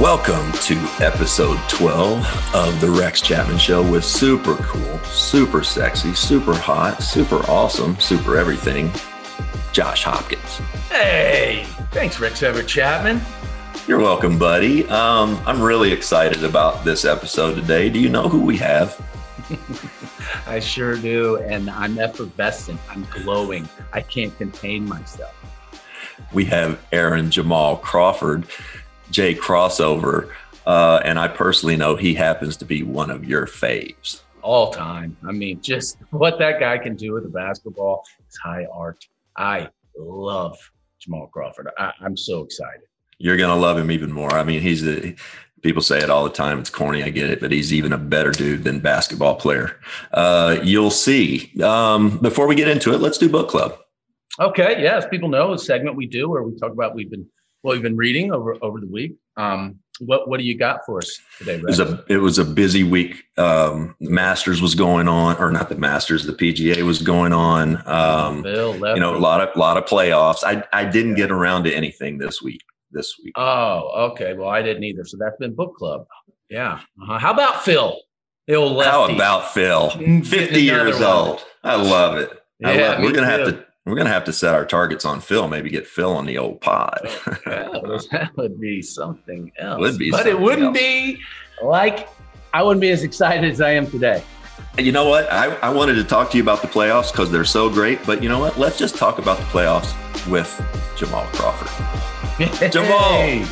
Welcome 0.00 0.50
to 0.62 0.74
episode 1.00 1.58
12 1.68 2.54
of 2.54 2.80
The 2.80 2.88
Rex 2.88 3.20
Chapman 3.20 3.58
Show 3.58 3.82
with 3.82 4.02
super 4.02 4.54
cool, 4.56 4.98
super 5.00 5.62
sexy, 5.62 6.14
super 6.14 6.54
hot, 6.54 7.02
super 7.02 7.36
awesome, 7.50 8.00
super 8.00 8.38
everything, 8.38 8.90
Josh 9.72 10.04
Hopkins. 10.04 10.56
Hey, 10.88 11.66
thanks, 11.90 12.18
Rex 12.18 12.42
Everett 12.42 12.66
Chapman. 12.66 13.20
You're 13.86 14.00
welcome, 14.00 14.38
buddy. 14.38 14.88
Um, 14.88 15.38
I'm 15.44 15.60
really 15.60 15.92
excited 15.92 16.44
about 16.44 16.82
this 16.82 17.04
episode 17.04 17.56
today. 17.56 17.90
Do 17.90 18.00
you 18.00 18.08
know 18.08 18.26
who 18.26 18.40
we 18.40 18.56
have? 18.56 18.98
I 20.46 20.60
sure 20.60 20.96
do. 20.96 21.36
And 21.42 21.68
I'm 21.68 21.98
effervescent. 21.98 22.80
I'm 22.88 23.04
glowing. 23.10 23.68
I 23.92 24.00
can't 24.00 24.34
contain 24.38 24.88
myself. 24.88 25.34
We 26.32 26.44
have 26.46 26.80
Aaron 26.92 27.30
Jamal 27.30 27.76
Crawford. 27.76 28.46
Jay 29.10 29.34
Crossover. 29.34 30.30
Uh, 30.66 31.00
and 31.04 31.18
I 31.18 31.28
personally 31.28 31.76
know 31.76 31.96
he 31.96 32.14
happens 32.14 32.56
to 32.58 32.64
be 32.64 32.82
one 32.82 33.10
of 33.10 33.24
your 33.24 33.46
faves. 33.46 34.22
All 34.42 34.72
time. 34.72 35.16
I 35.26 35.32
mean, 35.32 35.60
just 35.60 35.98
what 36.10 36.38
that 36.38 36.60
guy 36.60 36.78
can 36.78 36.96
do 36.96 37.12
with 37.12 37.24
the 37.24 37.28
basketball 37.28 38.04
is 38.28 38.36
high 38.36 38.66
art. 38.72 39.06
I 39.36 39.68
love 39.96 40.58
Jamal 40.98 41.28
Crawford. 41.28 41.68
I, 41.78 41.92
am 42.04 42.16
so 42.16 42.42
excited. 42.42 42.82
You're 43.18 43.36
going 43.36 43.54
to 43.54 43.60
love 43.60 43.78
him 43.78 43.90
even 43.90 44.12
more. 44.12 44.32
I 44.32 44.44
mean, 44.44 44.60
he's 44.60 44.86
a, 44.86 45.14
people 45.62 45.82
say 45.82 45.98
it 45.98 46.10
all 46.10 46.24
the 46.24 46.30
time. 46.30 46.58
It's 46.58 46.70
corny. 46.70 47.02
I 47.02 47.10
get 47.10 47.30
it, 47.30 47.40
but 47.40 47.50
he's 47.50 47.72
even 47.72 47.92
a 47.92 47.98
better 47.98 48.30
dude 48.30 48.64
than 48.64 48.80
basketball 48.80 49.36
player. 49.36 49.80
Uh, 50.12 50.58
you'll 50.62 50.90
see. 50.90 51.52
Um, 51.62 52.18
before 52.18 52.46
we 52.46 52.54
get 52.54 52.68
into 52.68 52.92
it, 52.92 53.00
let's 53.00 53.18
do 53.18 53.28
book 53.28 53.48
club. 53.48 53.78
Okay. 54.40 54.82
Yes. 54.82 55.06
People 55.10 55.28
know 55.28 55.52
a 55.52 55.58
segment 55.58 55.96
we 55.96 56.06
do 56.06 56.28
where 56.28 56.42
we 56.42 56.56
talk 56.56 56.72
about, 56.72 56.94
we've 56.94 57.10
been 57.10 57.26
what 57.62 57.72
we've 57.72 57.82
been 57.82 57.96
reading 57.96 58.32
over 58.32 58.56
over 58.62 58.80
the 58.80 58.86
week. 58.86 59.16
Um, 59.36 59.80
what 59.98 60.28
what 60.28 60.38
do 60.38 60.46
you 60.46 60.56
got 60.56 60.80
for 60.86 60.98
us 60.98 61.18
today? 61.38 61.54
It 61.54 61.64
was 61.64 61.80
a 61.80 62.04
it 62.08 62.18
was 62.18 62.38
a 62.38 62.44
busy 62.44 62.84
week. 62.84 63.24
Um, 63.36 63.96
the 64.00 64.10
Masters 64.10 64.62
was 64.62 64.74
going 64.74 65.08
on, 65.08 65.36
or 65.38 65.50
not 65.50 65.68
the 65.68 65.74
Masters, 65.74 66.24
the 66.24 66.32
PGA 66.32 66.82
was 66.82 67.02
going 67.02 67.32
on. 67.32 67.82
Um, 67.88 68.44
you 68.44 69.00
know, 69.00 69.16
a 69.16 69.18
lot 69.18 69.40
of 69.40 69.56
lot 69.56 69.76
of 69.76 69.84
playoffs. 69.84 70.44
I 70.44 70.64
I 70.72 70.84
didn't 70.84 71.14
get 71.14 71.30
around 71.30 71.64
to 71.64 71.74
anything 71.74 72.18
this 72.18 72.42
week. 72.42 72.62
This 72.92 73.16
week. 73.22 73.34
Oh, 73.36 74.10
okay. 74.10 74.34
Well, 74.34 74.48
I 74.48 74.62
didn't 74.62 74.84
either. 74.84 75.04
So 75.04 75.16
that's 75.18 75.36
been 75.38 75.54
book 75.54 75.74
club. 75.76 76.06
Yeah. 76.48 76.74
Uh-huh. 77.02 77.18
How 77.18 77.32
about 77.32 77.64
Phil? 77.64 78.00
The 78.46 78.54
old 78.54 78.82
How 78.84 79.12
about 79.12 79.52
Phil? 79.52 79.90
Fifty 80.22 80.62
years 80.62 81.00
old. 81.00 81.44
I 81.64 81.74
love 81.74 82.18
it. 82.18 82.30
I 82.64 82.74
yeah, 82.74 82.88
love 82.90 83.00
it. 83.00 83.02
We're 83.02 83.12
gonna 83.12 83.36
too. 83.38 83.44
have 83.44 83.54
to 83.54 83.65
we're 83.86 83.94
going 83.94 84.06
to 84.06 84.12
have 84.12 84.24
to 84.24 84.32
set 84.32 84.52
our 84.52 84.66
targets 84.66 85.04
on 85.04 85.20
Phil. 85.20 85.46
Maybe 85.46 85.70
get 85.70 85.86
Phil 85.86 86.12
on 86.12 86.26
the 86.26 86.38
old 86.38 86.60
pod. 86.60 86.98
Oh, 87.46 87.98
that 88.10 88.32
would 88.36 88.60
be 88.60 88.82
something 88.82 89.52
else. 89.58 89.78
Would 89.78 89.98
be, 89.98 90.10
but 90.10 90.26
it 90.26 90.38
wouldn't 90.38 90.66
else. 90.66 90.76
be 90.76 91.18
like 91.62 92.08
I 92.52 92.62
wouldn't 92.62 92.80
be 92.80 92.90
as 92.90 93.04
excited 93.04 93.48
as 93.50 93.60
I 93.60 93.70
am 93.70 93.88
today. 93.88 94.22
You 94.76 94.90
know 94.90 95.08
what? 95.08 95.30
I, 95.32 95.54
I 95.56 95.70
wanted 95.70 95.94
to 95.94 96.04
talk 96.04 96.30
to 96.32 96.36
you 96.36 96.42
about 96.42 96.62
the 96.62 96.68
playoffs 96.68 97.12
because 97.12 97.30
they're 97.30 97.44
so 97.44 97.70
great. 97.70 98.04
But 98.04 98.22
you 98.22 98.28
know 98.28 98.40
what? 98.40 98.58
Let's 98.58 98.78
just 98.78 98.96
talk 98.96 99.18
about 99.18 99.38
the 99.38 99.44
playoffs 99.44 99.94
with 100.28 100.50
Jamal 100.96 101.24
Crawford. 101.32 102.72
Jamal, 102.72 103.44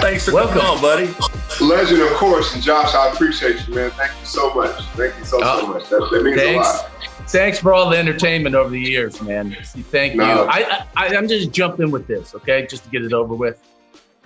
thanks 0.00 0.26
for 0.26 0.34
Welcome. 0.34 0.60
coming 0.60 0.76
on, 0.76 0.80
buddy. 0.80 1.14
Legend, 1.60 2.02
of 2.02 2.12
course. 2.12 2.54
And 2.54 2.62
Josh, 2.62 2.94
I 2.94 3.10
appreciate 3.10 3.66
you, 3.66 3.74
man. 3.74 3.90
Thank 3.92 4.12
you 4.20 4.26
so 4.26 4.54
much. 4.54 4.80
Thank 4.94 5.18
you 5.18 5.24
so, 5.24 5.40
so 5.40 5.44
oh, 5.44 5.66
much. 5.66 5.88
That, 5.88 6.08
that 6.12 6.22
means 6.22 6.36
thanks. 6.36 6.68
a 6.68 6.82
lot 6.82 6.95
thanks 7.28 7.58
for 7.58 7.74
all 7.74 7.90
the 7.90 7.96
entertainment 7.96 8.54
over 8.54 8.70
the 8.70 8.80
years, 8.80 9.20
man. 9.22 9.56
Thank 9.62 10.14
no. 10.14 10.24
you. 10.24 10.48
I, 10.50 10.86
I, 10.96 11.16
I'm 11.16 11.28
just 11.28 11.50
jumping 11.52 11.90
with 11.90 12.06
this, 12.06 12.34
okay, 12.34 12.66
just 12.66 12.84
to 12.84 12.90
get 12.90 13.04
it 13.04 13.12
over 13.12 13.34
with. 13.34 13.60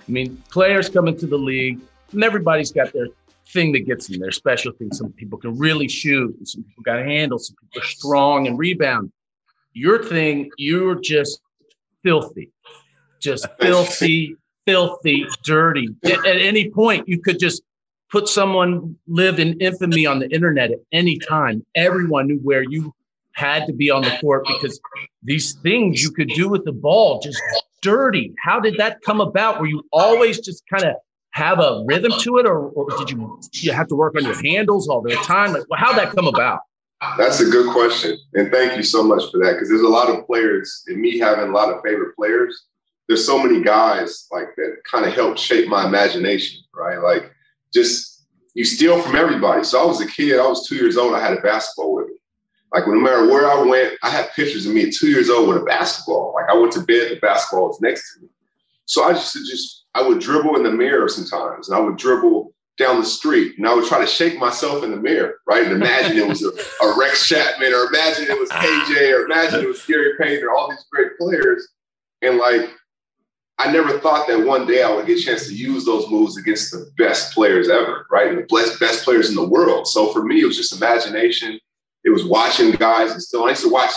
I 0.07 0.11
mean, 0.11 0.41
players 0.49 0.89
come 0.89 1.07
into 1.07 1.27
the 1.27 1.37
league, 1.37 1.79
and 2.11 2.23
everybody's 2.23 2.71
got 2.71 2.91
their 2.93 3.07
thing 3.49 3.71
that 3.73 3.81
gets 3.81 4.07
them, 4.07 4.19
their 4.19 4.31
special 4.31 4.71
thing. 4.71 4.91
Some 4.93 5.11
people 5.13 5.37
can 5.37 5.57
really 5.57 5.87
shoot, 5.87 6.35
some 6.47 6.63
people 6.63 6.83
got 6.83 6.99
handles, 6.99 7.47
some 7.47 7.55
people 7.61 7.81
are 7.81 7.85
strong 7.85 8.47
and 8.47 8.57
rebound. 8.57 9.11
Your 9.73 10.03
thing, 10.03 10.51
you're 10.57 10.95
just 10.95 11.41
filthy, 12.03 12.49
just 13.19 13.47
filthy, 13.59 14.35
filthy, 14.65 15.25
dirty. 15.43 15.89
At, 16.03 16.25
at 16.25 16.37
any 16.37 16.69
point, 16.69 17.07
you 17.07 17.21
could 17.21 17.39
just 17.39 17.61
put 18.11 18.27
someone 18.27 18.95
live 19.07 19.39
in 19.39 19.59
infamy 19.59 20.05
on 20.05 20.19
the 20.19 20.29
internet 20.29 20.71
at 20.71 20.79
any 20.91 21.17
time. 21.17 21.65
Everyone 21.75 22.27
knew 22.27 22.39
where 22.39 22.63
you 22.63 22.93
had 23.33 23.65
to 23.65 23.73
be 23.73 23.89
on 23.89 24.03
the 24.03 24.15
court 24.19 24.45
because 24.45 24.79
these 25.23 25.53
things 25.63 26.03
you 26.03 26.11
could 26.11 26.27
do 26.29 26.49
with 26.49 26.65
the 26.65 26.73
ball 26.73 27.21
just 27.21 27.41
dirty. 27.81 28.33
How 28.43 28.59
did 28.59 28.77
that 28.77 29.01
come 29.01 29.21
about? 29.21 29.59
Were 29.59 29.67
you 29.67 29.83
always 29.91 30.39
just 30.39 30.63
kind 30.67 30.83
of 30.83 30.95
have 31.31 31.59
a 31.59 31.83
rhythm 31.85 32.11
to 32.19 32.37
it, 32.37 32.45
or, 32.45 32.69
or 32.69 32.87
did 32.97 33.09
you 33.09 33.39
you 33.53 33.71
have 33.71 33.87
to 33.87 33.95
work 33.95 34.15
on 34.17 34.25
your 34.25 34.41
handles 34.43 34.89
all 34.89 35.01
the 35.01 35.15
time? 35.23 35.53
Like, 35.53 35.63
well, 35.69 35.79
how'd 35.79 35.97
that 35.97 36.13
come 36.13 36.27
about? 36.27 36.59
That's 37.17 37.39
a 37.39 37.45
good 37.45 37.71
question, 37.71 38.17
and 38.33 38.51
thank 38.51 38.75
you 38.75 38.83
so 38.83 39.01
much 39.01 39.23
for 39.31 39.37
that. 39.39 39.53
Because 39.53 39.69
there's 39.69 39.81
a 39.81 39.87
lot 39.87 40.09
of 40.09 40.25
players, 40.27 40.83
and 40.87 40.99
me 40.99 41.17
having 41.17 41.49
a 41.49 41.51
lot 41.51 41.73
of 41.73 41.81
favorite 41.83 42.15
players. 42.15 42.65
There's 43.07 43.25
so 43.25 43.41
many 43.41 43.61
guys 43.61 44.27
like 44.31 44.55
that 44.55 44.75
kind 44.89 45.05
of 45.05 45.13
helped 45.13 45.39
shape 45.39 45.67
my 45.67 45.85
imagination, 45.85 46.61
right? 46.73 46.97
Like 46.97 47.30
just 47.73 48.25
you 48.53 48.65
steal 48.65 49.01
from 49.01 49.15
everybody. 49.15 49.63
So 49.63 49.81
I 49.81 49.85
was 49.85 50.01
a 50.01 50.07
kid. 50.07 50.39
I 50.39 50.47
was 50.47 50.67
two 50.67 50.75
years 50.75 50.97
old. 50.97 51.13
I 51.13 51.21
had 51.21 51.37
a 51.37 51.41
basketball 51.41 51.95
with 51.95 52.07
me. 52.07 52.15
Like 52.73 52.87
no 52.87 52.95
matter 52.95 53.27
where 53.27 53.49
I 53.49 53.61
went, 53.61 53.97
I 54.03 54.09
had 54.09 54.31
pictures 54.33 54.65
of 54.65 54.73
me 54.73 54.87
at 54.87 54.93
two 54.93 55.09
years 55.09 55.29
old 55.29 55.47
with 55.47 55.57
a 55.57 55.65
basketball. 55.65 56.33
Like 56.35 56.49
I 56.49 56.57
went 56.57 56.71
to 56.73 56.81
bed, 56.81 57.11
the 57.11 57.19
basketball 57.21 57.67
was 57.67 57.81
next 57.81 58.13
to 58.13 58.21
me. 58.21 58.29
So 58.85 59.03
I 59.03 59.13
just 59.13 59.33
just 59.49 59.85
I 59.93 60.01
would 60.01 60.19
dribble 60.19 60.55
in 60.55 60.63
the 60.63 60.71
mirror 60.71 61.07
sometimes, 61.07 61.69
and 61.69 61.77
I 61.77 61.81
would 61.81 61.97
dribble 61.97 62.53
down 62.77 62.99
the 62.99 63.05
street, 63.05 63.57
and 63.57 63.67
I 63.67 63.73
would 63.73 63.85
try 63.85 63.99
to 63.99 64.07
shake 64.07 64.39
myself 64.39 64.83
in 64.83 64.91
the 64.91 64.97
mirror, 64.97 65.35
right, 65.45 65.63
and 65.63 65.73
imagine 65.73 66.17
it 66.17 66.27
was 66.27 66.43
a, 66.43 66.49
a 66.83 66.97
Rex 66.97 67.27
Chapman, 67.27 67.73
or 67.73 67.85
imagine 67.85 68.25
it 68.25 68.39
was 68.39 68.49
KJ, 68.49 69.13
or 69.13 69.25
imagine 69.25 69.61
it 69.61 69.67
was 69.67 69.85
Gary 69.85 70.13
Payton, 70.19 70.43
or 70.43 70.51
all 70.51 70.69
these 70.69 70.85
great 70.91 71.17
players, 71.17 71.67
and 72.21 72.37
like 72.37 72.69
I 73.61 73.71
never 73.71 73.99
thought 73.99 74.27
that 74.27 74.43
one 74.43 74.65
day 74.65 74.81
I 74.81 74.91
would 74.91 75.05
get 75.05 75.19
a 75.19 75.21
chance 75.21 75.45
to 75.47 75.53
use 75.53 75.85
those 75.85 76.09
moves 76.09 76.35
against 76.35 76.71
the 76.71 76.91
best 76.97 77.31
players 77.31 77.69
ever, 77.69 78.07
right? 78.09 78.35
The 78.35 78.55
best, 78.55 78.79
best 78.79 79.03
players 79.03 79.29
in 79.29 79.35
the 79.35 79.47
world. 79.47 79.87
So 79.87 80.11
for 80.11 80.23
me, 80.23 80.41
it 80.41 80.45
was 80.45 80.57
just 80.57 80.75
imagination. 80.75 81.59
It 82.03 82.09
was 82.09 82.25
watching 82.25 82.71
guys 82.71 83.11
and 83.11 83.21
still 83.21 83.45
I 83.45 83.49
used 83.49 83.61
to 83.61 83.69
watch 83.69 83.91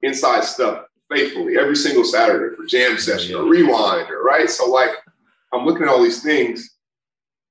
inside 0.00 0.44
stuff 0.44 0.86
faithfully 1.10 1.58
every 1.58 1.76
single 1.76 2.04
Saturday 2.04 2.56
for 2.56 2.64
jam 2.64 2.96
session 2.96 3.34
or 3.34 3.44
rewind 3.44 4.10
or 4.10 4.22
right. 4.22 4.48
So 4.48 4.70
like 4.70 4.90
I'm 5.52 5.66
looking 5.66 5.82
at 5.82 5.90
all 5.90 6.02
these 6.02 6.22
things. 6.22 6.76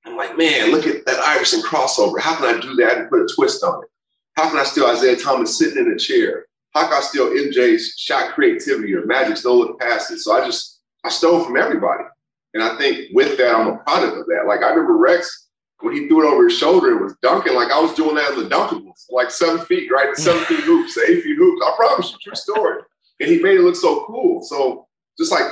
I'm 0.06 0.18
like, 0.18 0.36
man, 0.40 0.72
look 0.72 0.88
at 0.88 1.06
that 1.06 1.20
Iverson 1.20 1.62
crossover. 1.62 2.20
How 2.20 2.36
can 2.36 2.56
I 2.56 2.60
do 2.60 2.74
that 2.78 2.98
and 2.98 3.10
put 3.12 3.22
a 3.22 3.28
twist 3.36 3.64
on 3.64 3.84
it? 3.84 3.90
How 4.38 4.50
can 4.50 4.58
I 4.58 4.64
steal 4.64 4.90
Isiah 4.90 5.18
Thomas 5.18 5.56
sitting 5.56 5.86
in 5.86 5.92
a 5.92 6.00
chair? 6.00 6.48
How 6.74 6.86
can 6.86 6.94
I 6.94 7.02
steal 7.02 7.30
MJ's 7.30 7.94
shot 7.96 8.34
creativity 8.34 8.96
or 8.96 9.06
Magic's 9.06 9.46
no 9.46 9.54
look 9.54 9.80
passes? 9.80 10.24
So 10.24 10.34
I 10.34 10.44
just 10.44 10.79
I 11.04 11.10
stole 11.10 11.44
from 11.44 11.58
everybody. 11.58 12.04
And 12.54 12.64
I 12.64 12.78
think 12.78 13.10
with 13.14 13.38
that, 13.38 13.56
I'm 13.56 13.68
a 13.68 13.78
product 13.78 14.18
of 14.18 14.26
that. 14.28 14.46
Like 14.48 14.64
I 14.64 14.70
remember 14.70 14.98
Rex, 14.98 15.48
when 15.82 15.96
he 15.96 16.08
threw 16.08 16.28
it 16.28 16.32
over 16.32 16.46
his 16.46 16.58
shoulder, 16.58 16.98
it 16.98 17.02
was 17.02 17.16
dunking 17.22 17.56
like 17.56 17.72
I 17.72 17.80
was 17.80 17.94
doing 17.94 18.16
that 18.16 18.32
in 18.32 18.40
the 18.44 18.50
dunkables, 18.50 19.06
like 19.10 19.32
seven 19.32 19.64
feet, 19.66 19.90
right? 19.92 20.16
Seven 20.16 20.44
feet 20.46 20.60
hoops, 20.62 20.98
eight 20.98 21.24
feet 21.24 21.38
hoops. 21.38 21.62
I 21.66 21.74
promise 21.78 22.12
you, 22.12 22.18
true 22.22 22.36
story. 22.36 22.82
And 23.20 23.30
he 23.30 23.42
made 23.42 23.58
it 23.58 23.62
look 23.62 23.76
so 23.76 24.04
cool. 24.06 24.42
So 24.42 24.88
just 25.18 25.32
like 25.32 25.46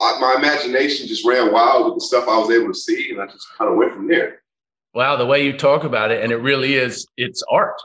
I, 0.00 0.18
my 0.20 0.34
imagination 0.38 1.06
just 1.06 1.26
ran 1.26 1.52
wild 1.52 1.86
with 1.86 1.94
the 1.94 2.00
stuff 2.00 2.28
I 2.28 2.38
was 2.38 2.50
able 2.50 2.68
to 2.68 2.78
see, 2.78 3.10
and 3.10 3.20
I 3.20 3.26
just 3.26 3.46
kind 3.56 3.70
of 3.70 3.76
went 3.76 3.92
from 3.92 4.08
there. 4.08 4.42
Wow, 4.94 5.16
the 5.16 5.26
way 5.26 5.44
you 5.44 5.56
talk 5.56 5.84
about 5.84 6.10
it, 6.10 6.22
and 6.22 6.32
it 6.32 6.36
really 6.36 6.74
is, 6.74 7.06
it's 7.16 7.42
art 7.50 7.80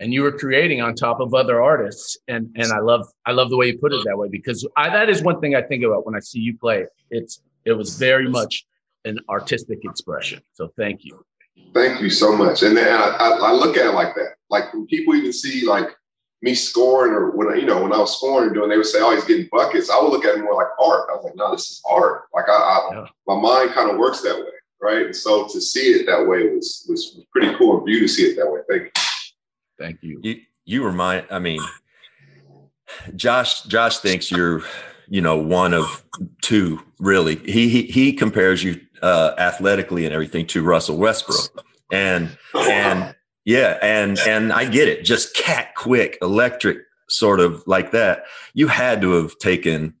and 0.00 0.12
you 0.12 0.22
were 0.22 0.32
creating 0.32 0.80
on 0.80 0.94
top 0.94 1.20
of 1.20 1.34
other 1.34 1.62
artists 1.62 2.16
and 2.28 2.50
and 2.56 2.72
i 2.72 2.78
love 2.78 3.06
i 3.26 3.32
love 3.32 3.50
the 3.50 3.56
way 3.56 3.66
you 3.66 3.78
put 3.78 3.92
it 3.92 4.02
that 4.04 4.16
way 4.16 4.28
because 4.28 4.66
I, 4.76 4.90
that 4.90 5.08
is 5.08 5.22
one 5.22 5.40
thing 5.40 5.54
i 5.54 5.62
think 5.62 5.84
about 5.84 6.06
when 6.06 6.14
i 6.14 6.20
see 6.20 6.40
you 6.40 6.56
play 6.56 6.86
it's 7.10 7.42
it 7.64 7.72
was 7.72 7.96
very 7.96 8.28
much 8.28 8.64
an 9.04 9.18
artistic 9.28 9.80
expression 9.84 10.40
so 10.52 10.72
thank 10.76 11.04
you 11.04 11.24
thank 11.74 12.00
you 12.00 12.10
so 12.10 12.36
much 12.36 12.62
and 12.62 12.76
then 12.76 12.94
I, 12.94 13.08
I, 13.08 13.28
I 13.28 13.52
look 13.52 13.76
at 13.76 13.86
it 13.86 13.92
like 13.92 14.14
that 14.14 14.34
like 14.50 14.72
when 14.72 14.86
people 14.86 15.14
even 15.14 15.32
see 15.32 15.66
like 15.66 15.88
me 16.42 16.54
scoring 16.54 17.12
or 17.12 17.30
when 17.30 17.56
you 17.58 17.66
know 17.66 17.82
when 17.82 17.92
I 17.92 17.98
was 17.98 18.16
scoring 18.16 18.48
and 18.48 18.54
doing, 18.54 18.68
they 18.68 18.76
would 18.76 18.86
say, 18.86 18.98
"Oh, 19.00 19.14
he's 19.14 19.24
getting 19.24 19.48
buckets." 19.50 19.88
I 19.88 20.00
would 20.02 20.10
look 20.10 20.24
at 20.24 20.36
it 20.36 20.42
more 20.42 20.54
like 20.54 20.66
art. 20.80 21.08
I 21.10 21.16
was 21.16 21.24
like, 21.24 21.36
"No, 21.36 21.52
this 21.52 21.70
is 21.70 21.80
art." 21.88 22.24
Like 22.34 22.48
I, 22.48 22.52
I 22.52 22.94
yeah. 22.94 23.06
my 23.26 23.40
mind 23.40 23.70
kind 23.70 23.90
of 23.90 23.96
works 23.96 24.20
that 24.22 24.36
way, 24.36 24.50
right? 24.80 25.06
And 25.06 25.16
so 25.16 25.46
to 25.46 25.60
see 25.60 25.92
it 25.92 26.06
that 26.06 26.26
way 26.26 26.48
was 26.48 26.84
was 26.88 27.20
pretty 27.30 27.56
cool 27.56 27.80
of 27.80 27.88
you 27.88 28.00
to 28.00 28.08
see 28.08 28.24
it 28.24 28.36
that 28.36 28.50
way. 28.50 28.60
Thank 28.68 28.82
you. 28.82 28.90
Thank 29.78 30.02
you. 30.02 30.20
You 30.22 30.40
you 30.64 30.84
remind. 30.84 31.26
I 31.30 31.38
mean, 31.38 31.60
Josh 33.16 33.62
Josh 33.64 33.98
thinks 33.98 34.30
you're 34.30 34.62
you 35.08 35.20
know 35.20 35.36
one 35.36 35.74
of 35.74 36.04
two 36.42 36.80
really. 36.98 37.36
He 37.36 37.68
he, 37.68 37.82
he 37.82 38.12
compares 38.12 38.62
you 38.62 38.80
uh, 39.02 39.34
athletically 39.38 40.04
and 40.04 40.14
everything 40.14 40.46
to 40.48 40.62
Russell 40.62 40.96
Westbrook, 40.96 41.64
and 41.92 42.36
and 42.54 43.14
yeah, 43.44 43.78
and 43.82 44.18
and 44.20 44.52
I 44.52 44.64
get 44.64 44.88
it. 44.88 45.04
Just 45.04 45.34
cat 45.34 45.74
quick, 45.74 46.18
electric, 46.22 46.78
sort 47.08 47.40
of 47.40 47.62
like 47.66 47.90
that. 47.92 48.24
You 48.54 48.68
had 48.68 49.00
to 49.02 49.12
have 49.12 49.38
taken 49.38 49.94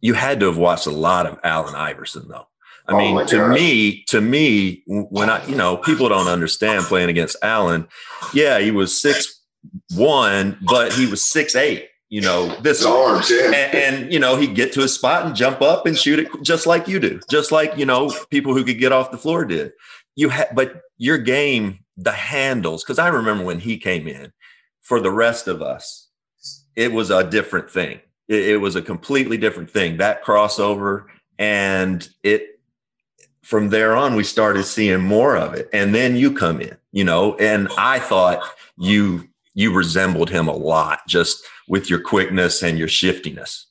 you 0.00 0.14
had 0.14 0.40
to 0.40 0.46
have 0.46 0.58
watched 0.58 0.86
a 0.86 0.92
lot 0.92 1.26
of 1.26 1.38
Allen 1.42 1.74
Iverson 1.74 2.28
though. 2.28 2.48
I 2.88 2.94
oh 2.94 2.98
mean, 2.98 3.26
to 3.26 3.36
God. 3.36 3.52
me, 3.52 4.02
to 4.08 4.20
me, 4.20 4.82
when 4.86 5.28
I, 5.28 5.46
you 5.46 5.54
know, 5.54 5.76
people 5.76 6.08
don't 6.08 6.26
understand 6.26 6.84
playing 6.84 7.10
against 7.10 7.36
Allen. 7.42 7.86
Yeah, 8.32 8.60
he 8.60 8.70
was 8.70 9.00
six 9.00 9.42
one, 9.94 10.58
but 10.62 10.92
he 10.94 11.06
was 11.06 11.22
six 11.30 11.54
eight. 11.54 11.88
You 12.08 12.22
know, 12.22 12.56
this 12.62 12.86
arms, 12.86 13.30
yeah. 13.30 13.50
and, 13.50 13.74
and 13.74 14.12
you 14.12 14.18
know, 14.18 14.36
he'd 14.36 14.54
get 14.54 14.72
to 14.72 14.82
a 14.82 14.88
spot 14.88 15.26
and 15.26 15.36
jump 15.36 15.60
up 15.60 15.84
and 15.84 15.98
shoot 15.98 16.18
it 16.18 16.28
just 16.42 16.66
like 16.66 16.88
you 16.88 16.98
do, 16.98 17.20
just 17.28 17.52
like 17.52 17.76
you 17.76 17.84
know, 17.84 18.10
people 18.30 18.54
who 18.54 18.64
could 18.64 18.78
get 18.78 18.92
off 18.92 19.10
the 19.10 19.18
floor 19.18 19.44
did. 19.44 19.72
You 20.16 20.30
had, 20.30 20.48
but 20.54 20.80
your 20.96 21.18
game, 21.18 21.80
the 21.98 22.12
handles, 22.12 22.82
because 22.82 22.98
I 22.98 23.08
remember 23.08 23.44
when 23.44 23.60
he 23.60 23.76
came 23.78 24.08
in. 24.08 24.32
For 24.80 25.00
the 25.00 25.10
rest 25.10 25.48
of 25.48 25.60
us, 25.60 26.08
it 26.74 26.94
was 26.94 27.10
a 27.10 27.22
different 27.22 27.70
thing. 27.70 28.00
It, 28.26 28.48
it 28.48 28.56
was 28.56 28.74
a 28.74 28.80
completely 28.80 29.36
different 29.36 29.70
thing. 29.70 29.98
That 29.98 30.24
crossover, 30.24 31.04
and 31.38 32.08
it 32.22 32.57
from 33.48 33.70
there 33.70 33.96
on, 33.96 34.14
we 34.14 34.24
started 34.24 34.64
seeing 34.64 35.00
more 35.00 35.34
of 35.34 35.54
it. 35.54 35.70
And 35.72 35.94
then 35.94 36.16
you 36.16 36.34
come 36.34 36.60
in, 36.60 36.76
you 36.92 37.02
know, 37.02 37.34
and 37.36 37.66
I 37.78 37.98
thought 37.98 38.42
you 38.76 39.26
you 39.54 39.72
resembled 39.72 40.28
him 40.28 40.48
a 40.48 40.52
lot 40.52 41.00
just 41.08 41.42
with 41.66 41.88
your 41.88 41.98
quickness 41.98 42.62
and 42.62 42.78
your 42.78 42.88
shiftiness. 42.88 43.66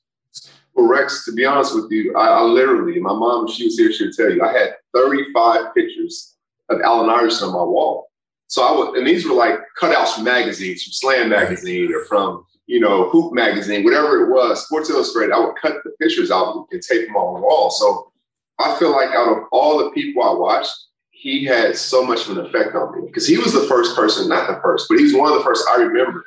Well, 0.74 0.88
Rex, 0.88 1.24
to 1.26 1.32
be 1.32 1.46
honest 1.46 1.76
with 1.76 1.92
you, 1.92 2.16
I, 2.16 2.26
I 2.26 2.42
literally, 2.42 3.00
my 3.00 3.14
mom, 3.14 3.48
she 3.48 3.66
was 3.66 3.78
here, 3.78 3.92
she 3.92 4.06
would 4.06 4.14
tell 4.16 4.32
you, 4.32 4.44
I 4.44 4.52
had 4.52 4.76
35 4.96 5.76
pictures 5.76 6.36
of 6.70 6.82
Allen 6.82 7.12
Iverson 7.12 7.50
on 7.50 7.54
my 7.54 7.64
wall. 7.64 8.10
So 8.48 8.64
I 8.64 8.76
would, 8.76 8.98
and 8.98 9.06
these 9.06 9.28
were 9.28 9.36
like 9.36 9.60
cutouts 9.80 10.16
from 10.16 10.24
magazines, 10.24 10.84
from 10.84 10.94
Slam 10.94 11.30
magazine 11.30 11.94
or 11.94 12.04
from, 12.06 12.46
you 12.66 12.80
know, 12.80 13.10
Hoop 13.10 13.32
magazine, 13.32 13.84
whatever 13.84 14.26
it 14.26 14.34
was, 14.34 14.66
Sports 14.66 14.90
Illustrated. 14.90 15.34
I 15.34 15.40
would 15.40 15.56
cut 15.56 15.76
the 15.84 15.92
pictures 16.02 16.32
out 16.32 16.66
and 16.72 16.82
tape 16.82 17.06
them 17.06 17.16
on 17.16 17.36
the 17.36 17.46
wall. 17.46 17.70
So 17.70 18.12
I 18.60 18.78
feel 18.80 18.92
like 18.92 19.10
out 19.10 19.38
of 19.38 19.44
all 19.52 19.78
the 19.78 19.92
people 19.92 20.24
I 20.24 20.34
watched, 20.34 20.74
he 21.12 21.44
had 21.46 21.76
so 21.76 22.04
much 22.04 22.28
of 22.28 22.38
an 22.38 22.46
effect 22.46 22.76
on 22.76 22.96
me 22.96 23.08
because 23.08 23.28
he 23.28 23.38
was 23.38 23.54
the 23.54 23.68
first 23.68 23.96
person, 23.96 24.30
not 24.30 24.48
the 24.48 24.60
first, 24.62 24.88
but 24.88 24.98
he 24.98 25.04
was 25.04 25.14
one 25.14 25.32
of 25.32 25.38
the 25.38 25.44
first 25.44 25.68
I 25.68 25.78
remember 25.78 26.24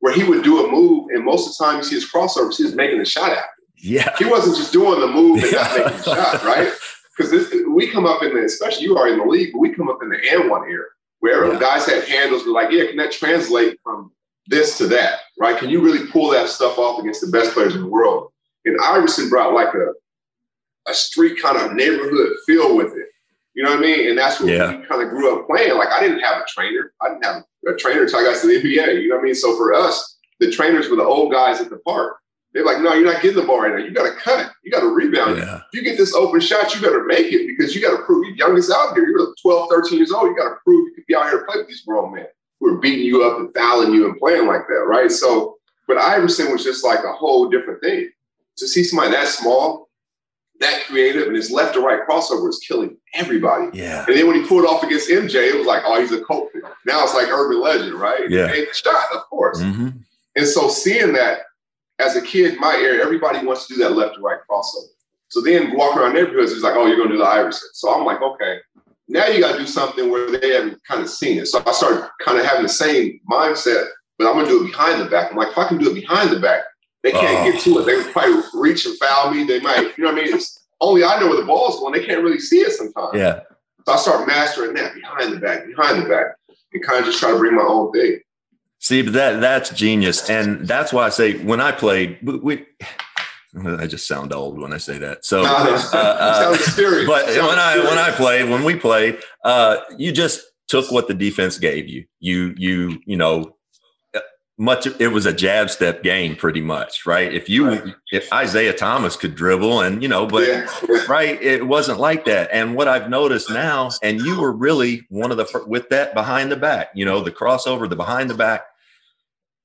where 0.00 0.14
he 0.14 0.24
would 0.24 0.44
do 0.44 0.64
a 0.64 0.70
move, 0.70 1.08
and 1.10 1.24
most 1.24 1.48
of 1.48 1.56
the 1.56 1.64
time 1.64 1.78
you 1.78 1.82
see 1.82 1.94
his 1.96 2.10
crossovers, 2.10 2.56
he 2.56 2.64
was 2.64 2.74
making 2.74 3.00
a 3.00 3.04
shot 3.04 3.32
after. 3.32 3.50
Yeah, 3.76 4.14
he 4.18 4.24
wasn't 4.24 4.56
just 4.56 4.72
doing 4.72 5.00
the 5.00 5.06
move 5.06 5.42
and 5.42 5.52
not 5.52 5.76
making 5.76 6.00
a 6.00 6.02
shot, 6.02 6.44
right? 6.44 6.72
Because 7.16 7.50
we 7.70 7.90
come 7.90 8.04
up 8.04 8.22
in 8.22 8.34
the, 8.34 8.44
especially 8.44 8.84
you 8.84 8.98
are 8.98 9.08
in 9.08 9.18
the 9.18 9.24
league, 9.24 9.50
but 9.50 9.60
we 9.60 9.72
come 9.72 9.88
up 9.88 10.02
in 10.02 10.10
the 10.10 10.18
and 10.34 10.50
one 10.50 10.68
era 10.68 10.84
where 11.20 11.50
yeah. 11.50 11.58
guys 11.58 11.86
had 11.86 12.04
handles. 12.04 12.44
We're 12.44 12.52
like, 12.52 12.70
yeah, 12.70 12.86
can 12.86 12.96
that 12.98 13.10
translate 13.10 13.78
from 13.82 14.12
this 14.46 14.76
to 14.78 14.86
that, 14.88 15.20
right? 15.38 15.56
Can 15.56 15.70
you 15.70 15.80
really 15.80 16.06
pull 16.10 16.30
that 16.32 16.48
stuff 16.48 16.78
off 16.78 17.00
against 17.00 17.22
the 17.22 17.28
best 17.28 17.52
players 17.52 17.74
in 17.74 17.80
the 17.80 17.88
world? 17.88 18.32
And 18.64 18.76
Iverson 18.82 19.28
brought 19.28 19.54
like 19.54 19.72
a 19.74 19.92
a 20.86 20.94
street 20.94 21.40
kind 21.40 21.56
of 21.56 21.74
neighborhood 21.74 22.32
feel 22.46 22.76
with 22.76 22.92
it. 22.92 23.08
You 23.54 23.62
know 23.62 23.70
what 23.70 23.78
I 23.78 23.82
mean? 23.82 24.10
And 24.10 24.18
that's 24.18 24.38
what 24.38 24.50
yeah. 24.50 24.76
we 24.76 24.84
kind 24.84 25.02
of 25.02 25.08
grew 25.08 25.34
up 25.34 25.46
playing. 25.46 25.76
Like 25.76 25.88
I 25.88 26.00
didn't 26.00 26.20
have 26.20 26.42
a 26.42 26.44
trainer. 26.46 26.92
I 27.00 27.08
didn't 27.08 27.24
have 27.24 27.42
a 27.66 27.74
trainer 27.74 28.02
until 28.02 28.20
I 28.20 28.24
got 28.24 28.40
to 28.40 28.46
the 28.46 28.54
NBA. 28.54 29.02
You 29.02 29.08
know 29.08 29.16
what 29.16 29.22
I 29.22 29.24
mean? 29.24 29.34
So 29.34 29.56
for 29.56 29.72
us, 29.72 30.18
the 30.40 30.50
trainers 30.50 30.90
were 30.90 30.96
the 30.96 31.04
old 31.04 31.32
guys 31.32 31.60
at 31.60 31.70
the 31.70 31.78
park. 31.78 32.18
They're 32.52 32.64
like, 32.64 32.80
no, 32.80 32.94
you're 32.94 33.10
not 33.10 33.22
getting 33.22 33.38
the 33.38 33.46
ball 33.46 33.60
right 33.60 33.72
now. 33.72 33.84
You 33.84 33.90
got 33.92 34.10
to 34.10 34.16
cut 34.16 34.46
it. 34.46 34.52
You 34.62 34.70
got 34.70 34.80
to 34.80 34.88
rebound. 34.88 35.38
Yeah. 35.38 35.56
If 35.56 35.74
you 35.74 35.82
get 35.82 35.98
this 35.98 36.14
open 36.14 36.40
shot, 36.40 36.74
you 36.74 36.80
better 36.80 37.04
make 37.04 37.32
it 37.32 37.46
because 37.46 37.74
you 37.74 37.82
got 37.82 37.96
to 37.96 38.02
prove 38.04 38.26
you're 38.26 38.36
youngest 38.36 38.70
out 38.70 38.94
here. 38.94 39.08
You're 39.08 39.34
12, 39.42 39.68
13 39.70 39.98
years 39.98 40.12
old. 40.12 40.28
You 40.28 40.36
got 40.36 40.48
to 40.48 40.56
prove 40.64 40.88
you 40.88 40.94
can 40.94 41.04
be 41.06 41.14
out 41.14 41.28
here 41.28 41.38
and 41.38 41.46
play 41.46 41.58
with 41.58 41.68
these 41.68 41.82
grown 41.82 42.14
men 42.14 42.26
who 42.60 42.74
are 42.74 42.78
beating 42.78 43.04
you 43.04 43.24
up 43.24 43.38
and 43.38 43.52
fouling 43.54 43.92
you 43.92 44.06
and 44.06 44.18
playing 44.18 44.46
like 44.46 44.66
that, 44.68 44.84
right? 44.86 45.10
So, 45.10 45.56
but 45.86 45.98
Iverson 45.98 46.50
was 46.50 46.64
just 46.64 46.84
like 46.84 47.00
a 47.04 47.12
whole 47.12 47.48
different 47.48 47.82
thing. 47.82 48.10
To 48.58 48.66
see 48.66 48.82
somebody 48.84 49.10
that 49.10 49.28
small 49.28 49.85
that 50.60 50.84
creative, 50.86 51.26
and 51.26 51.36
his 51.36 51.50
left 51.50 51.74
to 51.74 51.80
right 51.80 52.00
crossover 52.08 52.44
was 52.44 52.58
killing 52.66 52.96
everybody. 53.14 53.76
Yeah. 53.76 54.04
And 54.06 54.16
then 54.16 54.26
when 54.26 54.40
he 54.40 54.48
pulled 54.48 54.64
off 54.64 54.82
against 54.82 55.10
MJ, 55.10 55.50
it 55.52 55.58
was 55.58 55.66
like, 55.66 55.82
oh, 55.84 56.00
he's 56.00 56.12
a 56.12 56.24
cult. 56.24 56.50
Now 56.86 57.02
it's 57.04 57.14
like 57.14 57.28
urban 57.28 57.60
legend, 57.60 57.94
right? 57.94 58.28
Yeah. 58.28 58.52
And 58.52 58.66
shot, 58.72 59.06
of 59.14 59.22
course. 59.28 59.60
Mm-hmm. 59.60 59.88
And 60.36 60.46
so 60.46 60.68
seeing 60.68 61.12
that 61.14 61.40
as 61.98 62.16
a 62.16 62.22
kid 62.22 62.54
in 62.54 62.60
my 62.60 62.74
area, 62.74 63.02
everybody 63.02 63.44
wants 63.44 63.66
to 63.66 63.74
do 63.74 63.80
that 63.80 63.92
left 63.92 64.16
to 64.16 64.20
right 64.20 64.38
crossover. 64.48 64.88
So 65.28 65.40
then 65.40 65.76
walking 65.76 65.98
around 65.98 66.14
neighborhoods, 66.14 66.52
it's 66.52 66.62
like, 66.62 66.76
oh, 66.76 66.86
you're 66.86 66.96
gonna 66.96 67.10
do 67.10 67.18
the 67.18 67.24
Iverson. 67.24 67.68
So 67.72 67.92
I'm 67.92 68.04
like, 68.04 68.22
okay, 68.22 68.58
now 69.08 69.26
you 69.26 69.40
gotta 69.40 69.58
do 69.58 69.66
something 69.66 70.10
where 70.10 70.30
they 70.30 70.54
haven't 70.54 70.80
kind 70.84 71.02
of 71.02 71.10
seen 71.10 71.38
it. 71.38 71.46
So 71.46 71.62
I 71.66 71.72
started 71.72 72.08
kind 72.24 72.38
of 72.38 72.44
having 72.44 72.62
the 72.62 72.68
same 72.68 73.20
mindset, 73.30 73.86
but 74.18 74.28
I'm 74.28 74.34
gonna 74.36 74.46
do 74.46 74.62
it 74.62 74.68
behind 74.68 75.00
the 75.00 75.06
back. 75.06 75.30
I'm 75.30 75.36
like, 75.36 75.50
if 75.50 75.58
I 75.58 75.68
can 75.68 75.78
do 75.78 75.90
it 75.90 75.94
behind 75.94 76.30
the 76.30 76.40
back, 76.40 76.62
they 77.06 77.12
can't 77.12 77.52
get 77.52 77.62
to 77.62 77.78
it. 77.78 77.86
They 77.86 78.12
might 78.14 78.42
reach 78.54 78.84
and 78.86 78.96
foul 78.98 79.30
me. 79.30 79.44
They 79.44 79.60
might, 79.60 79.96
you 79.96 80.04
know 80.04 80.12
what 80.12 80.20
I 80.20 80.24
mean? 80.24 80.34
It's, 80.34 80.66
only 80.80 81.04
I 81.04 81.18
know 81.18 81.28
where 81.28 81.40
the 81.40 81.46
ball's 81.46 81.80
going. 81.80 81.94
They 81.94 82.04
can't 82.04 82.22
really 82.22 82.38
see 82.38 82.58
it 82.58 82.72
sometimes. 82.72 83.14
Yeah. 83.14 83.40
So 83.86 83.94
I 83.94 83.96
start 83.96 84.26
mastering 84.26 84.74
that 84.74 84.94
behind 84.94 85.32
the 85.32 85.38
back, 85.38 85.66
behind 85.66 86.02
the 86.02 86.08
back, 86.08 86.36
and 86.72 86.82
kind 86.82 86.98
of 86.98 87.06
just 87.06 87.18
try 87.18 87.30
to 87.30 87.38
bring 87.38 87.54
my 87.54 87.62
own 87.62 87.92
thing. 87.92 88.20
See, 88.78 89.02
but 89.02 89.14
that 89.14 89.40
that's 89.40 89.70
genius, 89.70 90.28
and 90.28 90.68
that's 90.68 90.92
why 90.92 91.06
I 91.06 91.08
say 91.08 91.38
when 91.38 91.60
I 91.60 91.72
played, 91.72 92.18
we, 92.22 92.66
I 93.66 93.86
just 93.86 94.06
sound 94.06 94.34
old 94.34 94.60
when 94.60 94.72
I 94.72 94.76
say 94.76 94.98
that. 94.98 95.24
So, 95.24 95.42
no, 95.42 95.48
uh, 95.48 95.92
uh, 95.94 96.56
but 97.06 97.26
when 97.26 97.58
I 97.58 97.78
when 97.78 97.98
I 97.98 98.10
played, 98.10 98.50
when 98.50 98.64
we 98.64 98.76
played, 98.76 99.18
uh, 99.44 99.78
you 99.96 100.12
just 100.12 100.42
took 100.68 100.90
what 100.90 101.08
the 101.08 101.14
defense 101.14 101.58
gave 101.58 101.88
you. 101.88 102.04
You 102.20 102.54
you 102.58 103.00
you 103.06 103.16
know 103.16 103.55
much 104.58 104.86
it 104.98 105.08
was 105.08 105.26
a 105.26 105.32
jab 105.32 105.68
step 105.68 106.02
game 106.02 106.34
pretty 106.34 106.62
much 106.62 107.04
right? 107.04 107.32
If 107.32 107.48
you 107.48 107.68
right. 107.68 107.94
if 108.10 108.28
isiah 108.32 108.72
thomas 108.72 109.16
could 109.16 109.34
dribble 109.34 109.82
and 109.82 110.02
you 110.02 110.08
know 110.08 110.26
but 110.26 110.46
yeah. 110.46 110.66
right 111.08 111.40
it 111.42 111.66
wasn't 111.66 112.00
like 112.00 112.24
that. 112.24 112.48
And 112.52 112.74
what 112.74 112.88
i've 112.88 113.10
noticed 113.10 113.50
now 113.50 113.90
and 114.02 114.20
you 114.20 114.40
were 114.40 114.52
really 114.52 115.06
one 115.10 115.30
of 115.30 115.36
the 115.36 115.64
with 115.66 115.88
that 115.90 116.14
behind 116.14 116.50
the 116.50 116.56
back 116.56 116.88
you 116.94 117.04
know 117.04 117.20
the 117.20 117.32
crossover 117.32 117.88
the 117.88 117.96
behind 117.96 118.30
the 118.30 118.34
back. 118.34 118.64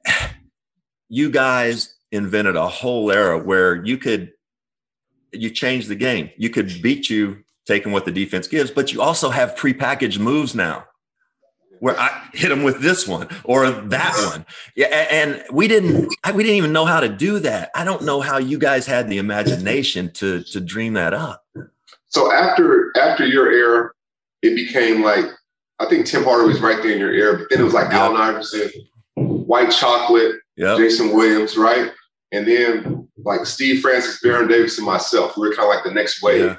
You 1.14 1.30
guys 1.30 1.96
invented 2.14 2.56
a 2.56 2.70
whole 2.70 3.12
era 3.12 3.38
where 3.38 3.84
you 3.86 3.98
could 3.98 4.32
you 5.34 5.50
change 5.50 5.88
the 5.88 5.96
game. 5.96 6.30
You 6.38 6.50
could 6.50 6.82
beat 6.82 7.10
you 7.10 7.44
taking 7.66 7.92
what 7.92 8.06
the 8.06 8.12
defense 8.12 8.48
gives 8.48 8.72
but 8.72 8.94
you 8.94 9.02
also 9.02 9.30
have 9.30 9.56
prepackaged 9.56 10.20
moves 10.20 10.56
now 10.56 10.86
where 11.82 12.00
I 12.00 12.30
hit 12.32 12.52
him 12.52 12.62
with 12.62 12.82
this 12.82 13.08
one 13.08 13.28
or 13.44 13.70
that 13.70 14.14
one. 14.32 14.46
Yeah, 14.76 14.86
and 14.86 15.44
we 15.52 15.68
didn't 15.68 16.14
we 16.34 16.44
didn't 16.44 16.58
even 16.58 16.72
know 16.72 16.86
how 16.86 17.00
to 17.00 17.10
do 17.10 17.40
that. 17.40 17.72
I 17.76 17.84
don't 17.84 18.04
know 18.04 18.22
how 18.22 18.38
you 18.38 18.60
guys 18.60 18.86
had 18.86 19.10
the 19.10 19.18
imagination 19.18 20.12
to 20.14 20.44
to 20.44 20.62
dream 20.62 20.94
that 20.94 21.14
up. 21.14 21.44
So 22.06 22.32
after 22.32 22.96
after 22.98 23.26
your 23.26 23.52
era, 23.52 23.90
it 24.44 24.56
became 24.56 25.04
like 25.04 25.26
I 25.80 25.88
think 25.88 26.06
Tim 26.06 26.24
Hardaway 26.24 26.54
was 26.54 26.62
right 26.62 26.82
there 26.84 26.92
in 26.92 27.00
your 27.00 27.14
era, 27.14 27.40
but 27.40 27.48
then 27.50 27.60
it 27.60 27.64
was 27.64 27.74
like 27.74 27.92
yep. 27.92 27.94
Allen 27.94 28.22
Iverson, 28.22 28.70
White 29.16 29.72
Chocolate, 29.72 30.36
yep. 30.58 30.78
Jason 30.78 31.16
Williams, 31.16 31.58
right? 31.58 31.92
And 32.32 32.48
then 32.48 33.08
like 33.26 33.48
Steve 33.48 33.82
Francis, 33.82 34.22
Baron 34.22 34.48
Davis, 34.48 34.78
and 34.78 34.86
myself. 34.86 35.36
We 35.36 35.50
were 35.50 35.56
kind 35.56 35.68
of 35.68 35.76
like 35.76 35.84
the 35.84 35.92
next 35.92 36.22
wave. 36.22 36.58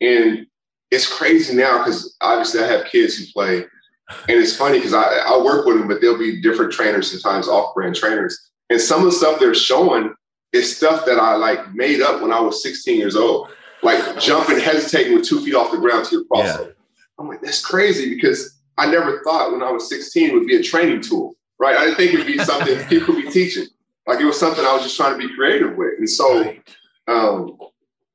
Yeah. 0.00 0.08
And 0.08 0.46
it's 0.90 1.06
crazy 1.06 1.54
now 1.54 1.78
because 1.78 2.16
obviously 2.22 2.60
I 2.60 2.68
have 2.68 2.86
kids 2.86 3.18
who 3.18 3.26
play 3.34 3.66
and 4.08 4.38
it's 4.38 4.56
funny 4.56 4.78
because 4.78 4.94
I, 4.94 5.02
I 5.02 5.42
work 5.42 5.66
with 5.66 5.78
them, 5.78 5.88
but 5.88 6.00
they'll 6.00 6.18
be 6.18 6.40
different 6.40 6.72
trainers, 6.72 7.10
sometimes 7.10 7.48
off-brand 7.48 7.96
trainers. 7.96 8.50
And 8.70 8.80
some 8.80 9.00
of 9.00 9.06
the 9.06 9.12
stuff 9.12 9.40
they're 9.40 9.54
showing 9.54 10.14
is 10.52 10.76
stuff 10.76 11.04
that 11.06 11.18
I 11.18 11.34
like 11.36 11.74
made 11.74 12.00
up 12.00 12.22
when 12.22 12.32
I 12.32 12.40
was 12.40 12.62
16 12.62 12.98
years 12.98 13.16
old. 13.16 13.50
Like 13.82 14.18
jumping, 14.18 14.58
hesitating 14.58 15.14
with 15.14 15.24
two 15.24 15.44
feet 15.44 15.54
off 15.54 15.70
the 15.70 15.78
ground 15.78 16.06
to 16.06 16.16
your 16.16 16.24
crossover. 16.24 16.66
Yeah. 16.66 16.72
I'm 17.18 17.28
like, 17.28 17.40
that's 17.40 17.64
crazy 17.64 18.14
because 18.14 18.58
I 18.78 18.90
never 18.90 19.22
thought 19.22 19.52
when 19.52 19.62
I 19.62 19.70
was 19.70 19.88
16 19.88 20.34
would 20.34 20.46
be 20.46 20.56
a 20.56 20.62
training 20.62 21.02
tool, 21.02 21.36
right? 21.58 21.76
I 21.76 21.84
didn't 21.84 21.96
think 21.96 22.14
it 22.14 22.18
would 22.18 22.26
be 22.26 22.38
something 22.38 22.84
people 22.88 23.14
would 23.14 23.24
be 23.24 23.30
teaching. 23.30 23.66
Like 24.06 24.20
it 24.20 24.24
was 24.24 24.38
something 24.38 24.64
I 24.64 24.72
was 24.72 24.82
just 24.82 24.96
trying 24.96 25.18
to 25.18 25.28
be 25.28 25.34
creative 25.34 25.76
with. 25.76 25.98
And 25.98 26.08
so 26.08 26.54
um, 27.08 27.58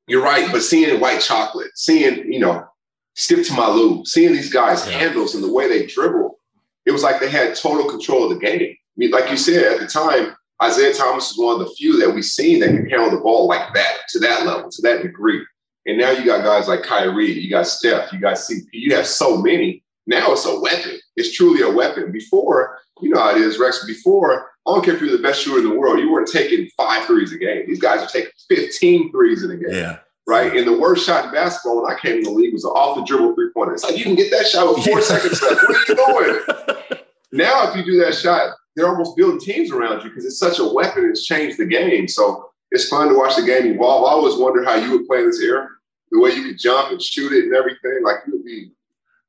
you're 0.07 0.23
right, 0.23 0.51
but 0.51 0.61
seeing 0.61 0.99
white 0.99 1.21
chocolate, 1.21 1.71
seeing, 1.75 2.31
you 2.31 2.39
know, 2.39 2.67
Skip 3.15 3.45
to 3.45 3.53
My 3.53 3.67
Lou, 3.67 4.05
seeing 4.05 4.33
these 4.33 4.51
guys' 4.51 4.87
yeah. 4.87 4.97
handles 4.99 5.35
and 5.35 5.43
the 5.43 5.51
way 5.51 5.67
they 5.67 5.85
dribble, 5.85 6.39
it 6.85 6.91
was 6.91 7.03
like 7.03 7.19
they 7.19 7.29
had 7.29 7.55
total 7.55 7.89
control 7.89 8.23
of 8.23 8.29
the 8.29 8.45
game. 8.45 8.61
I 8.61 8.97
mean, 8.97 9.11
like 9.11 9.29
you 9.29 9.37
said 9.37 9.73
at 9.73 9.79
the 9.79 9.87
time, 9.87 10.35
Isiah 10.63 10.93
Thomas 10.93 11.31
is 11.31 11.37
one 11.37 11.59
of 11.59 11.67
the 11.67 11.73
few 11.75 11.99
that 11.99 12.13
we've 12.13 12.23
seen 12.23 12.59
that 12.59 12.67
can 12.67 12.89
handle 12.89 13.09
the 13.09 13.17
ball 13.17 13.47
like 13.47 13.73
that, 13.73 13.97
to 14.09 14.19
that 14.19 14.45
level, 14.45 14.69
to 14.69 14.81
that 14.83 15.01
degree. 15.01 15.45
And 15.87 15.97
now 15.97 16.11
you 16.11 16.25
got 16.25 16.43
guys 16.43 16.67
like 16.67 16.83
Kyrie, 16.83 17.31
you 17.31 17.49
got 17.49 17.67
Steph, 17.67 18.13
you 18.13 18.19
got 18.19 18.37
CP, 18.37 18.67
you 18.71 18.95
have 18.95 19.07
so 19.07 19.37
many. 19.37 19.83
Now 20.05 20.31
it's 20.31 20.45
a 20.45 20.59
weapon. 20.59 20.99
It's 21.15 21.35
truly 21.35 21.61
a 21.61 21.71
weapon. 21.71 22.11
Before, 22.11 22.79
you 23.01 23.09
know 23.09 23.19
how 23.19 23.35
it 23.35 23.41
is, 23.41 23.57
Rex. 23.57 23.85
Before, 23.85 24.49
I 24.67 24.73
don't 24.73 24.85
care 24.85 24.95
if 24.95 25.01
you're 25.01 25.15
the 25.15 25.23
best 25.23 25.41
shooter 25.41 25.59
in 25.59 25.69
the 25.69 25.79
world, 25.79 25.99
you 25.99 26.11
weren't 26.11 26.27
taking 26.31 26.69
five 26.77 27.05
threes 27.05 27.33
a 27.33 27.37
game. 27.37 27.65
These 27.67 27.79
guys 27.79 28.01
are 28.01 28.07
taking 28.07 28.31
15 28.49 29.11
threes 29.11 29.43
in 29.43 29.51
a 29.51 29.57
game. 29.57 29.73
Yeah 29.73 29.97
right? 30.27 30.55
And 30.55 30.67
the 30.67 30.77
worst 30.77 31.05
shot 31.05 31.25
in 31.25 31.31
basketball 31.31 31.81
when 31.81 31.91
I 31.91 31.99
came 31.99 32.17
in 32.17 32.23
the 32.23 32.31
league 32.31 32.53
was 32.53 32.63
an 32.63 32.71
off 32.71 32.97
the 32.97 33.03
dribble 33.03 33.35
three 33.35 33.49
pointer. 33.53 33.73
It's 33.73 33.83
like 33.83 33.97
you 33.97 34.03
can 34.03 34.15
get 34.15 34.31
that 34.31 34.47
shot 34.47 34.73
with 34.73 34.85
four 34.85 34.99
yeah. 34.99 35.05
seconds 35.05 35.41
left. 35.41 35.61
What 35.63 35.75
are 35.75 36.27
you 36.27 36.45
doing? 36.45 37.01
now, 37.31 37.69
if 37.69 37.75
you 37.75 37.83
do 37.83 38.03
that 38.03 38.15
shot, 38.15 38.55
they're 38.75 38.87
almost 38.87 39.17
building 39.17 39.39
teams 39.39 39.71
around 39.71 40.03
you 40.03 40.09
because 40.09 40.25
it's 40.25 40.39
such 40.39 40.59
a 40.59 40.65
weapon. 40.65 41.09
It's 41.09 41.25
changed 41.25 41.57
the 41.57 41.65
game. 41.65 42.07
So 42.07 42.49
it's 42.71 42.87
fun 42.87 43.09
to 43.09 43.15
watch 43.15 43.35
the 43.35 43.43
game 43.43 43.65
evolve. 43.73 44.05
I 44.05 44.11
always 44.11 44.37
wonder 44.37 44.63
how 44.63 44.75
you 44.75 44.91
would 44.91 45.07
play 45.07 45.19
in 45.19 45.27
this 45.27 45.41
era, 45.41 45.67
the 46.11 46.19
way 46.19 46.31
you 46.31 46.43
could 46.43 46.59
jump 46.59 46.91
and 46.91 47.01
shoot 47.01 47.33
it 47.33 47.45
and 47.45 47.55
everything. 47.55 47.99
Like 48.03 48.17
you 48.25 48.33
would 48.33 48.45
be 48.45 48.71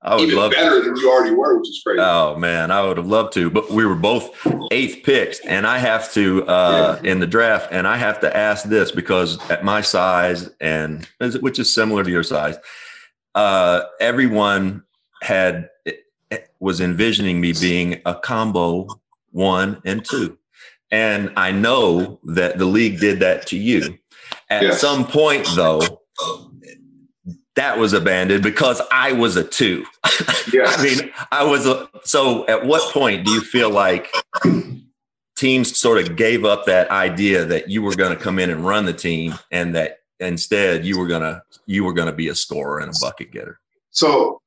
I 0.05 0.17
would 0.17 0.25
even 0.25 0.37
love 0.37 0.51
better 0.51 0.81
to. 0.81 0.85
than 0.85 0.97
you 0.97 1.11
already 1.11 1.35
were, 1.35 1.59
which 1.59 1.69
is 1.69 1.81
crazy. 1.85 2.01
Oh 2.01 2.37
man, 2.37 2.71
I 2.73 2.83
would 2.83 2.97
have 2.97 3.07
loved 3.07 3.33
to, 3.35 3.51
but 3.51 3.71
we 3.71 3.87
were 3.87 3.95
both 3.95 4.31
eighth 4.73 5.05
picks, 5.05 5.39
and 5.41 5.65
I 5.67 5.79
have 5.79 6.13
to 6.15 6.45
uh, 6.47 6.99
yeah. 7.03 7.11
in 7.11 7.21
the 7.21 7.27
draft, 7.27 7.69
and 7.71 7.87
I 7.87 7.97
have 7.97 8.21
to 8.21 8.37
ask 8.37 8.65
this 8.65 8.91
because 8.91 9.39
at 9.49 9.65
my 9.65 9.81
size 9.81 10.51
and 10.61 11.09
which 11.41 11.59
is 11.59 11.73
similar 11.73 12.03
to 12.03 12.11
your 12.11 12.25
size, 12.25 12.57
uh, 13.37 13.83
everyone 14.01 14.83
had 15.23 15.71
was 16.59 16.81
envisioning 16.81 17.41
me 17.41 17.53
being 17.53 18.01
a 18.05 18.15
combo 18.15 18.89
one 19.31 19.81
and 19.85 20.05
two, 20.05 20.37
and 20.91 21.33
I 21.37 21.53
know 21.53 22.19
that 22.25 22.59
the 22.59 22.67
league 22.67 22.99
did 22.99 23.21
that 23.21 23.47
to 23.49 23.57
you. 23.57 23.99
At 24.51 24.63
yes. 24.63 24.81
some 24.81 25.07
point, 25.07 25.47
though, 25.55 25.81
that 27.57 27.79
was 27.79 27.93
abandoned 27.93 28.43
because 28.43 28.81
I 28.91 29.13
was 29.13 29.37
a 29.37 29.45
two. 29.45 29.85
Yeah. 30.53 30.63
I 30.67 30.83
mean, 30.83 31.11
I 31.31 31.45
was 31.45 31.67
a 31.67 31.89
so 32.05 32.47
at 32.47 32.65
what 32.65 32.93
point 32.93 33.27
do 33.27 33.33
you 33.33 33.41
feel 33.41 33.71
like 33.71 34.11
teams 35.37 35.79
sort 35.79 35.99
of 35.99 36.17
gave 36.17 36.45
up 36.45 36.67
that 36.67 36.91
idea 36.91 37.45
that 37.45 37.69
you 37.69 37.83
were 37.83 37.95
going 37.95 38.17
to 38.17 38.23
come 38.23 38.39
in 38.39 38.51
and 38.51 38.65
run 38.65 38.87
the 38.87 38.93
team 38.93 39.35
and 39.51 39.75
that 39.75 39.99
instead 40.21 40.85
you 40.85 40.99
were 40.99 41.07
going 41.07 41.23
to 41.23 41.43
you 41.67 41.85
were 41.85 41.93
going 41.93 42.07
to 42.07 42.13
be 42.13 42.29
a 42.29 42.35
scorer 42.35 42.79
and 42.79 42.91
a 42.91 42.99
bucket 43.01 43.33
getter? 43.33 43.59
So 43.91 44.41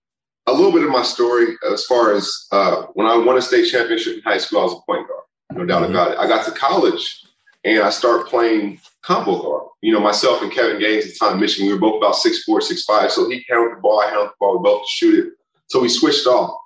a 0.48 0.54
little 0.54 0.72
bit 0.72 0.84
of 0.84 0.90
my 0.90 1.04
story 1.04 1.56
as 1.72 1.86
far 1.86 2.14
as 2.14 2.48
uh, 2.52 2.84
when 2.94 3.08
I 3.08 3.18
won 3.18 3.38
a 3.38 3.42
state 3.42 3.70
championship 3.70 4.18
in 4.18 4.22
high 4.22 4.38
school, 4.38 4.62
I 4.62 4.64
was 4.64 4.74
a 4.74 4.86
point 4.86 5.08
guard, 5.08 5.24
no 5.54 5.66
doubt 5.66 5.84
mm-hmm. 5.84 5.92
about 5.92 6.12
it. 6.12 6.18
I 6.18 6.28
got 6.28 6.46
to 6.46 6.52
college 6.52 7.24
and 7.64 7.84
I 7.84 7.90
started 7.90 8.28
playing 8.28 8.80
combo 9.06 9.42
guard. 9.42 9.64
You 9.82 9.94
know, 9.94 10.00
myself 10.00 10.42
and 10.42 10.52
Kevin 10.52 10.80
Gaines 10.80 11.06
at 11.06 11.12
the 11.12 11.18
time, 11.20 11.34
in 11.36 11.40
Michigan, 11.40 11.68
we 11.68 11.74
were 11.74 11.80
both 11.80 11.98
about 12.02 12.16
six 12.16 12.44
four, 12.44 12.60
six 12.62 12.84
five. 12.84 13.12
So 13.12 13.30
he 13.30 13.46
handled 13.48 13.78
the 13.78 13.82
ball, 13.82 14.02
I 14.02 14.08
handled 14.08 14.30
the 14.30 14.34
ball, 14.40 14.58
we 14.58 14.64
both 14.64 14.88
shoot 14.90 15.26
it. 15.26 15.34
So 15.68 15.80
we 15.82 15.90
switched 15.90 16.28
off. 16.28 16.58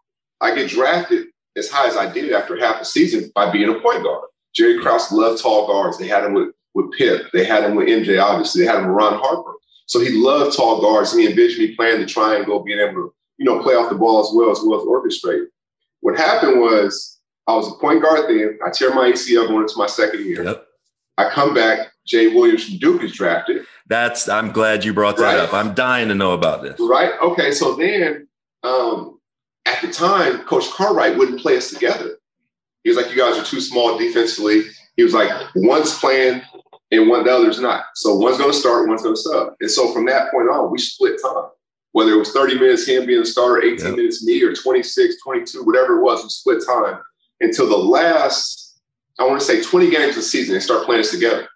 I 0.42 0.56
get 0.56 0.70
drafted 0.70 1.28
as 1.58 1.70
high 1.70 1.88
as 1.88 1.98
I 1.98 2.12
did 2.12 2.32
after 2.32 2.58
half 2.58 2.82
a 2.82 2.86
season 2.86 3.32
by 3.36 3.52
being 3.52 3.70
a 3.70 3.80
point 3.80 4.04
guard. 4.04 4.26
Jerry 4.56 4.82
Krause 4.82 5.12
loved 5.12 5.42
tall 5.42 5.68
guards. 5.68 5.98
They 5.98 6.08
had 6.08 6.24
him 6.24 6.34
with, 6.34 6.50
with 6.74 6.92
Pip. 6.98 7.28
They 7.34 7.44
had 7.44 7.64
him 7.64 7.76
with 7.76 7.88
MJ, 7.88 8.22
obviously. 8.22 8.62
They 8.62 8.68
had 8.68 8.80
him 8.80 8.88
with 8.88 8.96
Ron 8.96 9.20
Harper. 9.20 9.54
So 9.86 10.00
he 10.00 10.10
loved 10.12 10.56
tall 10.56 10.82
guards. 10.82 11.14
And 11.14 11.22
he 11.22 11.30
envisioned 11.30 11.70
me 11.70 11.76
playing 11.76 12.00
the 12.00 12.06
triangle, 12.06 12.64
being 12.64 12.80
able 12.80 12.94
to, 12.94 13.14
you 13.38 13.46
know, 13.46 13.62
play 13.62 13.76
off 13.76 13.90
the 13.90 13.96
ball 13.96 14.22
as 14.22 14.32
well 14.34 14.52
as 14.52 14.60
well 14.64 14.80
as 14.80 14.86
orchestrate. 14.86 15.46
What 16.02 16.18
happened 16.18 16.60
was 16.62 17.20
I 17.48 17.56
was 17.56 17.68
a 17.68 17.76
point 17.80 18.02
guard 18.02 18.30
then. 18.30 18.58
I 18.66 18.70
tear 18.70 18.94
my 18.94 19.12
ACL 19.12 19.48
going 19.48 19.64
into 19.64 19.78
my 19.78 19.88
second 19.88 20.26
year. 20.26 20.44
Yep. 20.44 20.66
I 21.18 21.30
come 21.30 21.54
back, 21.54 21.90
Jay 22.10 22.28
Williams 22.28 22.66
from 22.66 22.78
Duke 22.78 23.04
is 23.04 23.14
drafted. 23.14 23.66
That's 23.88 24.28
I'm 24.28 24.52
glad 24.52 24.84
you 24.84 24.94
brought 24.94 25.18
that 25.18 25.24
right? 25.24 25.40
up. 25.40 25.54
I'm 25.54 25.74
dying 25.74 26.10
to 26.10 26.16
know 26.16 26.34
about 26.34 26.64
this. 26.64 26.80
Right. 26.80 27.12
Okay. 27.22 27.52
So 27.52 27.76
then 27.76 28.28
um, 28.64 29.20
at 29.66 29.82
the 29.82 29.92
time, 29.92 30.40
Coach 30.44 30.70
Cartwright 30.72 31.18
wouldn't 31.18 31.40
play 31.40 31.56
us 31.56 31.70
together. 31.70 32.18
He 32.84 32.90
was 32.90 32.98
like, 32.98 33.12
You 33.12 33.18
guys 33.18 33.38
are 33.38 33.46
too 33.46 33.62
small 33.62 33.98
defensively. 33.98 34.64
He 34.96 35.04
was 35.04 35.14
like, 35.14 35.32
one's 35.56 35.98
playing 35.98 36.42
and 36.92 37.08
one 37.08 37.24
the 37.24 37.32
other's 37.32 37.60
not. 37.60 37.86
So 37.96 38.16
one's 38.16 38.38
gonna 38.38 38.52
start, 38.52 38.90
one's 38.90 39.04
gonna 39.04 39.16
sub. 39.16 39.54
And 39.62 39.72
so 39.72 39.94
from 39.94 40.06
that 40.08 40.32
point 40.32 40.50
on, 40.50 40.72
we 40.72 40.80
split 40.80 41.22
time. 41.24 41.46
Whether 41.92 42.14
it 42.14 42.18
was 42.18 42.32
30 42.32 42.56
minutes 42.56 42.86
him 42.86 43.06
being 43.06 43.22
the 43.22 43.26
starter, 43.26 43.64
18 43.64 43.86
yep. 43.86 43.96
minutes 43.96 44.24
me, 44.24 44.44
or 44.44 44.54
26, 44.54 45.22
22, 45.24 45.64
whatever 45.64 46.00
it 46.00 46.04
was, 46.04 46.22
we 46.22 46.30
split 46.30 46.64
time 46.66 47.00
until 47.40 47.70
the 47.70 47.78
last 47.78 48.82
I 49.20 49.24
want 49.24 49.40
to 49.40 49.46
say 49.46 49.62
20 49.62 49.90
games 49.90 50.18
a 50.18 50.22
season 50.22 50.56
and 50.56 50.64
start 50.64 50.86
playing 50.86 51.02
this 51.02 51.12
together. 51.12 51.48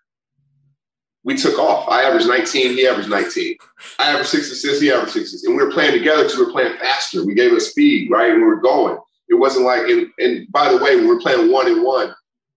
We 1.26 1.36
took 1.36 1.58
off. 1.58 1.88
I 1.88 2.04
averaged 2.04 2.28
19, 2.28 2.74
he 2.74 2.88
averaged 2.88 3.10
19. 3.10 3.56
I 4.00 4.10
averaged 4.10 4.30
six 4.30 4.52
assists, 4.52 4.82
he 4.82 4.92
averaged 4.92 5.14
six 5.14 5.28
assists. 5.28 5.48
And 5.48 5.56
we 5.56 5.64
were 5.64 5.72
playing 5.72 5.94
together 5.94 6.24
because 6.24 6.38
we 6.38 6.46
were 6.46 6.52
playing 6.52 6.78
faster. 6.78 7.26
We 7.26 7.34
gave 7.34 7.54
us 7.54 7.70
speed, 7.70 8.12
right? 8.12 8.32
And 8.32 8.42
we 8.42 8.48
were 8.48 8.62
going. 8.62 8.98
It 9.30 9.36
wasn't 9.36 9.66
like, 9.66 9.88
and, 9.88 10.08
and 10.20 10.52
by 10.52 10.70
the 10.70 10.78
way, 10.78 10.96
when 10.96 11.08
we 11.08 11.16
were 11.16 11.22
playing 11.22 11.52
one 11.52 11.68
and 11.68 11.84
one, 11.84 12.14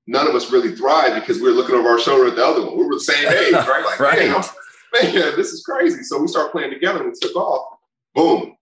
none 0.07 0.27
of 0.27 0.35
us 0.35 0.51
really 0.51 0.75
thrived 0.75 1.15
because 1.15 1.37
we 1.37 1.45
were 1.45 1.51
looking 1.51 1.77
over 1.77 1.89
our 1.89 2.01
shoulder 2.01 2.29
at 2.29 2.37
the 2.37 2.45
other 2.45 2.65
one. 2.65 2.77
We 2.77 2.85
were 2.85 2.95
the 2.95 3.01
same 3.01 3.27
age, 3.27 3.53
right? 3.55 3.85
Like, 3.85 4.01
right. 4.01 4.19
Man, 4.19 4.43
man, 4.93 5.37
this 5.37 5.53
is 5.53 5.63
crazy. 5.63 6.03
So 6.03 6.21
we 6.21 6.27
started 6.27 6.51
playing 6.51 6.71
together 6.71 7.01
and 7.03 7.09
we 7.09 7.15
took 7.21 7.37
off. 7.37 7.79
Boom. 8.15 8.57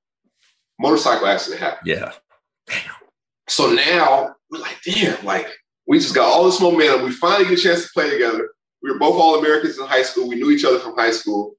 Motorcycle 0.78 1.26
accident 1.26 1.62
happened. 1.62 1.86
Yeah. 1.86 2.12
Damn. 2.66 2.78
So 3.48 3.70
now 3.70 4.34
we're 4.50 4.58
like, 4.58 4.76
damn, 4.84 5.24
like 5.24 5.48
we 5.86 5.98
just 5.98 6.14
got 6.14 6.26
all 6.26 6.44
this 6.44 6.60
momentum. 6.60 7.04
We 7.04 7.12
finally 7.12 7.48
get 7.48 7.58
a 7.58 7.62
chance 7.62 7.84
to 7.84 7.90
play 7.92 8.10
together. 8.10 8.50
We 8.84 8.92
were 8.92 8.98
both 8.98 9.18
All 9.18 9.38
Americans 9.38 9.78
in 9.78 9.86
high 9.86 10.02
school. 10.02 10.28
We 10.28 10.34
knew 10.34 10.50
each 10.50 10.66
other 10.66 10.78
from 10.78 10.94
high 10.94 11.10
school. 11.10 11.56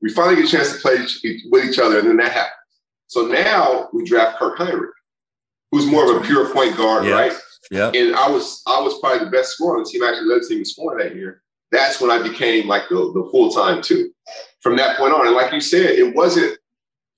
We 0.00 0.10
finally 0.10 0.36
get 0.36 0.44
a 0.44 0.56
chance 0.56 0.72
to 0.72 0.78
play 0.78 0.98
with 1.50 1.64
each 1.64 1.80
other, 1.80 1.98
and 1.98 2.08
then 2.08 2.16
that 2.18 2.30
happens. 2.30 2.54
So 3.08 3.26
now 3.26 3.88
we 3.92 4.04
draft 4.04 4.38
Kirk 4.38 4.58
Hinrich, 4.58 4.90
who's 5.72 5.86
more 5.86 6.08
of 6.08 6.22
a 6.22 6.24
pure 6.24 6.52
point 6.54 6.76
guard, 6.76 7.04
yeah. 7.04 7.12
right? 7.12 7.32
Yeah. 7.72 7.90
And 7.92 8.14
I 8.14 8.30
was 8.30 8.62
I 8.68 8.80
was 8.80 9.00
probably 9.00 9.24
the 9.24 9.30
best 9.30 9.54
scorer 9.54 9.76
on 9.76 9.82
the 9.82 9.90
team. 9.90 10.04
Actually, 10.04 10.28
led 10.28 10.42
the 10.42 10.46
team 10.46 10.58
in 10.58 10.64
scoring 10.64 11.04
that 11.04 11.16
year. 11.16 11.42
That's 11.72 12.00
when 12.00 12.12
I 12.12 12.22
became 12.22 12.68
like 12.68 12.88
the, 12.88 12.94
the 12.94 13.28
full 13.32 13.50
time 13.50 13.82
two. 13.82 14.12
From 14.60 14.76
that 14.76 14.98
point 14.98 15.12
on, 15.12 15.26
and 15.26 15.34
like 15.34 15.52
you 15.52 15.60
said, 15.60 15.90
it 15.90 16.14
wasn't 16.14 16.56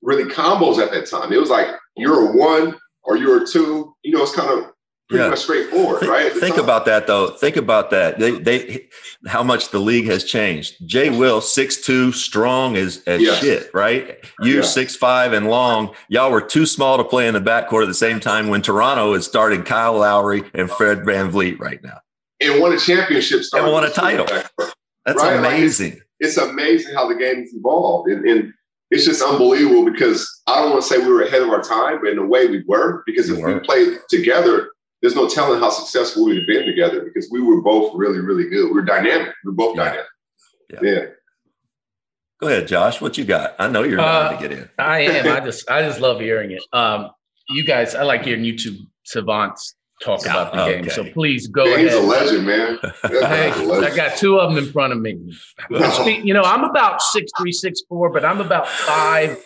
really 0.01 0.25
combos 0.25 0.79
at 0.79 0.91
that 0.93 1.07
time. 1.07 1.35
It 1.35 1.39
was 1.39 1.51
like 1.51 1.69
you're 1.97 2.31
a 2.31 2.33
one 2.33 2.79
or 3.03 3.19
you're 3.19 3.43
a 3.43 3.47
two. 3.47 3.95
You 4.05 4.15
know, 4.15 4.23
it's 4.23 4.35
kind 4.35 4.59
of 4.59 4.73
pretty 5.11 5.25
yeah. 5.25 5.31
much 5.31 5.41
straightforward, 5.41 6.01
think, 6.01 6.13
right? 6.13 6.33
Think 6.33 6.57
about 6.57 6.87
that 6.87 7.07
though. 7.07 7.31
Think 7.31 7.57
about 7.57 7.91
that. 7.91 8.19
They 8.19 8.33
they 8.33 8.89
how 9.27 9.43
much 9.43 9.71
the 9.71 9.79
league 9.79 10.07
has 10.07 10.25
changed. 10.25 10.77
Jay 10.87 11.11
Will 11.11 11.41
six 11.41 11.81
two 11.81 12.11
strong 12.13 12.77
as 12.77 13.03
as 13.07 13.21
yes. 13.21 13.41
shit, 13.41 13.71
right? 13.73 14.19
You 14.41 14.57
yeah. 14.57 14.63
six 14.63 14.97
five 14.97 15.33
and 15.33 15.49
long. 15.49 15.95
Y'all 16.09 16.33
were 16.33 16.41
too 16.41 16.67
small 16.67 16.97
to 16.97 17.05
play 17.05 17.29
in 17.29 17.35
the 17.35 17.41
backcourt 17.41 17.83
at 17.83 17.89
the 17.89 17.95
same 17.95 18.21
time 18.21 18.49
when 18.49 18.63
Toronto 18.63 19.13
is 19.15 19.25
starting 19.27 19.63
Kyle 19.63 19.99
Lowry 19.99 20.43
and 20.55 20.71
Fred 20.71 21.05
Van 21.05 21.21
VanVleet 21.21 21.59
right 21.59 21.83
now. 21.83 22.01
And 22.41 22.61
won 22.61 22.73
a 22.73 22.79
championship. 22.79 23.43
And 23.53 23.71
won 23.71 23.85
a 23.85 23.91
title. 23.91 24.27
That's 24.27 25.23
right? 25.23 25.39
amazing. 25.39 25.93
Like 25.93 26.03
it's, 26.21 26.37
it's, 26.37 26.39
amazing 26.39 26.95
how 26.95 27.09
the 27.09 27.15
game 27.15 27.41
has 27.41 27.53
evolved. 27.53 28.11
And, 28.11 28.25
and 28.27 28.53
it's 28.91 29.05
just 29.05 29.23
unbelievable 29.23 29.91
because 29.91 30.43
I 30.47 30.57
don't 30.57 30.71
want 30.71 30.83
to 30.83 30.89
say 30.89 30.99
we 30.99 31.13
were 31.13 31.23
ahead 31.23 31.43
of 31.43 31.51
our 31.51 31.63
time, 31.63 32.01
but 32.03 32.11
in 32.11 32.19
a 32.19 32.27
way 32.27 32.47
we 32.47 32.65
were. 32.67 33.03
Because 33.07 33.31
if 33.31 33.45
we 33.45 33.59
played 33.61 33.99
together, 34.09 34.71
there's 35.01 35.15
no 35.15 35.29
telling 35.29 35.61
how 35.61 35.71
successful 35.71 36.27
we'd 36.27 36.39
have 36.39 36.47
been 36.47 36.67
together 36.67 37.03
because 37.03 37.31
we 37.31 37.41
were 37.41 37.63
both 37.63 37.95
really, 37.95 38.21
really 38.21 38.49
good. 38.49 38.67
We 38.67 38.73
we're 38.73 38.83
dynamic. 38.83 39.35
We 39.45 39.51
are 39.51 39.55
both 39.55 39.77
yeah. 39.77 39.85
dynamic. 39.85 40.07
Yeah. 40.71 40.79
yeah. 40.83 41.05
Go 42.41 42.49
ahead, 42.49 42.69
Josh. 42.69 43.01
What 43.01 43.19
you 43.19 43.25
got? 43.25 43.55
I 43.59 43.69
know 43.69 43.83
you're 43.83 44.01
uh, 44.01 44.33
to 44.33 44.49
get 44.49 44.53
in. 44.53 44.69
I 44.79 45.01
am. 45.01 45.29
I 45.29 45.41
just 45.45 45.71
I 45.71 45.83
just 45.83 46.01
love 46.01 46.21
hearing 46.21 46.53
it. 46.53 46.63
Um, 46.73 47.11
you 47.51 47.65
guys, 47.65 47.95
I 47.95 48.03
like 48.03 48.25
hearing 48.25 48.45
YouTube 48.45 48.79
savants 49.05 49.75
talk 50.03 50.25
yeah, 50.25 50.33
about 50.33 50.53
the 50.53 50.63
okay. 50.63 50.81
game. 50.81 50.91
So 50.91 51.05
please 51.05 51.47
go 51.47 51.65
man, 51.65 51.75
ahead. 51.75 51.87
He's 51.87 51.95
a 51.95 52.01
legend, 52.01 52.47
man. 52.47 52.79
hey, 53.03 53.51
I 53.51 53.95
got 53.95 54.17
two 54.17 54.39
of 54.39 54.55
them 54.55 54.65
in 54.65 54.73
front 54.73 54.93
of 54.93 55.01
me. 55.01 55.19
you 55.71 56.35
know, 56.35 56.43
I'm 56.43 56.65
about 56.65 57.03
six 57.03 57.31
three, 57.39 57.53
six 57.53 57.83
four, 57.89 58.11
but 58.11 58.25
I'm 58.25 58.41
about 58.41 58.69
five 58.69 59.43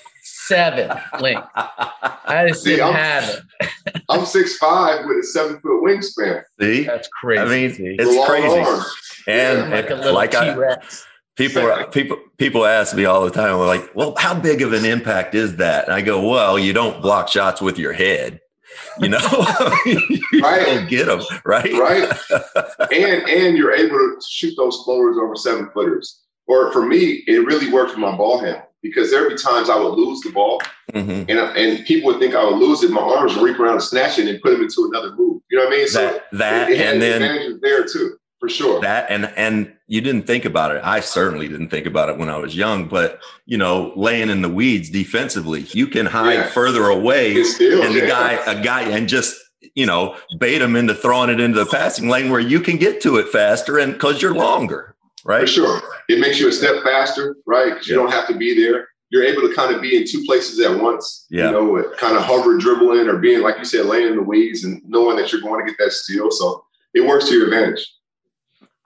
seven 0.46 0.96
length. 1.20 1.48
I 1.54 2.46
just 2.48 2.64
See, 2.64 2.70
didn't 2.70 2.88
I'm, 2.88 2.94
have 2.94 3.40
it. 3.60 4.02
I'm 4.08 4.26
six 4.26 4.56
five 4.56 5.06
with 5.06 5.18
a 5.18 5.22
seven 5.22 5.60
foot 5.60 5.82
wingspan. 5.84 6.42
See, 6.60 6.84
that's 6.84 7.08
crazy. 7.08 7.42
I 7.42 7.44
mean, 7.46 7.74
See? 7.74 7.96
it's 7.98 8.26
crazy. 8.26 8.58
Arms. 8.58 8.86
And 9.26 9.70
yeah, 9.70 9.76
like, 9.76 9.90
a 9.90 9.94
like 9.94 10.30
T-Rex. 10.32 11.04
I, 11.04 11.06
people 11.36 11.84
people 11.90 12.18
people 12.38 12.66
ask 12.66 12.94
me 12.94 13.04
all 13.04 13.24
the 13.24 13.30
time, 13.30 13.56
They're 13.58 13.66
like, 13.66 13.94
"Well, 13.94 14.14
how 14.18 14.38
big 14.38 14.62
of 14.62 14.72
an 14.72 14.84
impact 14.84 15.34
is 15.34 15.56
that?" 15.56 15.86
And 15.86 15.94
I 15.94 16.00
go, 16.00 16.28
"Well, 16.28 16.58
you 16.58 16.72
don't 16.72 17.00
block 17.00 17.28
shots 17.28 17.60
with 17.60 17.78
your 17.78 17.92
head." 17.92 18.40
You 18.98 19.08
know, 19.08 19.18
you 19.86 20.18
right? 20.42 20.64
Don't 20.66 20.88
get 20.88 21.06
them 21.06 21.22
right, 21.44 21.72
right. 21.74 22.12
and 22.92 23.28
and 23.28 23.56
you're 23.56 23.72
able 23.72 23.96
to 23.96 24.16
shoot 24.28 24.54
those 24.56 24.82
floaters 24.84 25.16
over 25.16 25.36
seven 25.36 25.70
footers. 25.72 26.20
Or 26.46 26.72
for 26.72 26.84
me, 26.84 27.22
it 27.26 27.46
really 27.46 27.72
worked 27.72 27.92
with 27.92 28.00
my 28.00 28.14
ball 28.16 28.38
handle 28.38 28.63
because 28.84 29.10
there 29.10 29.22
would 29.22 29.30
be 29.30 29.42
times 29.42 29.70
I 29.70 29.76
would 29.76 29.94
lose 29.94 30.20
the 30.20 30.30
ball, 30.30 30.60
mm-hmm. 30.92 31.28
and 31.28 31.30
and 31.30 31.84
people 31.86 32.12
would 32.12 32.20
think 32.20 32.34
I 32.34 32.44
would 32.44 32.58
lose 32.58 32.84
it. 32.84 32.90
My 32.90 33.00
arms 33.00 33.34
would 33.34 33.42
reach 33.42 33.58
around 33.58 33.72
and 33.72 33.82
snatch 33.82 34.18
it 34.18 34.28
and 34.28 34.40
put 34.40 34.50
them 34.50 34.62
into 34.62 34.88
another 34.92 35.16
move. 35.16 35.40
You 35.50 35.58
know 35.58 35.64
what 35.64 35.74
I 35.74 35.76
mean? 35.76 35.88
So 35.88 36.00
that, 36.02 36.24
that 36.32 36.70
it, 36.70 36.80
it 36.80 36.86
and 36.86 37.02
then 37.02 37.22
advantages 37.22 37.60
there 37.62 37.84
too, 37.84 38.16
for 38.38 38.48
sure. 38.48 38.80
That 38.82 39.06
and 39.10 39.32
and 39.36 39.74
you 39.88 40.02
didn't 40.02 40.26
think 40.26 40.44
about 40.44 40.76
it. 40.76 40.82
I 40.84 41.00
certainly 41.00 41.48
didn't 41.48 41.70
think 41.70 41.86
about 41.86 42.10
it 42.10 42.18
when 42.18 42.28
I 42.28 42.36
was 42.36 42.54
young. 42.54 42.86
But 42.86 43.20
you 43.46 43.56
know, 43.56 43.94
laying 43.96 44.28
in 44.28 44.42
the 44.42 44.50
weeds 44.50 44.90
defensively, 44.90 45.62
you 45.72 45.86
can 45.86 46.04
hide 46.04 46.34
yeah. 46.34 46.46
further 46.48 46.84
away, 46.84 47.42
still, 47.42 47.82
and 47.82 47.94
the 47.94 48.00
yeah. 48.00 48.06
guy, 48.08 48.52
a 48.52 48.62
guy, 48.62 48.82
and 48.82 49.08
just 49.08 49.40
you 49.74 49.86
know, 49.86 50.14
bait 50.38 50.60
him 50.60 50.76
into 50.76 50.94
throwing 50.94 51.30
it 51.30 51.40
into 51.40 51.58
the 51.58 51.70
passing 51.70 52.08
lane 52.08 52.30
where 52.30 52.38
you 52.38 52.60
can 52.60 52.76
get 52.76 53.00
to 53.00 53.16
it 53.16 53.28
faster, 53.28 53.78
and 53.78 53.94
because 53.94 54.20
you're 54.20 54.34
longer 54.34 54.93
right? 55.24 55.40
For 55.40 55.46
sure. 55.46 55.80
It 56.08 56.20
makes 56.20 56.38
you 56.38 56.48
a 56.48 56.52
step 56.52 56.82
faster, 56.82 57.36
right? 57.46 57.70
Because 57.70 57.88
you 57.88 57.94
don't 57.94 58.12
have 58.12 58.28
to 58.28 58.36
be 58.36 58.54
there. 58.54 58.88
You're 59.10 59.24
able 59.24 59.42
to 59.48 59.54
kind 59.54 59.74
of 59.74 59.80
be 59.80 59.96
in 59.96 60.06
two 60.06 60.24
places 60.24 60.60
at 60.60 60.80
once. 60.80 61.26
Yeah. 61.30 61.46
You 61.46 61.52
know, 61.52 61.92
kind 61.98 62.16
of 62.16 62.22
hover, 62.22 62.58
dribbling, 62.58 63.08
or 63.08 63.18
being, 63.18 63.42
like 63.42 63.58
you 63.58 63.64
said, 63.64 63.86
laying 63.86 64.08
in 64.08 64.16
the 64.16 64.22
weeds 64.22 64.64
and 64.64 64.82
knowing 64.86 65.16
that 65.16 65.32
you're 65.32 65.40
going 65.40 65.64
to 65.64 65.70
get 65.70 65.78
that 65.78 65.92
steal. 65.92 66.30
So 66.30 66.64
it 66.94 67.06
works 67.06 67.28
to 67.28 67.34
your 67.34 67.44
advantage. 67.44 67.86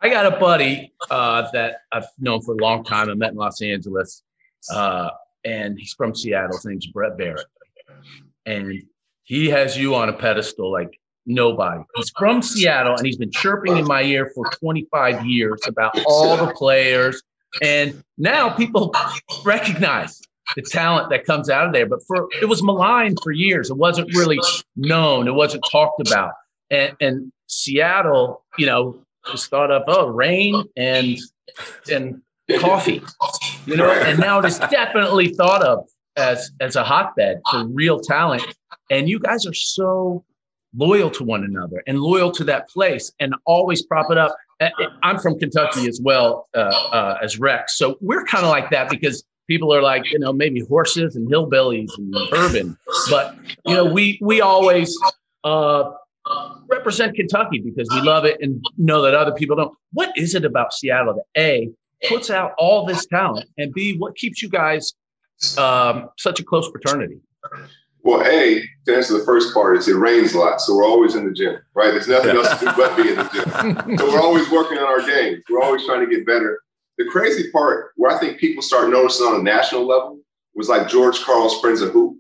I 0.01 0.09
got 0.09 0.33
a 0.33 0.39
buddy 0.39 0.93
uh, 1.11 1.51
that 1.53 1.83
I've 1.93 2.07
known 2.19 2.41
for 2.43 2.55
a 2.55 2.59
long 2.59 2.85
time. 2.85 3.11
I 3.11 3.15
met 3.15 3.33
in 3.33 3.37
Los 3.37 3.61
Angeles, 3.63 4.23
uh, 4.73 5.11
and 5.45 5.79
he's 5.79 5.93
from 5.93 6.15
Seattle. 6.15 6.57
His 6.57 6.65
name's 6.65 6.87
Brett 6.87 7.19
Barrett, 7.19 7.47
and 8.47 8.81
he 9.25 9.49
has 9.49 9.77
you 9.77 9.97
on 9.97 10.09
a 10.09 10.13
pedestal 10.13 10.71
like 10.71 10.98
nobody. 11.29 11.83
He's 11.97 12.11
from 12.11 12.43
Seattle, 12.43 12.97
and 12.97 13.07
he's 13.07 13.17
been 13.17 13.31
chirping 13.31 13.77
in 13.77 13.85
my 13.85 14.03
ear 14.03 14.31
for 14.35 14.45
25 14.51 15.25
years 15.27 15.61
about 15.67 15.99
all 16.07 16.37
the 16.37 16.53
players. 16.55 17.23
And 17.63 18.03
now 18.17 18.51
people 18.51 18.95
recognize 19.45 20.21
the 20.57 20.63
talent 20.63 21.11
that 21.11 21.25
comes 21.25 21.51
out 21.51 21.67
of 21.67 21.73
there. 21.73 21.87
But 21.87 22.01
for 22.07 22.29
it 22.41 22.47
was 22.47 22.63
maligned 22.63 23.19
for 23.23 23.33
years. 23.33 23.71
It 23.71 23.77
wasn't 23.77 24.15
really 24.15 24.39
known. 24.77 25.29
It 25.29 25.35
wasn't 25.35 25.65
talked 25.71 26.07
about. 26.07 26.33
And, 26.71 26.95
and 27.01 27.33
Seattle, 27.47 28.45
you 28.59 28.67
know, 28.67 28.99
was 29.33 29.47
thought 29.47 29.71
of 29.71 29.83
oh 29.89 30.07
rain 30.07 30.65
and 30.77 31.19
and 31.91 32.21
coffee, 32.59 33.03
you 33.67 33.77
know, 33.77 33.91
and 33.91 34.19
now 34.19 34.39
it 34.39 34.45
is 34.47 34.59
definitely 34.59 35.29
thought 35.35 35.63
of 35.63 35.87
as 36.17 36.51
as 36.61 36.77
a 36.77 36.85
hotbed 36.85 37.41
for 37.51 37.67
real 37.67 38.01
talent. 38.01 38.43
And 38.91 39.09
you 39.09 39.19
guys 39.19 39.47
are 39.47 39.55
so 39.55 40.25
loyal 40.77 41.11
to 41.11 41.25
one 41.25 41.45
another 41.45 41.83
and 41.87 42.01
loyal 42.01 42.31
to 42.33 42.45
that 42.45 42.69
place 42.69 43.13
and 43.21 43.35
always 43.47 43.83
prop 43.83 44.11
it 44.11 44.19
up. 44.19 44.37
I'm 45.03 45.19
from 45.19 45.39
Kentucky 45.39 45.87
as 45.87 46.01
well 46.03 46.49
uh, 46.55 46.59
uh, 46.59 47.19
as 47.23 47.39
Rex, 47.39 47.79
so 47.79 47.97
we're 48.01 48.25
kind 48.25 48.45
of 48.45 48.51
like 48.51 48.71
that 48.71 48.91
because 48.91 49.25
people 49.49 49.73
are 49.73 49.83
like 49.83 50.11
you 50.11 50.19
know 50.19 50.33
maybe 50.33 50.61
horses 50.61 51.15
and 51.17 51.31
hillbillies 51.31 51.91
and 51.97 52.15
urban, 52.33 52.77
but 53.09 53.37
you 53.67 53.75
know 53.75 53.85
we 53.85 54.19
we 54.21 54.41
always 54.41 54.97
uh, 55.45 55.91
represent 56.69 57.15
Kentucky 57.15 57.61
because 57.61 57.89
we 57.91 58.01
love 58.01 58.25
it 58.25 58.39
and 58.41 58.65
know 58.77 59.03
that 59.03 59.15
other 59.15 59.33
people 59.33 59.57
don't. 59.57 59.75
What 59.93 60.13
is 60.17 60.35
it 60.35 60.45
about 60.45 60.73
Seattle 60.73 61.15
that 61.15 61.41
A 61.41 61.71
puts 62.09 62.31
out 62.31 62.53
all 62.59 62.85
this 62.87 63.07
talent 63.07 63.49
and 63.59 63.73
B 63.73 63.97
what 63.97 64.17
keeps 64.17 64.43
you 64.43 64.49
guys 64.49 64.93
um, 65.57 66.11
such 66.19 66.41
a 66.41 66.45
close 66.45 66.69
fraternity? 66.69 67.19
Well, 68.03 68.23
A, 68.23 68.63
to 68.87 68.97
answer 68.97 69.19
the 69.19 69.25
first 69.25 69.53
part, 69.53 69.77
is 69.77 69.89
it 69.89 69.97
rains 69.97 70.35
a 70.35 70.39
lot. 70.39 70.61
So 70.61 70.77
we're 70.77 70.87
always 70.87 71.15
in 71.15 71.25
the 71.25 71.33
gym, 71.33 71.59
right? 71.75 71.91
There's 71.91 72.09
nothing 72.09 72.37
else 72.37 72.59
to 72.59 72.65
do 72.65 72.73
but 72.77 72.97
be 72.97 73.11
in 73.11 73.17
the 73.17 73.85
gym. 73.85 73.99
so 73.99 74.13
we're 74.13 74.21
always 74.21 74.51
working 74.51 74.79
on 74.79 74.85
our 74.85 75.05
games. 75.07 75.43
We're 75.51 75.63
always 75.63 75.85
trying 75.85 76.09
to 76.09 76.15
get 76.15 76.27
better. 76.27 76.61
The 76.97 77.07
crazy 77.07 77.51
part 77.51 77.93
where 77.97 78.15
I 78.15 78.19
think 78.19 78.39
people 78.39 78.63
start 78.63 78.91
noticing 78.91 79.27
on 79.27 79.41
a 79.41 79.43
national 79.43 79.87
level 79.87 80.21
was 80.55 80.69
like 80.69 80.89
George 80.89 81.21
Karl's 81.21 81.61
Friends 81.61 81.81
of 81.81 81.91
Hoop. 81.91 82.17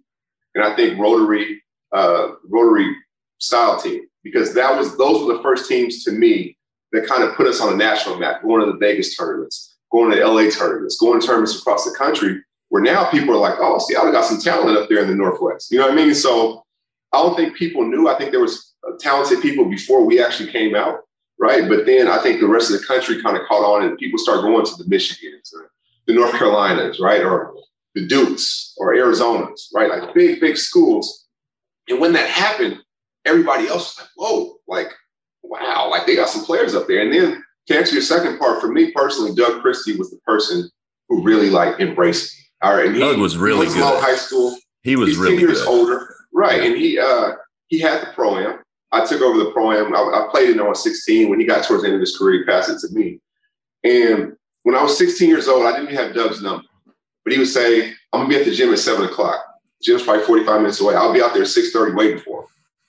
And 0.54 0.64
I 0.64 0.74
think 0.76 0.98
Rotary, 0.98 1.62
uh, 1.92 2.32
Rotary 2.48 2.94
style 3.38 3.80
team, 3.80 4.02
because 4.22 4.54
that 4.54 4.76
was 4.76 4.96
those 4.96 5.24
were 5.24 5.36
the 5.36 5.42
first 5.42 5.68
teams 5.68 6.04
to 6.04 6.12
me 6.12 6.56
that 6.92 7.06
kind 7.06 7.22
of 7.22 7.34
put 7.34 7.46
us 7.46 7.60
on 7.60 7.72
a 7.72 7.76
national 7.76 8.18
map, 8.18 8.42
going 8.42 8.64
to 8.64 8.72
the 8.72 8.78
Vegas 8.78 9.16
tournaments, 9.16 9.76
going 9.92 10.10
to 10.10 10.24
LA 10.24 10.50
tournaments, 10.50 10.98
going 10.98 11.20
to 11.20 11.26
tournaments 11.26 11.58
across 11.58 11.84
the 11.84 11.96
country 11.96 12.42
where 12.78 12.94
now 12.94 13.10
people 13.10 13.34
are 13.34 13.38
like, 13.38 13.56
oh, 13.58 13.78
Seattle 13.80 14.12
got 14.12 14.24
some 14.24 14.38
talent 14.38 14.78
up 14.78 14.88
there 14.88 15.02
in 15.02 15.08
the 15.08 15.14
Northwest. 15.14 15.72
You 15.72 15.78
know 15.78 15.86
what 15.88 15.94
I 15.94 15.96
mean? 15.96 16.14
So 16.14 16.64
I 17.12 17.18
don't 17.18 17.34
think 17.34 17.56
people 17.56 17.84
knew. 17.84 18.08
I 18.08 18.16
think 18.16 18.30
there 18.30 18.40
was 18.40 18.74
talented 19.00 19.42
people 19.42 19.64
before 19.64 20.04
we 20.04 20.22
actually 20.22 20.52
came 20.52 20.76
out, 20.76 21.00
right? 21.40 21.68
But 21.68 21.86
then 21.86 22.06
I 22.06 22.18
think 22.18 22.38
the 22.38 22.46
rest 22.46 22.70
of 22.70 22.80
the 22.80 22.86
country 22.86 23.20
kind 23.20 23.36
of 23.36 23.42
caught 23.48 23.64
on 23.64 23.84
and 23.84 23.98
people 23.98 24.16
start 24.16 24.42
going 24.42 24.64
to 24.64 24.76
the 24.76 24.84
Michigans 24.84 25.52
or 25.52 25.72
the 26.06 26.14
North 26.14 26.32
Carolinas, 26.34 27.00
right? 27.00 27.20
Or 27.20 27.52
the 27.96 28.06
Dukes 28.06 28.74
or 28.76 28.94
Arizonas, 28.94 29.74
right? 29.74 29.90
Like 29.90 30.14
big, 30.14 30.40
big 30.40 30.56
schools. 30.56 31.26
And 31.88 31.98
when 31.98 32.12
that 32.12 32.28
happened, 32.28 32.78
everybody 33.24 33.66
else 33.66 33.96
was 33.96 34.04
like, 34.04 34.10
whoa, 34.14 34.54
like, 34.68 34.92
wow, 35.42 35.88
like 35.90 36.06
they 36.06 36.14
got 36.14 36.28
some 36.28 36.44
players 36.44 36.76
up 36.76 36.86
there. 36.86 37.02
And 37.02 37.12
then 37.12 37.42
to 37.66 37.76
answer 37.76 37.94
your 37.94 38.02
second 38.02 38.38
part, 38.38 38.60
for 38.60 38.68
me 38.68 38.92
personally, 38.92 39.34
Doug 39.34 39.62
Christie 39.62 39.96
was 39.96 40.12
the 40.12 40.18
person 40.18 40.70
who 41.08 41.24
really 41.24 41.50
like 41.50 41.80
embraced 41.80 42.36
me 42.36 42.37
all 42.62 42.74
right. 42.76 42.92
He, 42.92 42.98
Doug 42.98 43.18
was 43.18 43.36
really 43.36 43.66
good. 43.66 43.74
he 43.76 43.80
good. 43.80 44.02
High 44.02 44.16
school. 44.16 44.56
He 44.82 44.96
was 44.96 45.08
He's 45.10 45.18
really 45.18 45.36
10 45.36 45.40
years 45.40 45.58
good. 45.62 45.68
older. 45.68 46.14
Right. 46.32 46.60
Yeah. 46.62 46.68
And 46.68 46.76
he 46.76 46.98
uh 46.98 47.32
he 47.68 47.78
had 47.78 48.02
the 48.02 48.12
pro 48.14 48.36
am. 48.38 48.60
I 48.92 49.04
took 49.04 49.20
over 49.20 49.38
the 49.38 49.50
pro 49.50 49.72
am. 49.72 49.94
I, 49.94 49.98
I 49.98 50.28
played 50.30 50.50
it 50.50 50.62
was 50.62 50.82
16. 50.82 51.28
When 51.28 51.38
he 51.40 51.46
got 51.46 51.64
towards 51.64 51.82
the 51.82 51.88
end 51.88 51.96
of 51.96 52.00
his 52.00 52.16
career, 52.16 52.40
he 52.40 52.44
passed 52.44 52.70
it 52.70 52.78
to 52.86 52.94
me. 52.94 53.20
And 53.84 54.34
when 54.62 54.74
I 54.74 54.82
was 54.82 54.96
16 54.98 55.28
years 55.28 55.46
old, 55.48 55.66
I 55.66 55.78
didn't 55.78 55.94
have 55.94 56.14
Doug's 56.14 56.42
number. 56.42 56.64
But 57.24 57.32
he 57.32 57.38
would 57.38 57.48
say, 57.48 57.90
I'm 58.12 58.20
gonna 58.22 58.28
be 58.28 58.36
at 58.36 58.44
the 58.46 58.54
gym 58.54 58.72
at 58.72 58.78
seven 58.78 59.04
o'clock. 59.04 59.44
gym's 59.82 60.02
probably 60.02 60.24
45 60.24 60.60
minutes 60.62 60.80
away. 60.80 60.94
I'll 60.94 61.12
be 61.12 61.20
out 61.22 61.34
there 61.34 61.42
at 61.42 61.48
6:30 61.48 61.94
waiting 61.94 62.18
for 62.20 62.42
him. 62.42 62.48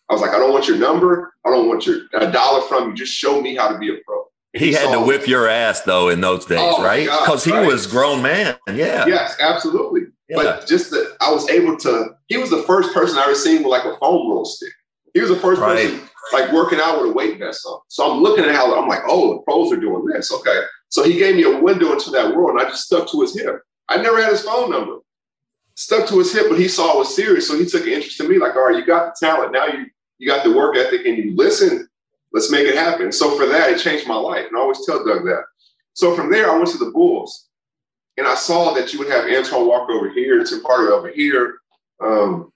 I 0.09 0.13
was 0.13 0.21
like, 0.21 0.31
I 0.31 0.39
don't 0.39 0.51
want 0.53 0.67
your 0.67 0.77
number. 0.77 1.33
I 1.45 1.49
don't 1.49 1.67
want 1.67 1.85
your 1.85 2.01
a 2.13 2.31
dollar 2.31 2.61
from 2.63 2.89
you. 2.89 2.95
Just 2.95 3.13
show 3.13 3.41
me 3.41 3.55
how 3.55 3.67
to 3.67 3.77
be 3.77 3.89
a 3.89 3.97
pro. 4.05 4.25
He 4.53 4.73
had 4.73 4.91
to 4.91 4.99
whip 4.99 5.27
your 5.27 5.47
ass 5.47 5.81
though 5.81 6.09
in 6.09 6.21
those 6.21 6.45
days, 6.45 6.59
Oh, 6.61 6.83
right? 6.83 7.03
Because 7.05 7.43
he 7.43 7.51
right. 7.51 7.67
was 7.67 7.85
grown 7.85 8.21
man. 8.21 8.57
Yeah. 8.67 9.05
Yes, 9.05 9.37
absolutely. 9.39 10.01
Yeah. 10.27 10.37
But 10.37 10.67
just 10.67 10.89
that 10.91 11.15
I 11.21 11.31
was 11.31 11.47
able 11.49 11.77
to, 11.77 12.15
he 12.27 12.37
was 12.37 12.49
the 12.49 12.63
first 12.63 12.93
person 12.93 13.17
I 13.17 13.23
ever 13.23 13.35
seen 13.35 13.57
with 13.63 13.67
like 13.71 13.85
a 13.85 13.95
foam 13.97 14.29
roll 14.29 14.45
stick. 14.45 14.71
He 15.13 15.19
was 15.21 15.29
the 15.29 15.35
first 15.35 15.61
Right. 15.61 15.89
person 15.89 16.09
like 16.33 16.51
working 16.51 16.79
out 16.79 17.01
with 17.01 17.09
a 17.11 17.13
weight 17.13 17.39
vest 17.39 17.65
on. 17.65 17.79
So 17.87 18.11
I'm 18.11 18.21
looking 18.21 18.45
at 18.45 18.53
how 18.53 18.79
I'm 18.79 18.87
like, 18.87 19.01
oh, 19.07 19.33
the 19.35 19.39
pros 19.41 19.71
are 19.71 19.77
doing 19.77 20.05
this. 20.05 20.31
Okay. 20.31 20.61
So 20.89 21.03
he 21.03 21.17
gave 21.17 21.35
me 21.35 21.43
a 21.43 21.59
window 21.59 21.91
into 21.93 22.09
that 22.11 22.35
world 22.35 22.51
and 22.51 22.59
I 22.59 22.69
just 22.69 22.85
stuck 22.85 23.09
to 23.11 23.21
his 23.21 23.39
hip. 23.39 23.61
I 23.87 23.97
never 23.97 24.21
had 24.21 24.31
his 24.31 24.41
phone 24.43 24.69
number. 24.71 24.97
Stuck 25.75 26.07
to 26.09 26.19
his 26.19 26.31
hip, 26.33 26.47
but 26.49 26.59
he 26.59 26.67
saw 26.67 26.93
it 26.95 26.97
was 26.99 27.15
serious. 27.15 27.47
So 27.47 27.57
he 27.57 27.65
took 27.65 27.83
an 27.83 27.93
interest 27.93 28.19
in 28.19 28.29
me, 28.29 28.37
like, 28.37 28.55
all 28.55 28.65
right, 28.67 28.75
you 28.77 28.85
got 28.85 29.15
the 29.19 29.25
talent. 29.27 29.51
Now 29.53 29.65
you 29.67 29.85
you 30.19 30.27
got 30.27 30.43
the 30.43 30.51
work 30.53 30.75
ethic 30.75 31.05
and 31.05 31.17
you 31.17 31.33
listen, 31.35 31.87
let's 32.33 32.51
make 32.51 32.67
it 32.67 32.75
happen. 32.75 33.11
So 33.11 33.37
for 33.37 33.45
that, 33.47 33.69
it 33.69 33.79
changed 33.79 34.07
my 34.07 34.15
life. 34.15 34.45
And 34.47 34.57
I 34.57 34.61
always 34.61 34.85
tell 34.85 35.03
Doug 35.03 35.25
that. 35.25 35.43
So 35.93 36.15
from 36.15 36.31
there, 36.31 36.49
I 36.49 36.55
went 36.55 36.69
to 36.69 36.77
the 36.77 36.91
Bulls 36.91 37.49
and 38.17 38.27
I 38.27 38.35
saw 38.35 38.73
that 38.73 38.93
you 38.93 38.99
would 38.99 39.09
have 39.09 39.25
Antoine 39.25 39.67
Walker 39.67 39.93
over 39.93 40.09
here, 40.09 40.43
Tim 40.43 40.61
Carter 40.61 40.91
over 40.91 41.09
here, 41.09 41.59
um, 42.01 42.51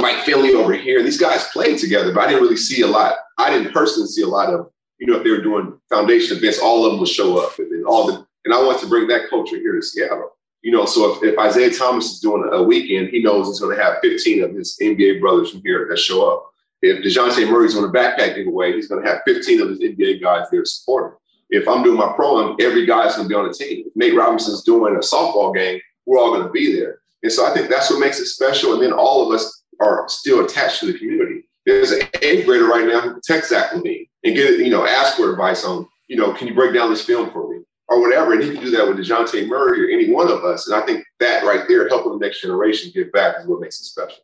Mike 0.00 0.24
Finley 0.24 0.54
over 0.54 0.72
here. 0.72 1.02
These 1.02 1.20
guys 1.20 1.48
played 1.52 1.78
together, 1.78 2.12
but 2.12 2.24
I 2.24 2.26
didn't 2.26 2.42
really 2.42 2.56
see 2.56 2.82
a 2.82 2.86
lot. 2.86 3.16
I 3.38 3.50
didn't 3.50 3.72
personally 3.72 4.08
see 4.08 4.22
a 4.22 4.28
lot 4.28 4.52
of, 4.52 4.70
you 4.98 5.06
know, 5.06 5.18
if 5.18 5.24
they 5.24 5.30
were 5.30 5.42
doing 5.42 5.78
foundation 5.88 6.36
events, 6.36 6.58
all 6.58 6.84
of 6.84 6.92
them 6.92 7.00
would 7.00 7.08
show 7.08 7.38
up, 7.38 7.58
and 7.58 7.70
then 7.70 7.84
all 7.86 8.06
the. 8.06 8.26
And 8.44 8.54
I 8.54 8.62
want 8.62 8.80
to 8.80 8.86
bring 8.86 9.08
that 9.08 9.28
culture 9.28 9.56
here 9.56 9.74
to 9.74 9.82
Seattle. 9.82 10.30
You 10.62 10.72
know, 10.72 10.84
so 10.84 11.14
if, 11.14 11.22
if 11.22 11.38
Isaiah 11.38 11.72
Thomas 11.72 12.12
is 12.12 12.20
doing 12.20 12.48
a 12.52 12.62
weekend, 12.62 13.08
he 13.08 13.22
knows 13.22 13.46
he's 13.46 13.60
going 13.60 13.76
to 13.76 13.82
have 13.82 13.98
15 14.02 14.42
of 14.44 14.54
his 14.54 14.76
NBA 14.80 15.20
brothers 15.20 15.50
from 15.50 15.62
here 15.62 15.86
that 15.88 15.98
show 15.98 16.30
up. 16.30 16.50
If 16.82 17.04
Dejounte 17.04 17.50
Murray's 17.50 17.76
on 17.76 17.84
a 17.84 17.92
backpack 17.92 18.36
giveaway, 18.36 18.72
he's 18.72 18.88
going 18.88 19.02
to 19.02 19.10
have 19.10 19.22
15 19.26 19.62
of 19.62 19.68
his 19.70 19.80
NBA 19.80 20.20
guys 20.20 20.46
there 20.50 20.62
to 20.62 20.66
support 20.68 21.12
him. 21.12 21.18
If 21.48 21.68
I'm 21.68 21.82
doing 21.82 21.98
my 21.98 22.12
pro, 22.14 22.54
every 22.56 22.86
guy's 22.86 23.16
going 23.16 23.28
to 23.28 23.32
be 23.32 23.34
on 23.34 23.46
the 23.46 23.54
team. 23.54 23.86
If 23.86 23.92
Nate 23.94 24.16
Robinson's 24.16 24.64
doing 24.64 24.94
a 24.94 24.98
softball 24.98 25.54
game, 25.54 25.80
we're 26.04 26.18
all 26.18 26.32
going 26.32 26.46
to 26.46 26.52
be 26.52 26.74
there. 26.74 27.00
And 27.22 27.32
so 27.32 27.46
I 27.46 27.54
think 27.54 27.68
that's 27.68 27.90
what 27.90 28.00
makes 28.00 28.20
it 28.20 28.26
special. 28.26 28.74
And 28.74 28.82
then 28.82 28.92
all 28.92 29.26
of 29.26 29.34
us 29.34 29.64
are 29.80 30.08
still 30.08 30.44
attached 30.44 30.80
to 30.80 30.86
the 30.86 30.98
community. 30.98 31.48
There's 31.64 31.92
an 31.92 32.02
eighth 32.22 32.46
grader 32.46 32.66
right 32.66 32.86
now 32.86 33.00
who 33.00 33.12
can 33.12 33.20
text 33.24 33.50
Zach 33.50 33.72
LaVine 33.72 34.08
and 34.24 34.34
get, 34.36 34.58
you 34.58 34.70
know, 34.70 34.86
ask 34.86 35.16
for 35.16 35.30
advice 35.30 35.64
on, 35.64 35.86
you 36.08 36.16
know, 36.16 36.32
can 36.32 36.46
you 36.46 36.54
break 36.54 36.74
down 36.74 36.90
this 36.90 37.04
film 37.04 37.30
for 37.30 37.50
me 37.50 37.64
or 37.88 38.00
whatever. 38.00 38.32
And 38.32 38.42
he 38.42 38.52
can 38.52 38.62
do 38.62 38.70
that 38.72 38.86
with 38.86 38.98
DeJounte 38.98 39.48
Murray 39.48 39.84
or 39.84 39.88
any 39.88 40.12
one 40.12 40.30
of 40.30 40.44
us. 40.44 40.68
And 40.68 40.80
I 40.80 40.84
think 40.84 41.04
that 41.20 41.44
right 41.44 41.66
there, 41.68 41.88
helping 41.88 42.12
the 42.12 42.24
next 42.24 42.40
generation 42.40 42.90
get 42.94 43.12
back 43.12 43.36
is 43.40 43.46
what 43.46 43.60
makes 43.60 43.80
it 43.80 43.84
special. 43.84 44.18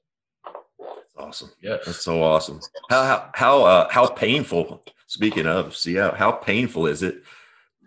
Awesome. 1.17 1.51
Yeah. 1.61 1.79
That's 1.85 2.05
so 2.05 2.23
awesome. 2.23 2.61
How 2.89 3.05
how 3.05 3.31
how 3.35 3.65
uh, 3.65 3.89
how 3.91 4.07
painful. 4.07 4.85
Speaking 5.07 5.47
of 5.47 5.77
Seattle, 5.77 6.17
how 6.17 6.33
painful 6.33 6.87
is 6.87 7.03
it 7.03 7.23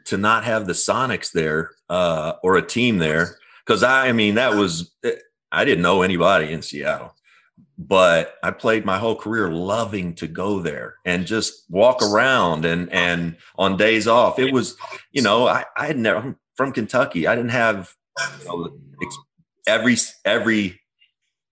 to 0.06 0.18
not 0.18 0.44
have 0.44 0.68
the 0.68 0.74
Sonics 0.74 1.32
there 1.32 1.72
uh, 1.90 2.34
or 2.44 2.56
a 2.56 2.66
team 2.66 3.00
there? 3.00 3.38
Because 3.66 3.82
I, 3.82 4.10
I 4.10 4.12
mean, 4.12 4.36
that 4.36 4.54
was 4.54 4.94
I 5.52 5.66
didn't 5.66 5.82
know 5.82 6.04
anybody 6.04 6.52
in 6.52 6.62
Seattle, 6.62 7.16
but 7.80 8.36
I 8.44 8.52
played 8.52 8.86
my 8.86 9.00
whole 9.00 9.16
career 9.16 9.50
loving 9.50 10.14
to 10.16 10.28
go 10.28 10.60
there 10.60 10.96
and 11.04 11.26
just 11.26 11.64
walk 11.70 12.04
around 12.04 12.66
and 12.66 12.92
and 12.92 13.38
on 13.58 13.76
days 13.76 14.08
off. 14.08 14.38
It 14.38 14.54
was, 14.54 14.78
you 15.12 15.24
know, 15.24 15.48
I 15.48 15.66
I 15.76 15.88
had 15.88 15.98
never 15.98 16.20
I'm 16.20 16.38
from 16.56 16.74
Kentucky. 16.74 17.26
I 17.26 17.36
didn't 17.36 17.52
have 17.52 17.92
you 18.42 18.46
know, 18.46 18.78
every 19.66 19.98
every 20.24 20.80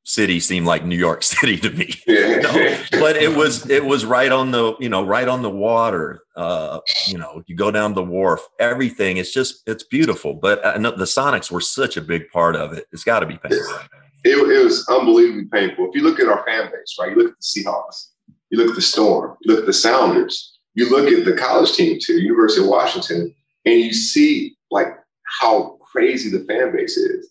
city 0.04 0.39
seemed 0.39 0.66
like 0.66 0.86
New 0.86 0.98
York 0.98 1.24
City 1.34 1.58
to 1.58 1.70
me. 1.72 1.94
Yeah. 2.06 2.39
No, 2.39 2.78
but 3.00 3.16
it 3.16 3.36
was 3.36 3.70
it 3.70 3.86
was 3.86 4.06
right 4.06 4.32
on 4.32 4.52
the 4.52 4.76
you 4.80 4.89
know 4.89 5.04
right 5.04 5.28
on 5.28 5.42
the 5.42 5.50
water. 5.50 6.22
Uh, 6.36 6.80
you 7.08 7.18
know, 7.18 7.44
you 7.48 7.56
go 7.56 7.72
down 7.72 7.94
the 7.94 8.04
wharf. 8.04 8.42
Everything 8.60 9.18
it's 9.18 9.34
just 9.34 9.63
it's 9.68 9.84
beautiful. 9.84 10.34
But 10.34 10.66
I 10.66 10.78
know 10.78 10.92
the 10.92 11.06
Sonics 11.06 11.52
were 11.52 11.62
such 11.62 11.98
a 11.98 12.02
big 12.02 12.30
part 12.30 12.56
of 12.56 12.74
it. 12.74 12.86
It's 12.92 13.04
got 13.04 13.20
to 13.20 13.26
be 13.26 13.38
painful. 13.38 13.76
it, 14.24 14.38
it 14.38 14.63
was 14.63 14.88
unbelievably 14.89 15.46
painful. 15.46 15.89
If 15.89 15.96
you 15.96 16.04
look 16.04 16.20
at 16.20 16.28
our 16.28 16.44
fan 16.46 16.72
base, 16.72 16.96
right? 17.00 17.12
You 17.12 17.18
look 17.18 17.32
at 17.32 17.38
the 17.39 17.63
Seahawks, 17.63 18.08
you 18.50 18.58
look 18.58 18.70
at 18.70 18.76
the 18.76 18.82
Storm, 18.82 19.38
you 19.42 19.54
look 19.54 19.62
at 19.62 19.66
the 19.66 19.74
Sounders, 19.74 20.58
you 20.76 20.89
look 20.89 21.08
at 21.12 21.26
the 21.26 21.34
college 21.34 21.74
teams 21.74 22.06
here, 22.06 22.18
University 22.18 22.62
of 22.62 22.70
Washington, 22.70 23.34
and 23.66 23.80
you 23.80 23.94
see 23.94 24.56
like 24.72 24.88
how 25.39 25.78
crazy 25.92 26.30
the 26.30 26.44
fan 26.46 26.72
base 26.72 26.98
is. 26.98 27.30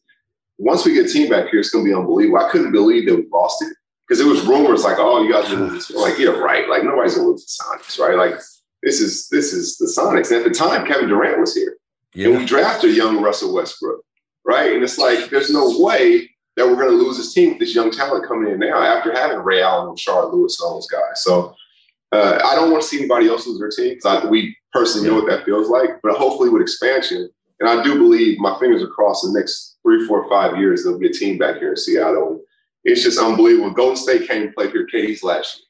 Once 0.62 0.85
we 0.87 0.94
get 0.94 1.07
a 1.07 1.12
team 1.12 1.29
back 1.29 1.48
here, 1.48 1.59
it's 1.59 1.70
going 1.70 1.85
to 1.85 1.90
be 1.90 1.94
unbelievable. 1.94 2.38
I 2.38 2.48
couldn't 2.51 2.70
believe 2.70 3.09
that 3.09 3.16
we 3.16 3.27
lost 3.33 3.62
it 3.62 3.75
because 4.07 4.20
it 4.20 4.29
was 4.29 4.46
rumors 4.46 4.85
like, 4.85 4.98
"Oh, 4.98 5.22
you 5.22 5.33
guys 5.33 5.51
are 5.51 5.57
losing." 5.57 5.96
Like, 5.96 6.18
yeah, 6.18 6.31
right. 6.31 6.68
Like 6.68 6.85
nobody's 6.85 7.16
going 7.16 7.27
to 7.27 7.31
lose 7.33 7.44
the 7.44 7.64
Sonics, 7.64 7.98
right? 7.98 8.16
Like 8.16 8.40
this 8.83 9.01
is 9.01 9.29
this 9.29 9.53
is 9.53 9.77
the 9.77 9.87
Sonics. 9.87 10.31
And 10.31 10.44
at 10.44 10.44
the 10.44 10.55
time, 10.55 10.87
Kevin 10.87 11.09
Durant 11.09 11.40
was 11.40 11.55
here. 11.55 11.77
Yeah. 12.14 12.29
And 12.29 12.38
we 12.38 12.46
drafted 12.46 12.94
young 12.94 13.20
Russell 13.20 13.55
Westbrook, 13.55 14.05
right? 14.44 14.72
And 14.72 14.85
it's 14.85 14.98
like 14.98 15.31
there's 15.31 15.51
no 15.51 15.79
way 15.81 16.31
that 16.57 16.66
we're 16.66 16.77
going 16.77 16.90
to 16.90 16.96
lose 16.96 17.16
this 17.16 17.35
team 17.35 17.51
with 17.51 17.59
this 17.59 17.75
young 17.75 17.90
talent 17.90 18.29
coming 18.29 18.53
in 18.53 18.61
now 18.61 18.81
after 18.81 19.12
having 19.12 19.38
Ray 19.38 19.62
Allen 19.62 19.88
and 19.88 19.96
Rashard 19.98 20.33
Lewis 20.33 20.61
and 20.61 20.66
all 20.66 20.75
those 20.75 20.87
guys. 20.87 21.22
So 21.25 21.55
uh, 22.12 22.40
I 22.44 22.55
don't 22.55 22.70
want 22.70 22.83
to 22.83 22.88
see 22.88 22.98
anybody 22.98 23.29
else 23.29 23.46
lose 23.46 23.59
their 23.59 23.70
team 23.70 23.94
because 23.94 24.27
we 24.27 24.57
personally 24.72 25.09
know 25.09 25.14
what 25.14 25.27
that 25.29 25.44
feels 25.44 25.68
like. 25.68 26.01
But 26.03 26.16
hopefully, 26.16 26.51
with 26.51 26.62
expansion, 26.62 27.31
and 27.59 27.68
I 27.68 27.83
do 27.83 27.98
believe 27.98 28.38
my 28.38 28.59
fingers 28.59 28.83
are 28.83 28.88
crossed 28.88 29.25
the 29.25 29.33
next 29.38 29.71
three, 29.82 30.06
four, 30.06 30.28
five 30.28 30.58
years 30.58 30.82
there'll 30.82 30.98
be 30.98 31.08
a 31.08 31.12
team 31.12 31.38
back 31.38 31.56
here 31.58 31.70
in 31.70 31.76
Seattle. 31.76 32.40
It's 32.84 33.02
just 33.02 33.18
unbelievable. 33.18 33.70
Golden 33.70 33.96
State 33.96 34.28
came 34.28 34.42
and 34.42 34.54
played 34.54 34.70
here 34.70 34.86
KD's 34.92 35.22
last 35.22 35.62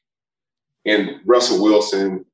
year, 0.85 0.97
and 0.97 1.19
Russell 1.25 1.63
Wilson, 1.63 2.25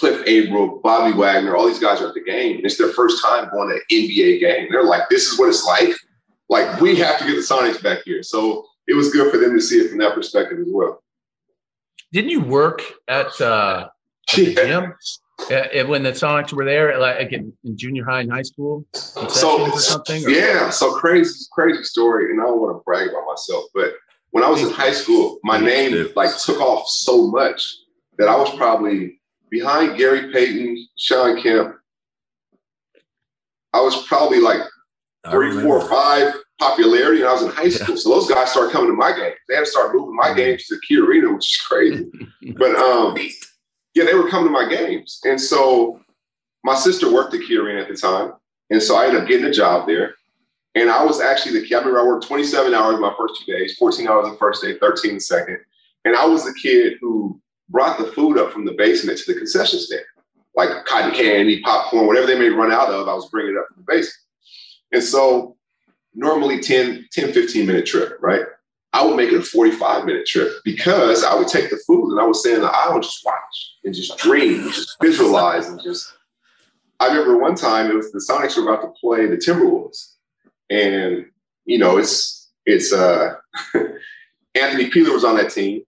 Cliff 0.00 0.26
Avril, 0.26 0.80
Bobby 0.82 1.16
Wagner, 1.16 1.54
all 1.54 1.68
these 1.68 1.78
guys 1.78 2.00
are 2.00 2.08
at 2.08 2.14
the 2.14 2.24
game. 2.24 2.60
It's 2.64 2.78
their 2.78 2.88
first 2.88 3.22
time 3.22 3.50
going 3.52 3.68
to 3.68 3.74
an 3.74 3.82
NBA 3.92 4.40
game. 4.40 4.68
They're 4.70 4.82
like, 4.82 5.08
this 5.10 5.26
is 5.26 5.38
what 5.38 5.50
it's 5.50 5.64
like. 5.64 5.94
Like 6.48 6.80
we 6.80 6.96
have 6.96 7.18
to 7.18 7.26
get 7.26 7.34
the 7.34 7.42
Sonics 7.42 7.82
back 7.82 7.98
here. 8.04 8.22
So 8.22 8.66
it 8.88 8.94
was 8.94 9.12
good 9.12 9.30
for 9.30 9.38
them 9.38 9.54
to 9.54 9.60
see 9.60 9.76
it 9.76 9.90
from 9.90 9.98
that 9.98 10.14
perspective 10.14 10.58
as 10.58 10.66
well. 10.68 11.02
Didn't 12.12 12.30
you 12.30 12.40
work 12.40 12.82
at, 13.06 13.40
uh, 13.40 13.88
at 14.30 14.36
the 14.36 14.54
gym? 14.66 14.94
Uh, 15.50 15.86
when 15.86 16.02
the 16.02 16.12
Sonics 16.12 16.52
were 16.52 16.64
there, 16.64 16.98
like 16.98 17.32
in, 17.32 17.52
in 17.64 17.76
junior 17.76 18.04
high 18.04 18.20
and 18.20 18.30
high 18.30 18.42
school, 18.42 18.84
so 18.92 19.62
or 19.62 19.78
something. 19.78 20.24
Or? 20.26 20.30
Yeah, 20.30 20.70
so 20.70 20.94
crazy, 20.94 21.46
crazy 21.52 21.82
story, 21.82 22.30
and 22.30 22.40
I 22.40 22.44
don't 22.44 22.60
want 22.60 22.76
to 22.76 22.82
brag 22.84 23.08
about 23.08 23.26
myself, 23.26 23.64
but 23.74 23.94
when 24.30 24.44
I 24.44 24.48
was 24.48 24.62
in 24.62 24.70
high 24.70 24.92
school, 24.92 25.38
my 25.42 25.58
name 25.58 26.08
like 26.14 26.36
took 26.38 26.60
off 26.60 26.88
so 26.88 27.26
much 27.26 27.76
that 28.18 28.28
I 28.28 28.36
was 28.36 28.54
probably 28.56 29.20
behind 29.50 29.98
Gary 29.98 30.32
Payton, 30.32 30.86
Shawn 30.96 31.42
Kemp. 31.42 31.76
I 33.72 33.80
was 33.80 34.06
probably 34.06 34.40
like 34.40 34.60
three, 35.30 35.60
four, 35.62 35.80
five 35.88 36.34
popularity, 36.58 37.20
and 37.20 37.28
I 37.28 37.32
was 37.32 37.42
in 37.42 37.50
high 37.50 37.68
school. 37.68 37.96
Yeah. 37.96 38.00
So 38.00 38.10
those 38.10 38.28
guys 38.28 38.50
started 38.50 38.72
coming 38.72 38.90
to 38.90 38.96
my 38.96 39.12
games. 39.12 39.36
They 39.48 39.54
had 39.56 39.64
to 39.64 39.70
start 39.70 39.94
moving 39.94 40.16
my 40.16 40.34
games 40.34 40.66
to 40.66 40.78
Key 40.86 40.98
Arena, 40.98 41.32
which 41.32 41.46
is 41.46 41.56
crazy. 41.66 42.10
but 42.56 42.74
um, 42.76 43.16
yeah, 44.00 44.10
they 44.10 44.18
were 44.18 44.28
coming 44.28 44.46
to 44.46 44.52
my 44.52 44.68
games, 44.68 45.20
and 45.24 45.40
so 45.40 46.00
my 46.64 46.74
sister 46.74 47.12
worked 47.12 47.34
at 47.34 47.40
Arena 47.40 47.80
at 47.80 47.88
the 47.88 47.96
time, 47.96 48.32
and 48.70 48.82
so 48.82 48.96
I 48.96 49.06
ended 49.06 49.22
up 49.22 49.28
getting 49.28 49.46
a 49.46 49.52
job 49.52 49.86
there. 49.86 50.14
And 50.76 50.88
I 50.88 51.04
was 51.04 51.20
actually 51.20 51.58
the 51.58 51.66
kid. 51.66 51.74
I 51.74 51.78
remember 51.78 52.00
I 52.00 52.04
worked 52.04 52.28
27 52.28 52.72
hours 52.74 53.00
my 53.00 53.12
first 53.18 53.40
two 53.40 53.52
days, 53.52 53.76
14 53.76 54.06
hours 54.06 54.30
the 54.30 54.36
first 54.36 54.62
day, 54.62 54.78
13 54.78 55.14
the 55.14 55.20
second. 55.20 55.58
And 56.04 56.14
I 56.14 56.24
was 56.24 56.44
the 56.44 56.54
kid 56.54 56.94
who 57.00 57.40
brought 57.68 57.98
the 57.98 58.12
food 58.12 58.38
up 58.38 58.52
from 58.52 58.64
the 58.64 58.72
basement 58.72 59.18
to 59.18 59.32
the 59.32 59.38
concession 59.38 59.80
stand, 59.80 60.04
like 60.54 60.84
cotton 60.84 61.12
candy, 61.12 61.60
popcorn, 61.60 62.06
whatever 62.06 62.26
they 62.26 62.38
may 62.38 62.50
run 62.50 62.70
out 62.70 62.88
of, 62.88 63.08
I 63.08 63.14
was 63.14 63.28
bringing 63.30 63.56
it 63.56 63.58
up 63.58 63.66
from 63.66 63.84
the 63.84 63.92
basement. 63.92 64.14
And 64.92 65.02
so 65.02 65.56
normally 66.14 66.60
10, 66.60 67.08
10, 67.10 67.32
15 67.32 67.66
minute 67.66 67.86
trip, 67.86 68.18
right? 68.20 68.42
I 68.92 69.04
would 69.04 69.16
make 69.16 69.30
it 69.30 69.38
a 69.38 69.42
45 69.42 70.04
minute 70.04 70.26
trip 70.26 70.52
because 70.64 71.24
I 71.24 71.34
would 71.34 71.48
take 71.48 71.70
the 71.70 71.80
food 71.86 72.10
and 72.10 72.20
I 72.20 72.26
would 72.26 72.36
stand 72.36 72.56
in 72.56 72.62
the 72.62 72.70
aisle 72.70 72.94
and 72.94 73.02
just 73.02 73.24
watch 73.24 73.76
and 73.84 73.94
just 73.94 74.18
dream, 74.18 74.64
just 74.72 74.96
visualize 75.00 75.68
and 75.68 75.80
just. 75.82 76.12
I 76.98 77.06
remember 77.06 77.38
one 77.38 77.54
time 77.54 77.90
it 77.90 77.94
was 77.94 78.12
the 78.12 78.18
Sonics 78.18 78.56
were 78.56 78.70
about 78.70 78.82
to 78.82 79.00
play 79.00 79.26
the 79.26 79.36
Timberwolves. 79.36 80.16
And, 80.68 81.24
you 81.64 81.78
know, 81.78 81.96
it's, 81.96 82.50
it's, 82.66 82.92
uh, 82.92 83.36
Anthony 84.54 84.90
Peeler 84.90 85.14
was 85.14 85.24
on 85.24 85.36
that 85.36 85.50
team. 85.50 85.82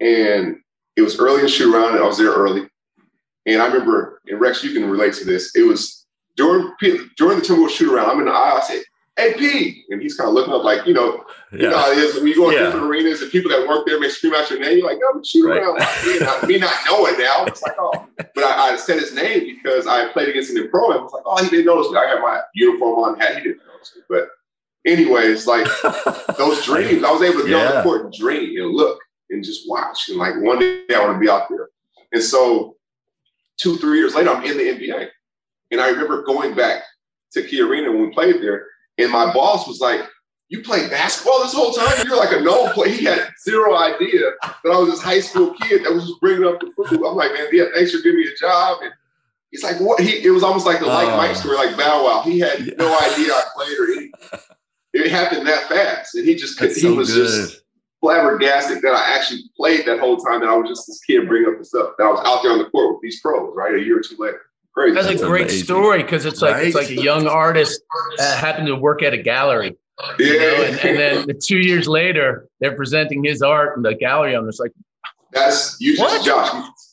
And 0.00 0.56
it 0.96 1.02
was 1.02 1.18
early 1.18 1.42
in 1.42 1.48
shoot 1.48 1.74
around, 1.74 1.94
and 1.94 2.02
I 2.02 2.06
was 2.06 2.18
there 2.18 2.32
early. 2.32 2.68
And 3.46 3.60
I 3.60 3.66
remember, 3.66 4.20
and 4.26 4.40
Rex, 4.40 4.62
you 4.62 4.72
can 4.72 4.88
relate 4.88 5.14
to 5.14 5.24
this. 5.24 5.54
It 5.54 5.62
was 5.62 6.06
during 6.36 6.72
during 6.80 7.38
the 7.38 7.44
Timberwolves 7.44 7.70
shoot 7.70 7.92
around. 7.92 8.10
I'm 8.10 8.18
in 8.20 8.26
the 8.26 8.32
aisle. 8.32 8.58
I 8.58 8.60
say, 8.60 8.82
"Hey, 9.20 9.34
P," 9.34 9.84
and 9.90 10.00
he's 10.00 10.16
kind 10.16 10.28
of 10.28 10.34
looking 10.34 10.52
up, 10.52 10.64
like 10.64 10.86
you 10.86 10.94
know, 10.94 11.24
yeah. 11.52 11.58
you 11.58 11.70
know 11.70 11.78
how 11.78 11.92
it 11.92 11.98
is 11.98 12.14
when 12.14 12.26
you 12.26 12.34
go 12.34 12.48
in 12.48 12.56
yeah. 12.56 12.64
different 12.64 12.86
arenas 12.86 13.22
and 13.22 13.30
people 13.30 13.50
that 13.50 13.66
work 13.68 13.86
there 13.86 14.00
may 14.00 14.08
scream 14.08 14.34
out 14.34 14.50
your 14.50 14.60
name. 14.60 14.78
You're 14.78 14.86
like, 14.86 14.98
"No, 15.00 15.22
shoot 15.22 15.46
right. 15.46 15.62
around." 15.62 15.78
me, 16.06 16.18
not, 16.18 16.48
me 16.48 16.58
not 16.58 16.74
knowing 16.86 17.18
now, 17.18 17.44
it's 17.44 17.62
like, 17.62 17.76
oh. 17.78 18.06
But 18.34 18.44
I, 18.44 18.72
I, 18.72 18.76
said 18.76 18.98
his 18.98 19.14
name 19.14 19.56
because 19.56 19.86
I 19.86 20.10
played 20.12 20.28
against 20.28 20.50
him 20.50 20.62
in 20.62 20.70
pro. 20.70 20.90
And 20.90 21.00
I 21.00 21.02
was 21.02 21.12
like, 21.12 21.22
"Oh, 21.26 21.42
he 21.42 21.50
didn't 21.50 21.66
notice 21.66 21.90
me. 21.90 21.98
I 21.98 22.06
had 22.06 22.20
my 22.20 22.40
uniform 22.54 22.98
on, 22.98 23.20
hat. 23.20 23.36
He 23.36 23.42
didn't 23.42 23.66
notice 23.66 23.92
me." 23.94 24.02
But 24.08 24.28
anyways, 24.86 25.46
like 25.46 25.66
those 26.38 26.64
dreams, 26.64 27.04
I 27.04 27.10
was 27.10 27.22
able 27.22 27.42
to 27.42 27.48
go 27.48 27.60
on 27.60 27.76
the 27.76 27.82
court 27.82 28.04
and 28.04 28.12
dream 28.12 28.60
and 28.60 28.72
look 28.72 28.98
and 29.30 29.44
just 29.44 29.68
watch. 29.68 30.08
And 30.08 30.18
like 30.18 30.34
one 30.40 30.58
day 30.58 30.84
I 30.94 31.00
want 31.00 31.14
to 31.14 31.20
be 31.20 31.30
out 31.30 31.48
there. 31.48 31.68
And 32.12 32.22
so 32.22 32.76
two, 33.58 33.76
three 33.76 33.98
years 33.98 34.14
later, 34.14 34.30
I'm 34.30 34.44
in 34.44 34.56
the 34.56 34.64
NBA. 34.64 35.08
And 35.70 35.80
I 35.80 35.88
remember 35.88 36.22
going 36.22 36.54
back 36.54 36.82
to 37.32 37.42
Key 37.42 37.60
Arena 37.60 37.92
when 37.92 38.02
we 38.02 38.12
played 38.12 38.42
there, 38.42 38.66
and 38.98 39.10
my 39.10 39.32
boss 39.32 39.66
was 39.66 39.80
like, 39.80 40.00
you 40.50 40.62
played 40.62 40.90
basketball 40.90 41.42
this 41.42 41.54
whole 41.54 41.72
time? 41.72 42.04
You're 42.04 42.16
like 42.16 42.32
a 42.32 42.40
no 42.40 42.72
play. 42.72 42.96
He 42.96 43.04
had 43.04 43.28
zero 43.44 43.76
idea 43.76 44.32
that 44.42 44.70
I 44.70 44.76
was 44.76 44.90
this 44.90 45.02
high 45.02 45.20
school 45.20 45.54
kid 45.54 45.84
that 45.84 45.92
was 45.92 46.08
just 46.08 46.20
bringing 46.20 46.46
up 46.46 46.60
the 46.60 46.72
food. 46.76 47.06
I'm 47.06 47.14
like, 47.14 47.32
man, 47.32 47.46
yeah, 47.52 47.66
thanks 47.72 47.92
for 47.92 48.02
giving 48.02 48.18
me 48.18 48.26
a 48.26 48.36
job. 48.36 48.78
And 48.82 48.92
he's 49.52 49.62
like, 49.62 49.78
what? 49.78 50.00
He, 50.00 50.24
it 50.24 50.30
was 50.30 50.42
almost 50.42 50.66
like 50.66 50.80
the 50.80 50.86
uh, 50.86 50.94
like 50.94 51.16
Mike 51.16 51.36
story, 51.36 51.56
like 51.56 51.76
Bow 51.76 52.04
Wow. 52.04 52.22
He 52.22 52.40
had 52.40 52.66
yeah. 52.66 52.74
no 52.78 52.86
idea 53.12 53.32
I 53.32 53.44
played 53.54 53.78
or 53.78 53.84
anything. 53.84 54.12
It 54.92 55.12
happened 55.12 55.46
that 55.46 55.68
fast, 55.68 56.16
and 56.16 56.26
he 56.26 56.34
just 56.34 56.60
he 56.60 56.74
so 56.74 56.94
was 56.94 57.14
good. 57.14 57.26
just 57.28 57.62
flabbergasted 58.00 58.82
that 58.82 58.94
I 58.94 59.14
actually 59.14 59.44
played 59.56 59.86
that 59.86 60.00
whole 60.00 60.16
time 60.16 60.40
that 60.40 60.48
I 60.48 60.56
was 60.56 60.68
just 60.68 60.88
this 60.88 61.00
kid 61.00 61.28
bringing 61.28 61.52
up 61.52 61.58
the 61.58 61.64
stuff 61.64 61.92
that 61.96 62.04
I 62.04 62.10
was 62.10 62.20
out 62.26 62.42
there 62.42 62.50
on 62.50 62.58
the 62.58 62.70
court 62.70 62.94
with 62.94 63.02
these 63.02 63.20
pros, 63.20 63.52
right? 63.54 63.74
A 63.74 63.78
year 63.78 63.98
or 63.98 64.02
two 64.02 64.16
later. 64.18 64.40
Crazy. 64.74 64.94
That's, 64.94 65.08
That's 65.08 65.22
a 65.22 65.26
great 65.26 65.42
amazing. 65.42 65.64
story 65.64 66.02
because 66.02 66.24
it's 66.24 66.40
like 66.40 66.54
right? 66.54 66.66
it's 66.66 66.76
like 66.76 66.90
a 66.90 66.94
young 66.94 67.26
artist 67.26 67.82
uh, 68.18 68.36
happened 68.36 68.68
to 68.68 68.76
work 68.76 69.02
at 69.02 69.12
a 69.12 69.18
gallery. 69.18 69.76
Yeah. 70.18 70.26
You 70.26 70.38
know, 70.38 70.62
and, 70.64 70.78
and, 70.78 70.98
then 71.28 71.38
two 71.44 71.58
years 71.58 71.86
later, 71.86 72.48
they're 72.60 72.74
presenting 72.74 73.22
his 73.24 73.42
art 73.42 73.76
in 73.76 73.82
the 73.82 73.94
gallery. 73.94 74.34
I'm 74.34 74.46
just 74.46 74.60
like, 74.60 74.72
that's 75.32 75.76
you 75.80 75.96
just 75.96 76.24
Josh. 76.24 76.52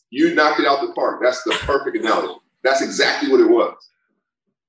You, 0.10 0.30
you 0.30 0.36
knocked 0.36 0.60
it 0.60 0.68
out 0.68 0.82
the 0.82 0.94
park. 0.94 1.22
That's 1.22 1.42
the 1.44 1.52
perfect 1.62 1.98
analogy. 1.98 2.34
That's 2.64 2.82
exactly 2.82 3.32
what 3.32 3.40
it 3.40 3.50
was. 3.50 3.76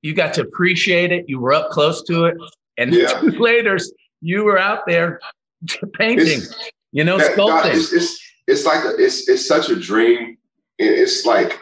You 0.03 0.14
got 0.14 0.35
to 0.35 0.42
appreciate 0.42 1.11
it. 1.11 1.25
You 1.29 1.40
were 1.40 1.53
up 1.53 1.71
close 1.71 2.03
to 2.05 2.27
it, 2.27 2.37
and 2.77 2.92
yeah. 2.92 3.21
two 3.21 3.31
later, 3.40 3.79
you 4.21 4.44
were 4.44 4.59
out 4.59 4.87
there 4.87 5.21
painting, 5.94 6.38
it's, 6.38 6.71
you 6.92 7.05
know, 7.05 7.18
that, 7.18 7.37
sculpting. 7.37 7.62
God, 7.62 7.75
it's, 7.75 7.92
it's, 7.92 8.21
it's 8.47 8.64
like 8.64 8.85
a, 8.85 8.94
it's 8.97 9.29
it's 9.29 9.47
such 9.47 9.68
a 9.71 9.77
dream. 9.77 10.38
It's 10.79 11.27
like 11.27 11.61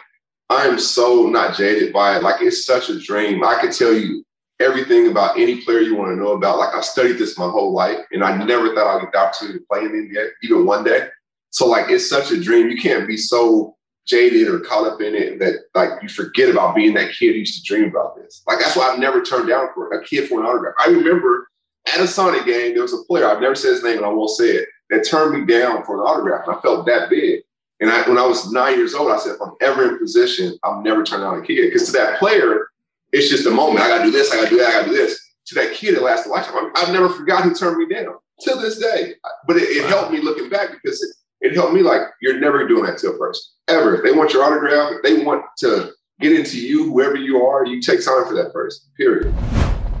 I'm 0.49 0.79
so 0.79 1.27
not 1.27 1.55
jaded 1.55 1.91
by 1.91 2.17
it. 2.17 2.23
Like 2.23 2.41
it's 2.41 2.65
such 2.65 2.89
a 2.89 2.99
dream. 2.99 3.43
I 3.43 3.59
could 3.59 3.73
tell 3.73 3.93
you 3.93 4.23
everything 4.59 5.09
about 5.09 5.37
any 5.37 5.61
player 5.61 5.81
you 5.81 5.95
want 5.95 6.11
to 6.11 6.15
know 6.15 6.31
about. 6.31 6.57
Like 6.57 6.73
I 6.73 6.81
studied 6.81 7.17
this 7.17 7.37
my 7.37 7.49
whole 7.49 7.73
life, 7.73 7.99
and 8.11 8.23
I 8.23 8.43
never 8.43 8.73
thought 8.73 8.97
I'd 8.97 9.01
get 9.01 9.11
the 9.11 9.19
opportunity 9.19 9.59
to 9.59 9.65
play 9.69 9.81
in 9.81 9.91
the 9.91 10.15
NBA, 10.15 10.29
even 10.43 10.65
one 10.65 10.83
day. 10.83 11.07
So 11.49 11.67
like 11.67 11.89
it's 11.89 12.09
such 12.09 12.31
a 12.31 12.41
dream. 12.41 12.69
You 12.69 12.77
can't 12.77 13.07
be 13.07 13.17
so 13.17 13.75
jaded 14.07 14.47
or 14.47 14.59
caught 14.61 14.87
up 14.87 15.01
in 15.01 15.13
it 15.13 15.39
that 15.39 15.55
like 15.75 16.01
you 16.01 16.09
forget 16.09 16.49
about 16.49 16.75
being 16.75 16.93
that 16.93 17.13
kid 17.13 17.33
who 17.33 17.39
used 17.39 17.57
to 17.57 17.63
dream 17.63 17.89
about 17.89 18.15
this. 18.15 18.41
Like 18.47 18.59
that's 18.59 18.75
why 18.75 18.89
I've 18.89 18.99
never 18.99 19.21
turned 19.21 19.49
down 19.49 19.67
for 19.73 19.91
a 19.91 20.03
kid 20.05 20.29
for 20.29 20.39
an 20.39 20.45
autograph. 20.45 20.75
I 20.79 20.89
remember 20.89 21.49
at 21.93 21.99
a 21.99 22.07
Sonic 22.07 22.45
game, 22.45 22.73
there 22.73 22.83
was 22.83 22.93
a 22.93 23.03
player, 23.07 23.27
I've 23.27 23.41
never 23.41 23.55
said 23.55 23.73
his 23.73 23.83
name 23.83 23.97
and 23.97 24.05
I 24.05 24.09
won't 24.09 24.29
say 24.31 24.45
it, 24.45 24.69
that 24.89 25.05
turned 25.05 25.37
me 25.37 25.45
down 25.45 25.83
for 25.83 25.95
an 25.95 26.07
autograph. 26.07 26.47
And 26.47 26.55
I 26.55 26.61
felt 26.61 26.85
that 26.85 27.09
big. 27.09 27.41
And 27.79 27.91
I, 27.91 28.07
when 28.07 28.17
I 28.17 28.25
was 28.25 28.51
nine 28.51 28.77
years 28.77 28.95
old, 28.95 29.11
I 29.11 29.17
said, 29.17 29.35
if 29.35 29.41
I'm 29.41 29.53
ever 29.61 29.87
in 29.87 29.99
position, 29.99 30.57
I'm 30.63 30.81
never 30.81 31.03
turning 31.03 31.25
down 31.25 31.39
a 31.39 31.45
kid. 31.45 31.67
Because 31.67 31.85
to 31.87 31.91
that 31.93 32.17
player, 32.17 32.69
it's 33.11 33.29
just 33.29 33.45
a 33.45 33.51
moment. 33.51 33.81
I 33.81 33.87
got 33.87 33.99
to 33.99 34.05
do 34.05 34.11
this, 34.11 34.31
I 34.31 34.37
got 34.37 34.45
to 34.45 34.49
do 34.49 34.57
that, 34.57 34.67
I 34.67 34.71
got 34.73 34.85
to 34.85 34.89
do 34.89 34.97
this. 34.97 35.19
To 35.47 35.55
that 35.55 35.73
kid, 35.73 35.93
it 35.93 36.01
lasts 36.01 36.27
a 36.27 36.29
lifetime. 36.29 36.71
I've 36.75 36.91
never 36.91 37.09
forgotten 37.09 37.49
who 37.49 37.55
turned 37.55 37.77
me 37.77 37.93
down 37.93 38.15
to 38.41 38.55
this 38.55 38.79
day. 38.79 39.13
But 39.45 39.57
it, 39.57 39.63
it 39.63 39.83
wow. 39.83 39.89
helped 39.89 40.11
me 40.11 40.19
looking 40.19 40.49
back 40.49 40.71
because 40.71 41.01
it, 41.01 41.47
it 41.47 41.53
helped 41.53 41.73
me 41.73 41.81
like, 41.81 42.01
you're 42.21 42.39
never 42.39 42.67
doing 42.67 42.83
that 42.85 42.97
to 42.99 43.11
a 43.11 43.17
person, 43.17 43.43
ever. 43.67 43.95
If 43.95 44.03
they 44.03 44.11
want 44.11 44.33
your 44.33 44.43
autograph, 44.43 44.91
if 44.91 45.03
they 45.03 45.23
want 45.23 45.45
to 45.59 45.91
get 46.19 46.33
into 46.33 46.59
you, 46.59 46.91
whoever 46.91 47.15
you 47.15 47.45
are, 47.45 47.65
you 47.65 47.81
take 47.81 48.03
time 48.03 48.25
for 48.25 48.33
that 48.33 48.51
person, 48.51 48.89
period. 48.97 49.33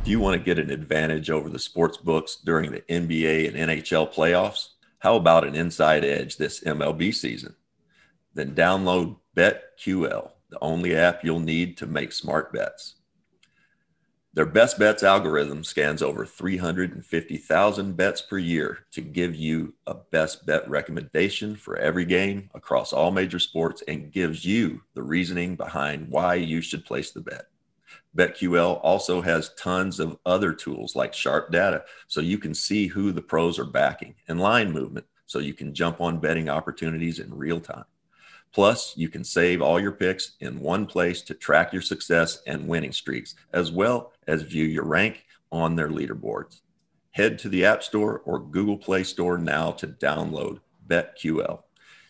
Do 0.03 0.11
you 0.11 0.19
want 0.19 0.39
to 0.39 0.43
get 0.43 0.57
an 0.57 0.71
advantage 0.71 1.29
over 1.29 1.49
the 1.49 1.59
sports 1.59 1.97
books 1.97 2.37
during 2.37 2.71
the 2.71 2.81
NBA 2.81 3.47
and 3.47 3.69
NHL 3.69 4.13
playoffs? 4.13 4.69
How 4.99 5.15
about 5.15 5.45
an 5.45 5.53
inside 5.53 6.03
edge 6.03 6.37
this 6.37 6.61
MLB 6.61 7.13
season? 7.13 7.55
Then 8.37 8.53
download 8.53 9.15
BetQL, 9.35 10.29
the 10.51 10.59
only 10.61 10.95
app 10.95 11.23
you'll 11.23 11.39
need 11.39 11.75
to 11.77 11.87
make 11.87 12.11
smart 12.11 12.53
bets. 12.53 12.97
Their 14.31 14.45
best 14.45 14.77
bets 14.77 15.01
algorithm 15.01 15.63
scans 15.63 16.03
over 16.03 16.23
350,000 16.23 17.97
bets 17.97 18.21
per 18.21 18.37
year 18.37 18.85
to 18.91 19.01
give 19.01 19.33
you 19.33 19.73
a 19.87 19.95
best 19.95 20.45
bet 20.45 20.69
recommendation 20.69 21.55
for 21.55 21.77
every 21.77 22.05
game 22.05 22.51
across 22.53 22.93
all 22.93 23.09
major 23.09 23.39
sports 23.39 23.81
and 23.87 24.11
gives 24.11 24.45
you 24.45 24.83
the 24.93 25.01
reasoning 25.01 25.55
behind 25.55 26.07
why 26.07 26.35
you 26.35 26.61
should 26.61 26.85
place 26.85 27.09
the 27.09 27.21
bet. 27.21 27.47
BetQL 28.15 28.79
also 28.83 29.21
has 29.21 29.55
tons 29.55 29.99
of 29.99 30.19
other 30.27 30.53
tools 30.53 30.95
like 30.95 31.15
sharp 31.15 31.51
data 31.51 31.85
so 32.05 32.21
you 32.21 32.37
can 32.37 32.53
see 32.53 32.85
who 32.85 33.11
the 33.11 33.23
pros 33.23 33.57
are 33.57 33.65
backing 33.65 34.13
and 34.27 34.39
line 34.39 34.71
movement 34.71 35.07
so 35.25 35.39
you 35.39 35.55
can 35.55 35.73
jump 35.73 35.99
on 35.99 36.19
betting 36.19 36.49
opportunities 36.49 37.17
in 37.17 37.33
real 37.33 37.59
time. 37.59 37.85
Plus, 38.53 38.95
you 38.97 39.09
can 39.09 39.23
save 39.23 39.61
all 39.61 39.79
your 39.79 39.91
picks 39.91 40.31
in 40.39 40.59
one 40.59 40.85
place 40.85 41.21
to 41.23 41.33
track 41.33 41.73
your 41.73 41.81
success 41.81 42.41
and 42.47 42.67
winning 42.67 42.91
streaks, 42.91 43.35
as 43.53 43.71
well 43.71 44.13
as 44.27 44.41
view 44.41 44.65
your 44.65 44.85
rank 44.85 45.25
on 45.51 45.75
their 45.75 45.89
leaderboards. 45.89 46.61
Head 47.11 47.39
to 47.39 47.49
the 47.49 47.65
App 47.65 47.83
Store 47.83 48.21
or 48.25 48.39
Google 48.39 48.77
Play 48.77 49.03
Store 49.03 49.37
now 49.37 49.71
to 49.71 49.87
download 49.87 50.59
BetQL. 50.87 51.63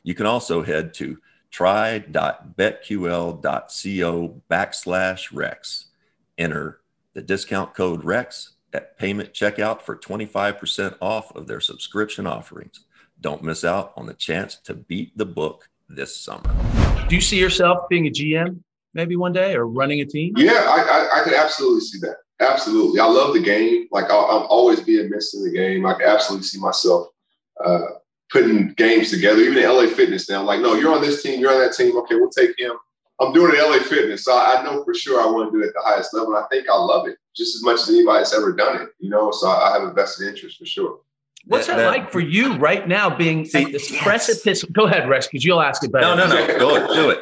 You 0.03 0.15
can 0.15 0.25
also 0.25 0.63
head 0.63 0.93
to 0.95 1.17
try.betql.co 1.51 4.41
backslash 4.49 5.27
Rex. 5.33 5.85
Enter 6.37 6.81
the 7.13 7.21
discount 7.21 7.73
code 7.73 8.03
REX 8.03 8.51
at 8.73 8.97
payment 8.97 9.33
checkout 9.33 9.81
for 9.81 9.97
25% 9.97 10.97
off 11.01 11.35
of 11.35 11.47
their 11.47 11.61
subscription 11.61 12.27
offerings. 12.27 12.81
Don't 13.19 13.43
miss 13.43 13.63
out 13.63 13.93
on 13.97 14.05
the 14.05 14.13
chance 14.13 14.55
to 14.57 14.73
beat 14.73 15.17
the 15.17 15.25
book 15.25 15.69
this 15.89 16.15
summer. 16.17 16.49
Do 17.07 17.15
you 17.15 17.21
see 17.21 17.39
yourself 17.39 17.87
being 17.89 18.07
a 18.07 18.11
GM 18.11 18.59
maybe 18.93 19.15
one 19.15 19.33
day 19.33 19.55
or 19.55 19.67
running 19.67 20.01
a 20.01 20.05
team? 20.05 20.33
Yeah, 20.37 20.65
I, 20.67 20.81
I, 20.81 21.19
I 21.19 21.23
could 21.23 21.33
absolutely 21.33 21.81
see 21.81 21.99
that. 21.99 22.17
Absolutely. 22.39 22.99
I 22.99 23.05
love 23.05 23.33
the 23.33 23.39
game. 23.41 23.87
Like 23.91 24.05
I'll, 24.05 24.25
I'll 24.25 24.47
always 24.49 24.81
be 24.81 25.01
amidst 25.01 25.35
in 25.35 25.43
the 25.43 25.51
game. 25.51 25.85
I 25.85 25.93
can 25.93 26.03
absolutely 26.03 26.45
see 26.45 26.59
myself 26.59 27.07
uh, 27.63 27.85
putting 28.29 28.73
games 28.73 29.09
together. 29.09 29.39
Even 29.39 29.57
in 29.57 29.69
LA 29.69 29.87
Fitness 29.87 30.29
now, 30.29 30.43
like, 30.43 30.61
no, 30.61 30.75
you're 30.75 30.93
on 30.93 31.01
this 31.01 31.23
team, 31.23 31.39
you're 31.39 31.51
on 31.51 31.59
that 31.59 31.73
team. 31.73 31.97
Okay, 31.97 32.15
we'll 32.15 32.29
take 32.29 32.57
him. 32.59 32.73
I'm 33.19 33.33
doing 33.33 33.51
it 33.55 33.63
LA 33.63 33.79
Fitness, 33.79 34.25
so 34.25 34.37
I 34.37 34.61
know 34.63 34.83
for 34.83 34.93
sure 34.93 35.19
I 35.19 35.25
want 35.25 35.51
to 35.51 35.57
do 35.57 35.63
it 35.63 35.69
at 35.69 35.73
the 35.73 35.81
highest 35.83 36.13
level. 36.13 36.35
And 36.35 36.45
I 36.45 36.47
think 36.49 36.69
I 36.69 36.77
love 36.77 37.07
it 37.07 37.17
just 37.35 37.55
as 37.55 37.63
much 37.63 37.81
as 37.81 37.89
anybody's 37.89 38.33
ever 38.33 38.53
done 38.53 38.81
it. 38.81 38.89
You 38.99 39.09
know, 39.09 39.31
so 39.31 39.47
I 39.47 39.71
have 39.73 39.83
a 39.83 39.93
vested 39.93 40.27
interest 40.27 40.59
for 40.59 40.65
sure. 40.65 40.99
What's 41.47 41.67
that, 41.67 41.77
that, 41.77 41.87
like 41.87 42.11
for 42.11 42.19
you 42.19 42.55
right 42.57 42.85
now, 42.87 43.15
being 43.15 43.45
see, 43.45 43.63
at 43.63 43.71
this 43.71 43.89
yes. 43.89 44.03
precipice? 44.03 44.63
Go 44.63 44.85
ahead, 44.85 45.07
Rex, 45.07 45.27
because 45.27 45.45
you'll 45.45 45.61
ask 45.61 45.83
it 45.83 45.91
better. 45.91 46.15
No, 46.15 46.27
no, 46.27 46.27
no. 46.27 46.59
Go 46.59 46.75
ahead, 46.75 46.89
do 46.89 47.09
it. 47.09 47.19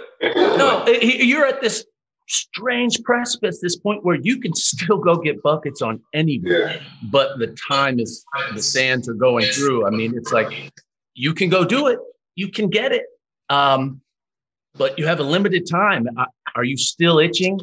no, 0.57 0.87
you're 0.87 1.45
at 1.45 1.61
this 1.61 1.85
strange 2.27 3.01
precipice, 3.03 3.59
this 3.61 3.75
point 3.75 4.03
where 4.03 4.15
you 4.15 4.39
can 4.39 4.53
still 4.55 4.97
go 4.97 5.15
get 5.15 5.41
buckets 5.43 5.81
on 5.81 6.01
anyone, 6.13 6.51
yeah. 6.51 6.79
but 7.11 7.37
the 7.37 7.55
time 7.69 7.99
is 7.99 8.25
the 8.53 8.61
sands 8.61 9.07
are 9.07 9.13
going 9.13 9.45
through. 9.45 9.85
I 9.85 9.91
mean, 9.91 10.15
it's 10.17 10.31
like 10.31 10.71
you 11.13 11.33
can 11.33 11.49
go 11.49 11.63
do 11.63 11.87
it, 11.87 11.99
you 12.33 12.49
can 12.49 12.69
get 12.69 12.91
it, 12.91 13.03
um, 13.49 14.01
but 14.73 14.97
you 14.97 15.05
have 15.05 15.19
a 15.19 15.23
limited 15.23 15.69
time. 15.69 16.07
Are 16.55 16.63
you 16.63 16.77
still 16.77 17.19
itching 17.19 17.59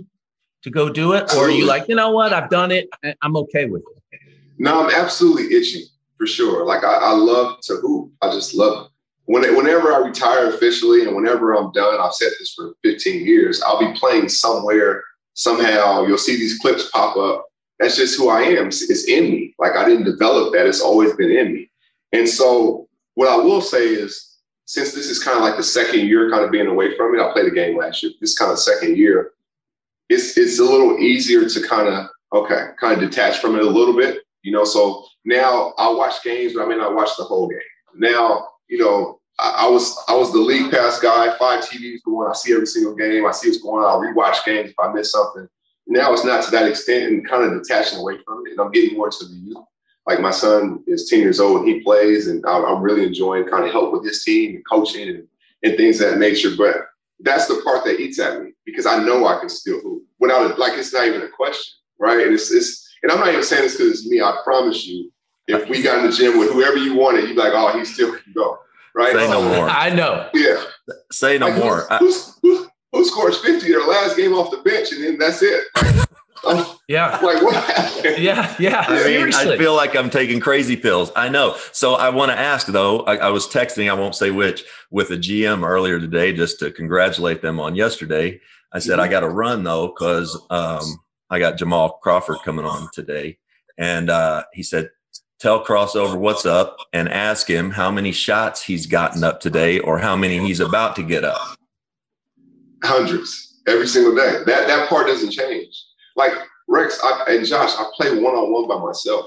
to 0.62 0.70
go 0.70 0.88
do 0.88 1.14
it, 1.14 1.34
or 1.34 1.48
are 1.48 1.50
you 1.50 1.66
like, 1.66 1.88
you 1.88 1.96
know 1.96 2.10
what, 2.12 2.32
I've 2.32 2.50
done 2.50 2.70
it, 2.70 2.88
I'm 3.20 3.36
okay 3.36 3.66
with 3.66 3.82
it? 3.82 4.20
No, 4.58 4.84
I'm 4.84 4.90
absolutely 4.94 5.56
itching 5.56 5.82
for 6.22 6.26
sure. 6.28 6.64
Like 6.64 6.84
I, 6.84 6.94
I 6.94 7.12
love 7.12 7.60
to 7.62 7.76
hoop. 7.76 8.12
I 8.22 8.30
just 8.30 8.54
love 8.54 8.86
it 8.86 8.92
when, 9.26 9.56
whenever 9.56 9.92
I 9.92 9.98
retire 9.98 10.48
officially 10.48 11.04
and 11.04 11.14
whenever 11.14 11.54
I'm 11.54 11.72
done, 11.72 11.98
I've 12.00 12.14
said 12.14 12.30
this 12.38 12.54
for 12.54 12.74
15 12.84 13.26
years, 13.26 13.62
I'll 13.62 13.78
be 13.78 13.98
playing 13.98 14.28
somewhere, 14.28 15.02
somehow. 15.34 16.04
You'll 16.04 16.18
see 16.18 16.36
these 16.36 16.58
clips 16.58 16.90
pop 16.90 17.16
up. 17.16 17.46
That's 17.78 17.96
just 17.96 18.16
who 18.16 18.28
I 18.28 18.42
am. 18.42 18.68
It's, 18.68 18.88
it's 18.90 19.08
in 19.08 19.30
me. 19.30 19.54
Like 19.58 19.76
I 19.76 19.88
didn't 19.88 20.04
develop 20.04 20.52
that. 20.52 20.66
It's 20.66 20.80
always 20.80 21.14
been 21.14 21.30
in 21.30 21.52
me. 21.52 21.70
And 22.12 22.28
so, 22.28 22.88
what 23.14 23.28
I 23.28 23.36
will 23.36 23.60
say 23.60 23.86
is, 23.88 24.38
since 24.66 24.92
this 24.92 25.08
is 25.08 25.22
kind 25.22 25.36
of 25.36 25.42
like 25.42 25.56
the 25.56 25.62
second 25.62 26.00
year 26.00 26.30
kind 26.30 26.44
of 26.44 26.50
being 26.50 26.66
away 26.66 26.96
from 26.96 27.14
it, 27.14 27.20
I 27.20 27.32
played 27.32 27.46
a 27.46 27.50
game 27.50 27.76
last 27.76 28.02
year. 28.02 28.12
This 28.20 28.38
kind 28.38 28.52
of 28.52 28.58
second 28.58 28.96
year, 28.96 29.32
it's 30.08 30.36
it's 30.36 30.58
a 30.58 30.64
little 30.64 30.98
easier 30.98 31.48
to 31.48 31.66
kind 31.66 31.88
of 31.88 32.06
okay, 32.32 32.68
kind 32.78 32.94
of 32.94 33.10
detach 33.10 33.38
from 33.38 33.56
it 33.56 33.62
a 33.62 33.68
little 33.68 33.96
bit, 33.96 34.18
you 34.42 34.52
know. 34.52 34.64
So 34.64 35.04
now 35.24 35.74
I 35.78 35.90
watch 35.90 36.22
games, 36.22 36.54
but 36.54 36.62
I 36.62 36.66
may 36.66 36.76
not 36.76 36.94
watch 36.94 37.10
the 37.16 37.24
whole 37.24 37.48
game. 37.48 37.58
Now 37.94 38.48
you 38.72 38.78
know, 38.78 39.20
I, 39.38 39.66
I, 39.66 39.68
was 39.68 39.96
I 40.08 40.14
was 40.14 40.32
the 40.32 40.38
league 40.38 40.70
pass 40.70 40.98
guy, 40.98 41.36
five 41.38 41.60
TVs 41.60 42.02
going. 42.04 42.28
I 42.28 42.34
see 42.34 42.54
every 42.54 42.66
single 42.66 42.94
game. 42.94 43.26
I 43.26 43.30
see 43.30 43.48
what's 43.50 43.62
going 43.62 43.84
on. 43.84 43.90
I'll 43.90 44.00
rewatch 44.00 44.44
games 44.46 44.70
if 44.70 44.76
I 44.80 44.90
miss 44.90 45.12
something. 45.12 45.46
Now 45.86 46.12
it's 46.14 46.24
not 46.24 46.42
to 46.44 46.50
that 46.52 46.68
extent 46.68 47.12
and 47.12 47.28
kind 47.28 47.44
of 47.44 47.62
detaching 47.62 47.98
away 47.98 48.16
from 48.24 48.46
it. 48.46 48.52
And 48.52 48.60
I'm 48.60 48.70
getting 48.70 48.96
more 48.96 49.10
to 49.10 49.24
the 49.24 49.34
youth. 49.34 49.58
Like 50.06 50.20
my 50.20 50.30
son 50.30 50.82
is 50.86 51.08
10 51.08 51.20
years 51.20 51.38
old 51.38 51.60
and 51.60 51.68
he 51.68 51.80
plays, 51.80 52.28
and 52.28 52.44
I'm, 52.46 52.82
really 52.82 53.04
enjoying 53.04 53.44
kind 53.44 53.64
of 53.64 53.70
help 53.70 53.92
with 53.92 54.04
his 54.04 54.24
team 54.24 54.56
and 54.56 54.64
coaching 54.68 55.08
and, 55.08 55.28
and 55.62 55.76
things 55.76 56.00
of 56.00 56.10
that 56.10 56.18
nature. 56.18 56.50
But 56.56 56.76
that's 57.20 57.46
the 57.46 57.60
part 57.62 57.84
that 57.84 58.00
eats 58.00 58.18
at 58.18 58.42
me 58.42 58.52
because 58.64 58.86
I 58.86 59.04
know 59.04 59.26
I 59.26 59.38
can 59.38 59.48
still 59.48 59.80
hoop 59.80 60.02
without 60.18 60.50
it. 60.50 60.58
Like 60.58 60.78
it's 60.78 60.92
not 60.92 61.06
even 61.06 61.22
a 61.22 61.28
question, 61.28 61.74
right? 61.98 62.26
And 62.26 62.34
it's, 62.34 62.50
it's 62.50 62.81
and 63.02 63.12
I'm 63.12 63.18
not 63.18 63.28
even 63.28 63.42
saying 63.42 63.62
this 63.62 63.76
because 63.76 64.00
it's 64.00 64.08
me. 64.08 64.20
I 64.20 64.38
promise 64.44 64.86
you, 64.86 65.10
if 65.48 65.68
we 65.68 65.82
got 65.82 65.98
in 65.98 66.10
the 66.10 66.16
gym 66.16 66.38
with 66.38 66.52
whoever 66.52 66.76
you 66.76 66.94
wanted, 66.96 67.28
you'd 67.28 67.34
be 67.34 67.40
like, 67.42 67.52
oh, 67.54 67.76
he 67.78 67.84
still 67.84 68.12
can 68.12 68.32
go 68.32 68.58
right? 68.94 69.12
Say 69.12 69.30
no 69.30 69.42
more. 69.42 69.68
I 69.68 69.90
know. 69.90 70.28
Yeah. 70.34 70.62
Say 71.10 71.38
no 71.38 71.48
like, 71.48 71.58
more. 71.58 71.86
Who's, 71.98 72.38
who's, 72.42 72.68
who 72.92 73.04
scores 73.04 73.38
50 73.38 73.68
their 73.68 73.86
last 73.86 74.16
game 74.16 74.32
off 74.34 74.50
the 74.50 74.58
bench 74.58 74.92
and 74.92 75.04
then 75.04 75.18
that's 75.18 75.42
it? 75.42 75.64
yeah. 76.88 77.18
Like 77.22 77.42
what 77.42 77.54
happened? 77.54 78.18
Yeah. 78.18 78.54
Yeah. 78.58 78.84
I 78.86 79.04
mean, 79.04 79.32
I 79.32 79.56
feel 79.56 79.74
like 79.74 79.96
I'm 79.96 80.10
taking 80.10 80.40
crazy 80.40 80.76
pills. 80.76 81.10
I 81.16 81.28
know. 81.28 81.56
So 81.72 81.94
I 81.94 82.10
want 82.10 82.32
to 82.32 82.38
ask 82.38 82.66
though, 82.66 83.00
I, 83.00 83.16
I, 83.16 83.28
was 83.30 83.46
texting, 83.46 83.90
I 83.90 83.94
won't 83.94 84.14
say 84.14 84.30
which, 84.30 84.64
with 84.90 85.10
a 85.10 85.16
GM 85.16 85.66
earlier 85.66 85.98
today 85.98 86.32
just 86.32 86.58
to 86.60 86.70
congratulate 86.70 87.42
them 87.42 87.60
on 87.60 87.74
yesterday. 87.74 88.40
I 88.72 88.78
said, 88.78 88.92
mm-hmm. 88.92 89.02
I 89.02 89.08
got 89.08 89.20
to 89.20 89.28
run 89.28 89.64
though, 89.64 89.88
because 89.88 90.40
um, 90.50 90.82
I 91.32 91.38
got 91.38 91.56
Jamal 91.56 91.98
Crawford 92.02 92.36
coming 92.44 92.66
on 92.66 92.90
today. 92.92 93.38
And 93.78 94.10
uh, 94.10 94.44
he 94.52 94.62
said, 94.62 94.90
tell 95.40 95.64
crossover 95.64 96.14
what's 96.14 96.44
up 96.44 96.76
and 96.92 97.08
ask 97.08 97.48
him 97.48 97.70
how 97.70 97.90
many 97.90 98.12
shots 98.12 98.62
he's 98.62 98.84
gotten 98.84 99.24
up 99.24 99.40
today 99.40 99.78
or 99.80 99.98
how 99.98 100.14
many 100.14 100.38
he's 100.38 100.60
about 100.60 100.94
to 100.96 101.02
get 101.02 101.24
up. 101.24 101.40
Hundreds 102.84 103.62
every 103.66 103.86
single 103.86 104.14
day. 104.14 104.42
That 104.44 104.66
that 104.66 104.90
part 104.90 105.06
doesn't 105.06 105.30
change. 105.30 105.74
Like 106.16 106.32
rex 106.68 107.00
I, 107.02 107.24
and 107.28 107.46
josh 107.46 107.70
i 107.78 107.84
play 107.96 108.10
one-on-one 108.18 108.68
by 108.68 108.78
myself. 108.78 109.26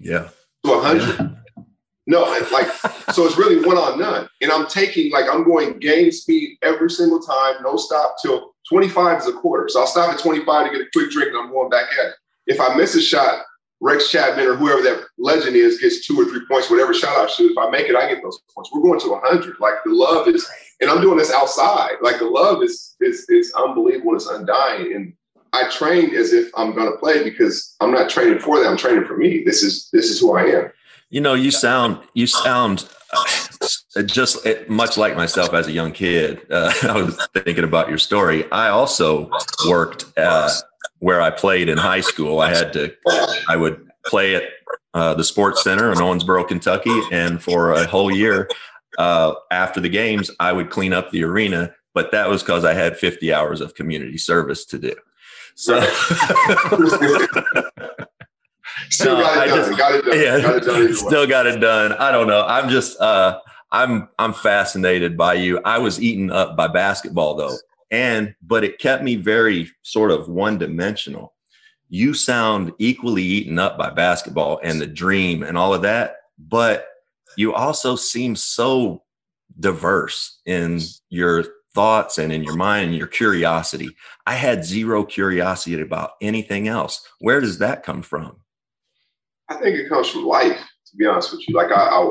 Yeah. 0.00 0.30
To 0.64 0.70
100 0.70 1.18
yeah. 1.18 1.64
no 2.06 2.22
like 2.52 2.66
so 3.12 3.24
it's 3.26 3.38
really 3.38 3.64
one 3.66 3.76
on 3.76 3.98
none 3.98 4.28
and 4.40 4.50
i'm 4.50 4.66
taking 4.66 5.10
like 5.12 5.26
i'm 5.30 5.44
going 5.44 5.78
game 5.78 6.10
speed 6.10 6.56
every 6.62 6.90
single 6.90 7.20
time 7.20 7.56
no 7.62 7.76
stop 7.76 8.16
till 8.20 8.53
25 8.68 9.18
is 9.20 9.26
a 9.28 9.32
quarter 9.32 9.68
so 9.68 9.80
i'll 9.80 9.86
stop 9.86 10.12
at 10.12 10.18
25 10.18 10.66
to 10.66 10.72
get 10.72 10.86
a 10.86 10.90
quick 10.92 11.10
drink 11.10 11.28
and 11.28 11.38
i'm 11.38 11.50
going 11.50 11.70
back 11.70 11.86
at 11.98 12.06
it 12.06 12.14
if 12.46 12.60
i 12.60 12.74
miss 12.74 12.94
a 12.94 13.02
shot 13.02 13.44
Rex 13.84 14.10
Chapman 14.10 14.46
or 14.46 14.54
whoever 14.54 14.80
that 14.82 15.04
legend 15.18 15.56
is 15.56 15.78
gets 15.78 16.06
two 16.06 16.18
or 16.18 16.24
three 16.24 16.40
points, 16.50 16.70
whatever 16.70 16.94
shot 16.94 17.18
I 17.18 17.26
shoot. 17.26 17.52
If 17.52 17.58
I 17.58 17.68
make 17.68 17.86
it, 17.86 17.94
I 17.94 18.08
get 18.08 18.22
those 18.22 18.40
points. 18.54 18.70
We're 18.72 18.80
going 18.80 18.98
to 19.00 19.10
100. 19.10 19.60
Like 19.60 19.74
the 19.84 19.92
love 19.92 20.26
is, 20.26 20.48
and 20.80 20.90
I'm 20.90 21.02
doing 21.02 21.18
this 21.18 21.30
outside. 21.30 21.96
Like 22.00 22.18
the 22.18 22.24
love 22.24 22.62
is 22.62 22.96
is 23.00 23.28
is 23.28 23.52
unbelievable. 23.52 24.14
It's 24.14 24.26
undying. 24.26 24.94
And 24.94 25.12
I 25.52 25.68
train 25.68 26.14
as 26.14 26.32
if 26.32 26.50
I'm 26.56 26.74
going 26.74 26.90
to 26.90 26.96
play 26.96 27.22
because 27.24 27.76
I'm 27.80 27.90
not 27.90 28.08
training 28.08 28.38
for 28.38 28.58
that. 28.58 28.66
I'm 28.66 28.78
training 28.78 29.04
for 29.04 29.18
me. 29.18 29.44
This 29.44 29.62
is 29.62 29.90
this 29.92 30.08
is 30.08 30.18
who 30.18 30.34
I 30.34 30.44
am. 30.44 30.72
You 31.10 31.20
know, 31.20 31.34
you 31.34 31.50
sound 31.50 31.98
you 32.14 32.26
sound 32.26 32.88
just 34.06 34.46
much 34.68 34.96
like 34.96 35.16
myself 35.16 35.52
as 35.54 35.66
a 35.66 35.72
young 35.72 35.92
kid. 35.92 36.40
Uh, 36.54 36.72
I 36.82 37.02
was 37.02 37.28
thinking 37.34 37.64
about 37.64 37.88
your 37.88 37.98
story. 37.98 38.50
I 38.52 38.68
also 38.68 39.30
worked. 39.66 40.04
Uh, 40.16 40.50
where 41.04 41.20
I 41.20 41.30
played 41.30 41.68
in 41.68 41.76
high 41.76 42.00
school. 42.00 42.40
I 42.40 42.48
had 42.48 42.72
to, 42.72 42.94
I 43.48 43.56
would 43.56 43.90
play 44.06 44.36
at 44.36 44.44
uh, 44.94 45.12
the 45.12 45.24
Sports 45.24 45.62
Center 45.62 45.92
in 45.92 45.98
Owensboro, 45.98 46.48
Kentucky, 46.48 46.98
and 47.12 47.42
for 47.42 47.72
a 47.72 47.86
whole 47.86 48.10
year 48.10 48.48
uh, 48.96 49.34
after 49.50 49.80
the 49.80 49.88
games, 49.88 50.30
I 50.40 50.52
would 50.52 50.70
clean 50.70 50.92
up 50.94 51.10
the 51.10 51.24
arena. 51.24 51.74
But 51.92 52.10
that 52.12 52.28
was 52.30 52.42
because 52.42 52.64
I 52.64 52.72
had 52.74 52.96
50 52.96 53.32
hours 53.32 53.60
of 53.60 53.74
community 53.74 54.18
service 54.18 54.64
to 54.66 54.78
do. 54.78 54.94
So. 55.56 55.80
still 58.90 59.16
got 59.16 59.46
it 59.46 59.50
done. 59.50 59.58
Just, 59.58 59.78
got 59.78 59.94
it 59.94 60.04
done. 60.04 60.20
Yeah, 60.20 60.40
got 60.40 60.56
it 60.56 60.64
done 60.64 60.94
still 60.94 61.26
got 61.26 61.46
it 61.46 61.60
done. 61.60 61.92
I 61.92 62.10
don't 62.10 62.26
know. 62.26 62.44
I'm 62.46 62.68
just 62.68 62.98
uh, 63.00 63.40
I'm 63.74 64.08
I'm 64.18 64.32
fascinated 64.32 65.16
by 65.16 65.34
you. 65.34 65.60
I 65.64 65.78
was 65.78 66.00
eaten 66.00 66.30
up 66.30 66.56
by 66.56 66.68
basketball 66.68 67.34
though. 67.34 67.56
And 67.90 68.34
but 68.42 68.64
it 68.64 68.78
kept 68.78 69.02
me 69.02 69.16
very 69.16 69.70
sort 69.82 70.10
of 70.10 70.28
one 70.28 70.58
dimensional 70.58 71.32
you 71.90 72.14
sound 72.14 72.72
equally 72.78 73.22
eaten 73.22 73.58
up 73.58 73.76
by 73.76 73.90
basketball 73.90 74.58
and 74.62 74.80
the 74.80 74.86
dream 74.86 75.42
and 75.42 75.56
all 75.58 75.74
of 75.74 75.82
that 75.82 76.16
but 76.38 76.88
you 77.36 77.54
also 77.54 77.94
seem 77.96 78.34
so 78.34 79.02
diverse 79.60 80.40
in 80.46 80.80
your 81.10 81.44
thoughts 81.74 82.18
and 82.18 82.32
in 82.32 82.42
your 82.42 82.56
mind 82.56 82.88
and 82.88 82.96
your 82.96 83.06
curiosity. 83.06 83.88
I 84.26 84.34
had 84.34 84.64
zero 84.64 85.04
curiosity 85.04 85.80
about 85.80 86.12
anything 86.20 86.68
else. 86.68 87.06
Where 87.20 87.40
does 87.40 87.58
that 87.58 87.82
come 87.82 88.02
from? 88.02 88.36
I 89.48 89.56
think 89.56 89.76
it 89.76 89.88
comes 89.88 90.08
from 90.08 90.24
life 90.24 90.58
to 90.86 90.96
be 90.96 91.06
honest 91.06 91.32
with 91.32 91.46
you. 91.48 91.54
Like 91.54 91.70
i, 91.70 91.86
I 91.86 92.10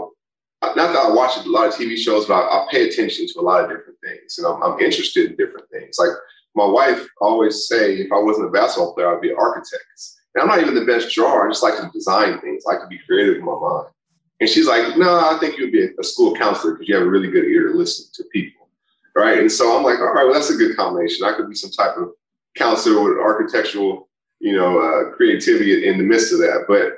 not 0.75 0.93
that 0.93 1.05
I 1.05 1.11
watch 1.11 1.37
a 1.37 1.49
lot 1.49 1.67
of 1.67 1.73
TV 1.73 1.97
shows, 1.97 2.25
but 2.25 2.35
I, 2.35 2.63
I 2.63 2.67
pay 2.71 2.87
attention 2.87 3.27
to 3.27 3.39
a 3.39 3.41
lot 3.41 3.63
of 3.63 3.69
different 3.69 3.99
things, 4.03 4.37
and 4.37 4.47
I'm, 4.47 4.61
I'm, 4.63 4.79
interested 4.79 5.29
in 5.29 5.35
different 5.35 5.69
things. 5.69 5.97
Like 5.99 6.11
my 6.55 6.65
wife 6.65 7.05
always 7.19 7.67
say, 7.67 7.95
if 7.95 8.11
I 8.11 8.19
wasn't 8.19 8.47
a 8.47 8.51
basketball 8.51 8.93
player, 8.93 9.13
I'd 9.13 9.21
be 9.21 9.31
an 9.31 9.37
architect. 9.39 9.83
And 10.35 10.41
I'm 10.41 10.47
not 10.47 10.61
even 10.61 10.75
the 10.75 10.85
best 10.85 11.13
drawer. 11.13 11.47
I 11.47 11.51
just 11.51 11.63
like 11.63 11.75
to 11.75 11.89
design 11.93 12.39
things. 12.39 12.63
I 12.65 12.73
like 12.73 12.81
to 12.81 12.87
be 12.87 12.99
creative 13.05 13.35
in 13.35 13.45
my 13.45 13.57
mind. 13.59 13.87
And 14.39 14.49
she's 14.49 14.67
like, 14.67 14.97
no, 14.97 15.19
I 15.19 15.37
think 15.39 15.57
you'd 15.57 15.71
be 15.71 15.87
a 15.99 16.03
school 16.03 16.35
counselor 16.35 16.73
because 16.73 16.87
you 16.87 16.95
have 16.95 17.05
a 17.05 17.09
really 17.09 17.29
good 17.29 17.45
ear 17.45 17.71
to 17.71 17.77
listen 17.77 18.05
to 18.13 18.23
people. 18.31 18.67
right? 19.15 19.39
And 19.39 19.51
so 19.51 19.77
I'm 19.77 19.83
like, 19.83 19.99
all 19.99 20.13
right, 20.13 20.25
well, 20.25 20.33
that's 20.33 20.49
a 20.49 20.55
good 20.55 20.75
combination. 20.75 21.25
I 21.25 21.33
could 21.33 21.49
be 21.49 21.55
some 21.55 21.71
type 21.71 21.97
of 21.97 22.09
counselor 22.55 23.03
with 23.03 23.19
architectural, 23.19 24.09
you 24.39 24.55
know, 24.55 24.79
uh, 24.79 25.15
creativity 25.15 25.87
in 25.87 25.97
the 25.97 26.03
midst 26.03 26.33
of 26.33 26.39
that. 26.39 26.65
But 26.67 26.93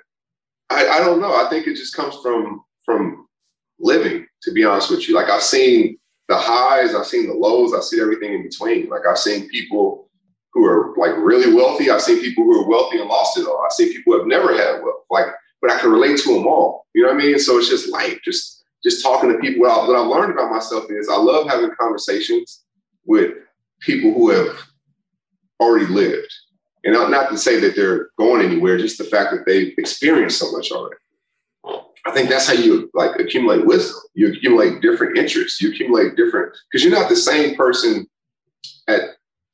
I, 0.69 0.88
I 0.88 0.99
don't 0.99 1.21
know. 1.21 1.36
I 1.36 1.49
think 1.49 1.67
it 1.67 1.75
just 1.75 1.95
comes 1.95 2.15
from 2.21 2.63
from 2.84 3.25
living, 3.80 4.26
to 4.44 4.52
be 4.52 4.64
honest 4.64 4.92
with 4.92 5.08
you. 5.08 5.16
Like 5.16 5.30
I've 5.30 5.44
seen 5.44 5.98
the 6.28 6.38
highs, 6.38 6.96
I've 6.96 7.06
seen 7.06 7.28
the 7.28 7.34
lows, 7.34 7.74
I've 7.74 7.84
seen 7.84 8.02
everything 8.02 8.34
in 8.34 8.44
between. 8.44 8.90
Like 8.90 9.02
I've 9.08 9.18
seen 9.18 9.48
people 9.50 10.10
who 10.54 10.66
are 10.66 10.94
like 10.98 11.16
really 11.18 11.54
wealthy. 11.54 11.92
I've 11.92 12.02
seen 12.02 12.22
people 12.22 12.46
who 12.46 12.62
are 12.62 12.68
wealthy 12.68 13.00
and 13.00 13.10
lost 13.10 13.38
it 13.38 13.46
all. 13.46 13.62
I've 13.66 13.74
seen 13.74 13.92
people 13.92 14.14
who 14.14 14.20
have 14.20 14.28
never 14.28 14.56
had 14.56 14.82
wealth. 14.82 15.04
Like, 15.10 15.28
but 15.62 15.72
I 15.72 15.80
can 15.80 15.92
relate 15.92 16.18
to 16.20 16.34
them 16.34 16.48
all. 16.48 16.86
You 16.96 17.04
know 17.04 17.10
what 17.10 17.22
I 17.22 17.26
mean? 17.26 17.40
So 17.40 17.58
it's 17.58 17.70
just 17.70 17.90
life. 17.90 18.20
Just 18.24 18.64
just 18.84 19.04
talking 19.04 19.32
to 19.32 19.40
people. 19.40 19.62
What, 19.62 19.72
I, 19.72 19.88
what 19.88 19.98
I've 19.98 20.08
learned 20.08 20.34
about 20.34 20.52
myself 20.52 20.86
is 20.90 21.10
I 21.10 21.18
love 21.18 21.48
having 21.48 21.72
conversations 21.80 22.64
with 23.06 23.34
people 23.82 24.14
who 24.14 24.30
have 24.30 24.58
already 25.60 25.88
lived. 25.88 26.32
And 26.84 26.94
not, 26.94 27.10
not 27.10 27.30
to 27.32 27.38
say 27.38 27.60
that 27.62 27.76
they're 27.76 28.10
going 28.18 28.46
anywhere, 28.46 28.78
just 28.78 29.00
the 29.00 29.06
fact 29.06 29.32
that 29.32 29.46
they've 29.46 29.74
experienced 29.78 30.38
so 30.38 30.52
much 30.52 30.72
already. 30.72 30.98
I 32.06 32.12
think 32.12 32.30
that's 32.30 32.48
how 32.48 32.54
you 32.54 32.89
like 32.94 33.20
accumulate 33.20 33.65
wisdom. 33.65 34.00
You 34.13 34.32
accumulate 34.32 34.82
different 34.82 35.18
interests. 35.18 35.60
You 35.60 35.72
accumulate 35.72 36.15
different 36.15 36.56
because 36.72 36.84
you're 36.84 36.94
not 36.94 37.10
the 37.10 37.15
same 37.15 37.56
person 37.56 38.06
at 38.88 39.02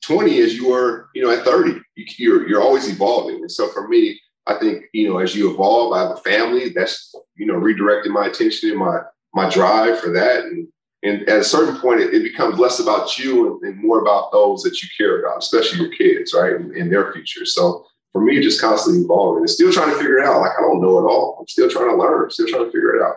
20 0.03 0.41
as 0.41 0.55
you 0.55 0.69
were, 0.69 1.09
you 1.15 1.23
know, 1.23 1.31
at 1.31 1.45
30. 1.45 1.79
You, 1.95 2.05
you're 2.17 2.49
you're 2.49 2.61
always 2.61 2.89
evolving. 2.89 3.37
And 3.37 3.51
so 3.51 3.69
for 3.69 3.87
me, 3.87 4.19
I 4.47 4.55
think 4.59 4.85
you 4.93 5.09
know, 5.09 5.19
as 5.19 5.35
you 5.35 5.51
evolve, 5.51 5.93
I 5.93 6.01
have 6.01 6.11
a 6.11 6.17
family. 6.17 6.69
That's 6.69 7.15
you 7.35 7.45
know, 7.45 7.55
redirecting 7.55 8.11
my 8.11 8.27
attention 8.27 8.71
and 8.71 8.79
my 8.79 8.99
my 9.33 9.49
drive 9.49 9.99
for 9.99 10.09
that. 10.09 10.43
And 10.43 10.67
and 11.03 11.27
at 11.29 11.39
a 11.39 11.43
certain 11.43 11.79
point, 11.79 12.01
it, 12.01 12.13
it 12.13 12.23
becomes 12.23 12.59
less 12.59 12.79
about 12.79 13.17
you 13.17 13.59
and, 13.63 13.73
and, 13.73 13.83
more 13.83 14.01
about 14.01 14.31
those 14.31 14.61
that 14.61 14.83
you 14.83 14.89
care 14.95 15.19
about, 15.19 15.39
especially 15.39 15.79
your 15.79 15.95
kids, 15.95 16.31
right, 16.33 16.53
and, 16.53 16.71
and 16.75 16.91
their 16.91 17.11
future. 17.11 17.43
So 17.43 17.87
for 18.11 18.21
me, 18.21 18.41
just 18.41 18.61
constantly 18.61 19.03
evolving 19.03 19.43
and 19.43 19.49
still 19.49 19.71
trying 19.71 19.89
to 19.89 19.95
figure 19.97 20.17
it 20.17 20.25
out. 20.25 20.41
Like 20.41 20.51
I 20.57 20.61
don't 20.61 20.81
know 20.81 20.99
it 20.99 21.03
all. 21.03 21.37
I'm 21.39 21.47
still 21.47 21.69
trying 21.69 21.89
to 21.89 21.95
learn. 21.95 22.23
I'm 22.25 22.31
still 22.31 22.47
trying 22.47 22.65
to 22.65 22.71
figure 22.71 22.95
it 22.95 23.01
out. 23.01 23.15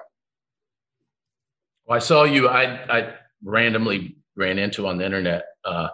Well, 1.87 1.97
I 1.97 1.99
saw 2.01 2.25
you. 2.25 2.49
I 2.49 2.99
I 2.99 3.15
randomly 3.43 4.17
ran 4.37 4.59
into 4.59 4.87
on 4.87 4.99
the 4.99 5.05
internet 5.05 5.45
uh, 5.65 5.89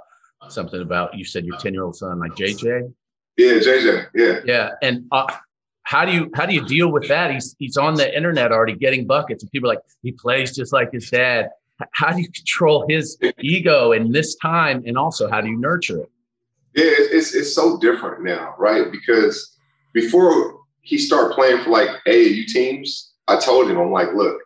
something 0.49 0.81
about 0.81 1.17
you 1.17 1.25
said 1.25 1.45
your 1.45 1.57
ten 1.59 1.75
year 1.75 1.85
old 1.85 1.97
son, 1.97 2.19
like 2.19 2.33
JJ. 2.33 2.93
Yeah, 3.37 3.53
JJ. 3.53 4.07
Yeah. 4.15 4.41
Yeah, 4.45 4.71
and 4.83 5.07
uh, 5.13 5.33
how 5.83 6.05
do 6.05 6.13
you 6.13 6.31
how 6.35 6.47
do 6.47 6.55
you 6.55 6.65
deal 6.67 6.93
with 6.93 7.09
that? 7.09 7.33
He's 7.33 7.57
he's 7.59 7.77
on 7.77 7.95
the 7.95 8.15
internet 8.15 8.53
already 8.53 8.75
getting 8.77 9.07
buckets, 9.07 9.43
and 9.43 9.51
people 9.51 9.71
are 9.71 9.75
like 9.75 9.85
he 10.03 10.13
plays 10.13 10.55
just 10.55 10.73
like 10.73 10.93
his 10.93 11.11
dad. 11.11 11.51
How 11.93 12.13
do 12.13 12.21
you 12.21 12.31
control 12.31 12.85
his 12.89 13.19
ego 13.41 13.93
in 13.93 14.13
this 14.13 14.37
time, 14.37 14.83
and 14.87 14.99
also 14.99 15.31
how 15.31 15.41
do 15.41 15.49
you 15.49 15.59
nurture 15.59 16.01
it? 16.01 16.11
Yeah, 16.75 16.85
it's, 16.87 17.35
it's 17.35 17.55
so 17.55 17.79
different 17.79 18.23
now, 18.23 18.55
right? 18.59 18.91
Because 18.93 19.57
before 19.93 20.61
he 20.83 20.99
started 20.99 21.35
playing 21.35 21.63
for 21.63 21.71
like 21.71 21.89
AAU 22.07 22.47
teams, 22.47 23.13
I 23.27 23.39
told 23.39 23.71
him, 23.71 23.79
I'm 23.79 23.91
like, 23.91 24.13
look, 24.15 24.41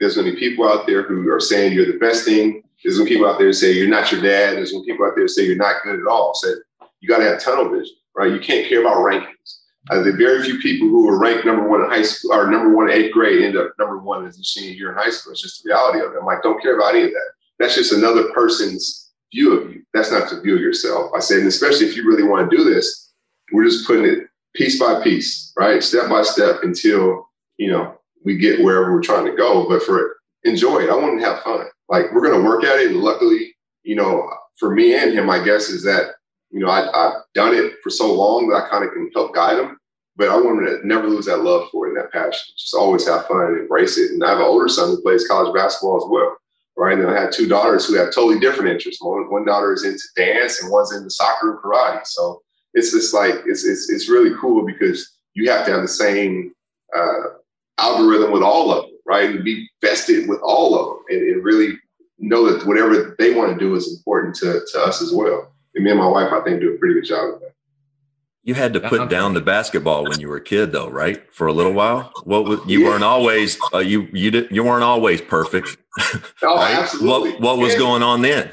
there's 0.00 0.16
gonna 0.16 0.30
be 0.30 0.38
people 0.38 0.68
out 0.68 0.86
there 0.86 1.02
who 1.02 1.28
are 1.30 1.40
saying 1.40 1.72
you're 1.72 1.90
the 1.90 1.98
best 1.98 2.24
thing. 2.24 2.62
There's 2.82 2.98
gonna 2.98 3.08
be 3.08 3.16
people 3.16 3.28
out 3.28 3.38
there 3.38 3.52
say 3.52 3.72
you're 3.72 3.88
not 3.88 4.10
your 4.12 4.22
dad. 4.22 4.56
There's 4.56 4.72
gonna 4.72 4.84
be 4.84 4.92
people 4.92 5.06
out 5.06 5.14
there 5.16 5.28
say 5.28 5.44
you're 5.44 5.56
not 5.56 5.82
good 5.82 6.00
at 6.00 6.06
all. 6.06 6.34
So 6.34 6.54
you 7.00 7.08
gotta 7.08 7.24
have 7.24 7.40
tunnel 7.40 7.68
vision, 7.68 7.96
right? 8.16 8.32
You 8.32 8.40
can't 8.40 8.68
care 8.68 8.80
about 8.80 8.96
rankings. 8.96 9.58
Uh, 9.90 10.02
the 10.02 10.12
very 10.12 10.42
few 10.42 10.58
people 10.58 10.88
who 10.88 11.06
were 11.06 11.18
ranked 11.18 11.46
number 11.46 11.66
one 11.66 11.82
in 11.82 11.88
high 11.88 12.02
school 12.02 12.34
or 12.34 12.50
number 12.50 12.74
one 12.74 12.90
in 12.90 12.96
eighth 12.96 13.12
grade 13.12 13.42
end 13.42 13.56
up 13.56 13.72
number 13.78 13.98
one 13.98 14.26
as 14.26 14.38
a 14.38 14.44
senior 14.44 14.72
year 14.72 14.92
in 14.92 14.98
high 14.98 15.10
school. 15.10 15.32
It's 15.32 15.42
just 15.42 15.62
the 15.62 15.68
reality 15.68 16.00
of 16.00 16.12
it. 16.12 16.18
I'm 16.18 16.26
like, 16.26 16.42
don't 16.42 16.60
care 16.62 16.76
about 16.76 16.94
any 16.94 17.04
of 17.04 17.10
that. 17.10 17.30
That's 17.58 17.74
just 17.74 17.92
another 17.92 18.30
person's 18.32 19.07
view 19.32 19.58
of 19.58 19.72
you. 19.72 19.82
That's 19.94 20.10
not 20.10 20.30
the 20.30 20.40
view 20.40 20.54
of 20.54 20.60
yourself. 20.60 21.10
I 21.14 21.20
said, 21.20 21.38
and 21.38 21.48
especially 21.48 21.86
if 21.86 21.96
you 21.96 22.06
really 22.06 22.22
want 22.22 22.50
to 22.50 22.56
do 22.56 22.64
this, 22.64 23.12
we're 23.52 23.64
just 23.64 23.86
putting 23.86 24.04
it 24.04 24.28
piece 24.54 24.78
by 24.78 25.02
piece, 25.02 25.52
right? 25.58 25.82
Step 25.82 26.08
by 26.08 26.22
step 26.22 26.56
until, 26.62 27.28
you 27.56 27.70
know, 27.70 27.98
we 28.24 28.36
get 28.36 28.62
wherever 28.62 28.92
we're 28.92 29.02
trying 29.02 29.26
to 29.26 29.36
go. 29.36 29.68
But 29.68 29.82
for 29.82 30.16
enjoy 30.44 30.80
it. 30.80 30.90
I 30.90 30.96
want 30.96 31.20
to 31.20 31.26
have 31.26 31.42
fun. 31.42 31.66
Like 31.88 32.12
we're 32.12 32.22
going 32.22 32.40
to 32.40 32.48
work 32.48 32.64
at 32.64 32.78
it. 32.80 32.90
And 32.90 33.00
luckily, 33.00 33.54
you 33.82 33.96
know, 33.96 34.28
for 34.56 34.74
me 34.74 34.94
and 34.94 35.12
him, 35.12 35.30
I 35.30 35.42
guess 35.42 35.68
is 35.68 35.82
that, 35.84 36.12
you 36.50 36.60
know, 36.60 36.68
I, 36.70 36.82
have 36.82 37.22
done 37.34 37.54
it 37.54 37.74
for 37.82 37.90
so 37.90 38.12
long 38.12 38.48
that 38.48 38.64
I 38.64 38.68
kind 38.68 38.84
of 38.84 38.92
can 38.92 39.10
help 39.14 39.34
guide 39.34 39.58
him. 39.58 39.78
But 40.16 40.30
I 40.30 40.36
want 40.36 40.66
to 40.66 40.86
never 40.86 41.06
lose 41.06 41.26
that 41.26 41.44
love 41.44 41.68
for 41.70 41.86
it 41.86 41.90
and 41.90 41.98
that 41.98 42.12
passion. 42.12 42.54
Just 42.58 42.74
always 42.74 43.06
have 43.06 43.26
fun 43.26 43.40
and 43.46 43.58
embrace 43.60 43.98
it. 43.98 44.10
And 44.10 44.24
I 44.24 44.30
have 44.30 44.38
an 44.38 44.44
older 44.44 44.68
son 44.68 44.88
who 44.88 45.02
plays 45.02 45.28
college 45.28 45.54
basketball 45.54 45.96
as 45.96 46.10
well 46.10 46.36
right? 46.78 46.96
And 46.96 47.10
I 47.10 47.20
had 47.20 47.32
two 47.32 47.48
daughters 47.48 47.86
who 47.86 47.96
have 47.96 48.14
totally 48.14 48.38
different 48.38 48.70
interests. 48.70 49.02
One, 49.02 49.28
one 49.30 49.44
daughter 49.44 49.72
is 49.72 49.84
into 49.84 50.04
dance 50.16 50.62
and 50.62 50.70
one's 50.70 50.94
into 50.94 51.10
soccer 51.10 51.50
and 51.50 51.58
karate. 51.58 52.06
So 52.06 52.40
it's 52.72 52.92
just 52.92 53.12
like 53.12 53.34
it's 53.46 53.66
it's 53.66 53.90
it's 53.90 54.08
really 54.08 54.34
cool 54.40 54.64
because 54.64 55.18
you 55.34 55.50
have 55.50 55.66
to 55.66 55.72
have 55.72 55.82
the 55.82 55.88
same 55.88 56.52
uh, 56.96 57.34
algorithm 57.78 58.30
with 58.30 58.42
all 58.42 58.72
of 58.72 58.84
them, 58.84 58.94
right? 59.06 59.30
And 59.30 59.44
be 59.44 59.68
vested 59.82 60.28
with 60.28 60.40
all 60.40 60.78
of 60.78 60.86
them, 60.86 61.04
and, 61.10 61.34
and 61.34 61.44
really 61.44 61.76
know 62.20 62.50
that 62.50 62.66
whatever 62.66 63.16
they 63.18 63.34
want 63.34 63.52
to 63.52 63.58
do 63.58 63.74
is 63.74 63.96
important 63.96 64.36
to 64.36 64.62
to 64.72 64.80
us 64.80 65.02
as 65.02 65.12
well. 65.12 65.52
And 65.74 65.84
me 65.84 65.90
and 65.90 65.98
my 65.98 66.06
wife, 66.06 66.32
I 66.32 66.40
think, 66.42 66.60
do 66.60 66.74
a 66.74 66.78
pretty 66.78 66.94
good 66.94 67.06
job 67.06 67.34
of 67.34 67.40
that. 67.40 67.54
You 68.44 68.54
had 68.54 68.72
to 68.74 68.80
put 68.80 69.10
down 69.10 69.34
the 69.34 69.40
basketball 69.40 70.04
when 70.04 70.20
you 70.20 70.28
were 70.28 70.36
a 70.36 70.42
kid, 70.42 70.72
though, 70.72 70.88
right? 70.88 71.22
For 71.34 71.48
a 71.48 71.52
little 71.52 71.72
while. 71.72 72.12
What 72.24 72.44
was, 72.44 72.60
you 72.66 72.80
yeah. 72.80 72.88
weren't 72.88 73.04
always 73.04 73.58
uh, 73.74 73.78
you 73.78 74.08
you 74.12 74.30
did 74.30 74.50
you 74.50 74.64
weren't 74.64 74.84
always 74.84 75.20
perfect. 75.20 75.76
Oh, 76.42 76.56
right? 76.56 76.76
absolutely. 76.76 77.32
What 77.32 77.40
what 77.40 77.58
was 77.58 77.72
and, 77.72 77.80
going 77.80 78.02
on 78.04 78.22
then? 78.22 78.52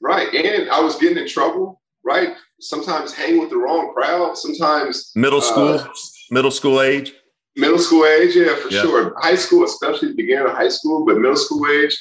Right, 0.00 0.34
and 0.34 0.68
I 0.70 0.80
was 0.80 0.96
getting 0.96 1.18
in 1.18 1.28
trouble. 1.28 1.80
Right, 2.04 2.30
sometimes 2.58 3.14
hang 3.14 3.38
with 3.38 3.50
the 3.50 3.56
wrong 3.56 3.92
crowd. 3.94 4.36
Sometimes 4.36 5.12
middle 5.14 5.38
uh, 5.38 5.42
school, 5.42 5.74
uh, 5.78 5.88
middle 6.32 6.50
school 6.50 6.80
age. 6.80 7.14
Middle 7.56 7.78
school 7.78 8.04
age, 8.06 8.34
yeah, 8.34 8.56
for 8.56 8.68
yeah. 8.68 8.82
sure. 8.82 9.14
High 9.18 9.36
school, 9.36 9.64
especially 9.64 10.14
beginning 10.14 10.46
of 10.46 10.52
high 10.52 10.68
school, 10.68 11.04
but 11.04 11.18
middle 11.18 11.36
school 11.36 11.64
age. 11.70 11.96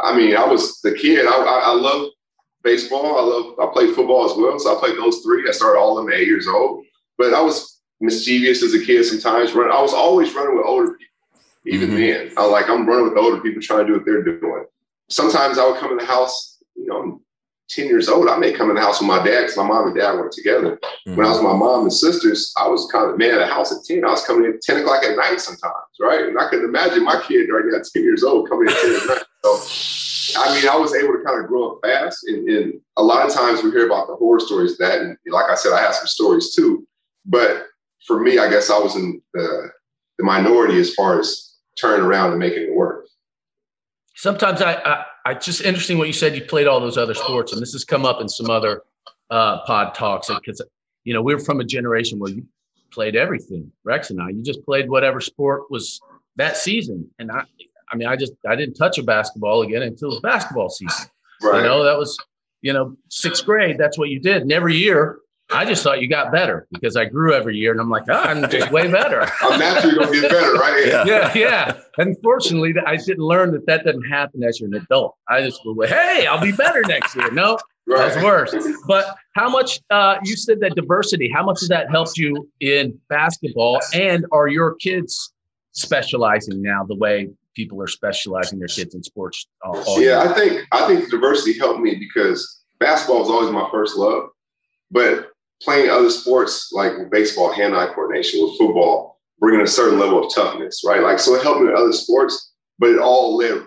I 0.00 0.16
mean, 0.16 0.36
I 0.36 0.44
was 0.44 0.80
the 0.80 0.92
kid. 0.92 1.26
I, 1.26 1.30
I, 1.30 1.60
I 1.66 1.74
love 1.74 2.10
baseball. 2.64 3.18
I 3.18 3.22
love. 3.22 3.58
I 3.60 3.72
played 3.72 3.94
football 3.94 4.24
as 4.24 4.36
well, 4.36 4.58
so 4.58 4.76
I 4.76 4.80
played 4.80 4.98
those 4.98 5.20
three. 5.20 5.48
I 5.48 5.52
started 5.52 5.78
all 5.78 5.98
of 5.98 6.04
them 6.04 6.12
at 6.12 6.18
eight 6.18 6.26
years 6.26 6.48
old. 6.48 6.84
But 7.16 7.34
I 7.34 7.40
was 7.40 7.80
mischievous 8.00 8.62
as 8.62 8.74
a 8.74 8.84
kid 8.84 9.04
sometimes. 9.04 9.52
Run, 9.52 9.70
I 9.70 9.80
was 9.80 9.94
always 9.94 10.34
running 10.34 10.56
with 10.56 10.66
older 10.66 10.92
people. 10.92 11.04
Even 11.66 11.90
mm-hmm. 11.90 11.98
then, 11.98 12.32
I 12.36 12.44
like 12.44 12.68
I'm 12.68 12.86
running 12.86 13.08
with 13.08 13.16
older 13.16 13.40
people 13.40 13.62
trying 13.62 13.86
to 13.86 13.92
do 13.92 13.92
what 13.94 14.04
they're 14.04 14.22
doing. 14.22 14.64
Sometimes 15.08 15.58
I 15.58 15.66
would 15.66 15.78
come 15.78 15.92
in 15.92 15.98
the 15.98 16.04
house. 16.04 16.58
You 16.74 16.86
know, 16.86 17.02
I'm 17.02 17.20
10 17.70 17.86
years 17.86 18.08
old. 18.08 18.28
I 18.28 18.36
may 18.36 18.52
come 18.52 18.68
in 18.68 18.76
the 18.76 18.82
house 18.82 19.00
with 19.00 19.08
my 19.08 19.18
dad 19.24 19.42
because 19.42 19.56
my 19.56 19.66
mom 19.66 19.86
and 19.86 19.96
dad 19.96 20.12
were 20.12 20.28
together. 20.28 20.76
Mm-hmm. 20.76 21.16
When 21.16 21.26
I 21.26 21.30
was 21.30 21.38
with 21.38 21.50
my 21.50 21.56
mom 21.56 21.82
and 21.82 21.92
sisters, 21.92 22.52
I 22.56 22.68
was 22.68 22.90
kind 22.92 23.10
of 23.10 23.18
man 23.18 23.34
at 23.34 23.38
the 23.38 23.46
house 23.46 23.72
at 23.72 23.84
10. 23.84 24.04
I 24.04 24.10
was 24.10 24.24
coming 24.24 24.44
in 24.44 24.54
at 24.54 24.62
10 24.62 24.82
o'clock 24.82 25.02
at 25.04 25.16
night 25.16 25.40
sometimes, 25.40 25.74
right? 26.00 26.26
And 26.26 26.38
I 26.38 26.48
couldn't 26.48 26.68
imagine 26.68 27.04
my 27.04 27.22
kid 27.26 27.48
right 27.48 27.64
now, 27.66 27.78
10 27.78 28.02
years 28.02 28.22
old, 28.22 28.48
coming 28.48 28.68
in 28.68 28.74
at 28.74 28.80
10 28.80 28.94
at 28.94 29.06
night. 29.08 29.24
So 29.44 29.60
I 30.36 30.54
mean, 30.54 30.68
I 30.68 30.76
was 30.76 30.94
able 30.94 31.12
to 31.12 31.22
kind 31.24 31.42
of 31.42 31.48
grow 31.48 31.72
up 31.72 31.78
fast. 31.82 32.24
And, 32.26 32.48
and, 32.48 32.80
a 32.96 33.02
lot 33.02 33.26
of 33.26 33.34
times 33.34 33.62
we 33.62 33.70
hear 33.70 33.86
about 33.86 34.06
the 34.06 34.14
horror 34.14 34.38
stories 34.38 34.78
that, 34.78 35.00
and 35.00 35.16
like 35.26 35.50
I 35.50 35.56
said, 35.56 35.72
I 35.72 35.80
have 35.82 35.94
some 35.94 36.06
stories 36.06 36.54
too. 36.54 36.86
But 37.26 37.66
for 38.06 38.20
me, 38.20 38.38
I 38.38 38.48
guess 38.48 38.70
I 38.70 38.78
was 38.78 38.94
in 38.94 39.20
the, 39.32 39.70
the 40.18 40.24
minority 40.24 40.78
as 40.78 40.94
far 40.94 41.18
as 41.18 41.56
turning 41.76 42.06
around 42.06 42.30
and 42.30 42.38
making 42.38 42.62
it 42.62 42.74
work. 42.74 43.06
Sometimes 44.14 44.62
I, 44.62 44.74
I, 44.74 45.04
I 45.26 45.34
just 45.34 45.62
interesting 45.62 45.98
what 45.98 46.06
you 46.06 46.12
said. 46.12 46.36
You 46.36 46.44
played 46.44 46.68
all 46.68 46.78
those 46.78 46.96
other 46.96 47.14
sports, 47.14 47.52
and 47.52 47.60
this 47.60 47.72
has 47.72 47.84
come 47.84 48.06
up 48.06 48.20
in 48.20 48.28
some 48.28 48.48
other 48.48 48.82
uh, 49.30 49.64
pod 49.64 49.92
talks 49.94 50.28
because 50.28 50.62
you 51.02 51.12
know 51.12 51.20
we're 51.20 51.40
from 51.40 51.58
a 51.58 51.64
generation 51.64 52.20
where 52.20 52.30
you 52.30 52.46
played 52.92 53.16
everything. 53.16 53.72
Rex 53.82 54.10
and 54.10 54.22
I, 54.22 54.28
you 54.28 54.42
just 54.42 54.64
played 54.64 54.88
whatever 54.88 55.20
sport 55.20 55.64
was 55.68 56.00
that 56.36 56.56
season, 56.56 57.10
and 57.18 57.32
I, 57.32 57.42
I 57.94 57.96
mean, 57.96 58.08
I 58.08 58.16
just 58.16 58.32
I 58.48 58.56
didn't 58.56 58.74
touch 58.74 58.98
a 58.98 59.04
basketball 59.04 59.62
again 59.62 59.82
until 59.82 60.08
it 60.08 60.14
was 60.14 60.20
basketball 60.20 60.68
season. 60.68 61.06
Right. 61.40 61.58
You 61.58 61.62
know, 61.62 61.84
that 61.84 61.96
was 61.96 62.18
you 62.60 62.72
know 62.72 62.96
sixth 63.08 63.46
grade. 63.46 63.78
That's 63.78 63.96
what 63.96 64.08
you 64.08 64.18
did, 64.18 64.42
and 64.42 64.50
every 64.50 64.74
year 64.74 65.18
I 65.50 65.64
just 65.64 65.84
thought 65.84 66.00
you 66.00 66.08
got 66.08 66.32
better 66.32 66.66
because 66.72 66.96
I 66.96 67.04
grew 67.04 67.32
every 67.32 67.56
year, 67.56 67.70
and 67.70 67.80
I'm 67.80 67.90
like, 67.90 68.04
oh, 68.08 68.14
I'm 68.14 68.50
just 68.50 68.72
way 68.72 68.90
better. 68.90 69.30
I'm 69.42 69.60
naturally 69.60 69.94
gonna 69.94 70.20
get 70.20 70.30
better, 70.30 70.54
right? 70.54 70.86
Yeah, 70.86 71.04
yeah. 71.06 71.32
yeah. 71.34 71.76
Unfortunately, 71.98 72.74
I 72.84 72.96
didn't 72.96 73.22
learn 73.22 73.52
that 73.52 73.64
that 73.66 73.84
doesn't 73.84 74.10
happen 74.10 74.42
as 74.42 74.58
you're 74.58 74.68
an 74.68 74.74
adult. 74.74 75.14
I 75.28 75.42
just 75.42 75.60
go, 75.62 75.80
hey, 75.86 76.26
I'll 76.26 76.40
be 76.40 76.50
better 76.50 76.82
next 76.88 77.14
year. 77.14 77.30
No, 77.30 77.58
right. 77.86 78.08
that's 78.08 78.24
worse. 78.24 78.56
But 78.88 79.16
how 79.36 79.48
much? 79.48 79.80
Uh, 79.90 80.16
you 80.24 80.34
said 80.34 80.58
that 80.60 80.74
diversity. 80.74 81.30
How 81.32 81.44
much 81.44 81.60
has 81.60 81.68
that 81.68 81.90
helped 81.90 82.18
you 82.18 82.50
in 82.58 82.98
basketball? 83.08 83.80
And 83.92 84.26
are 84.32 84.48
your 84.48 84.74
kids 84.76 85.32
specializing 85.72 86.62
now 86.62 86.84
the 86.84 86.96
way 86.96 87.28
people 87.54 87.80
are 87.82 87.86
specializing 87.86 88.58
their 88.58 88.68
kids 88.68 88.94
in 88.94 89.02
sports? 89.02 89.46
Yeah, 89.64 89.98
year? 89.98 90.18
I 90.18 90.32
think 90.34 90.66
I 90.72 90.86
think 90.86 91.10
diversity 91.10 91.58
helped 91.58 91.80
me 91.80 91.94
because 91.96 92.62
basketball 92.80 93.20
was 93.20 93.30
always 93.30 93.50
my 93.50 93.68
first 93.70 93.96
love, 93.96 94.30
but 94.90 95.30
playing 95.62 95.90
other 95.90 96.10
sports 96.10 96.70
like 96.72 96.92
baseball, 97.10 97.52
hand-eye 97.52 97.92
coordination, 97.94 98.40
with 98.42 98.58
football, 98.58 99.20
bringing 99.38 99.62
a 99.62 99.66
certain 99.66 99.98
level 99.98 100.24
of 100.24 100.34
toughness, 100.34 100.82
right? 100.84 101.02
Like, 101.02 101.18
so 101.18 101.34
it 101.34 101.42
helped 101.42 101.60
me 101.60 101.66
with 101.68 101.76
other 101.76 101.92
sports, 101.92 102.52
but 102.78 102.90
it 102.90 102.98
all 102.98 103.36
led 103.36 103.64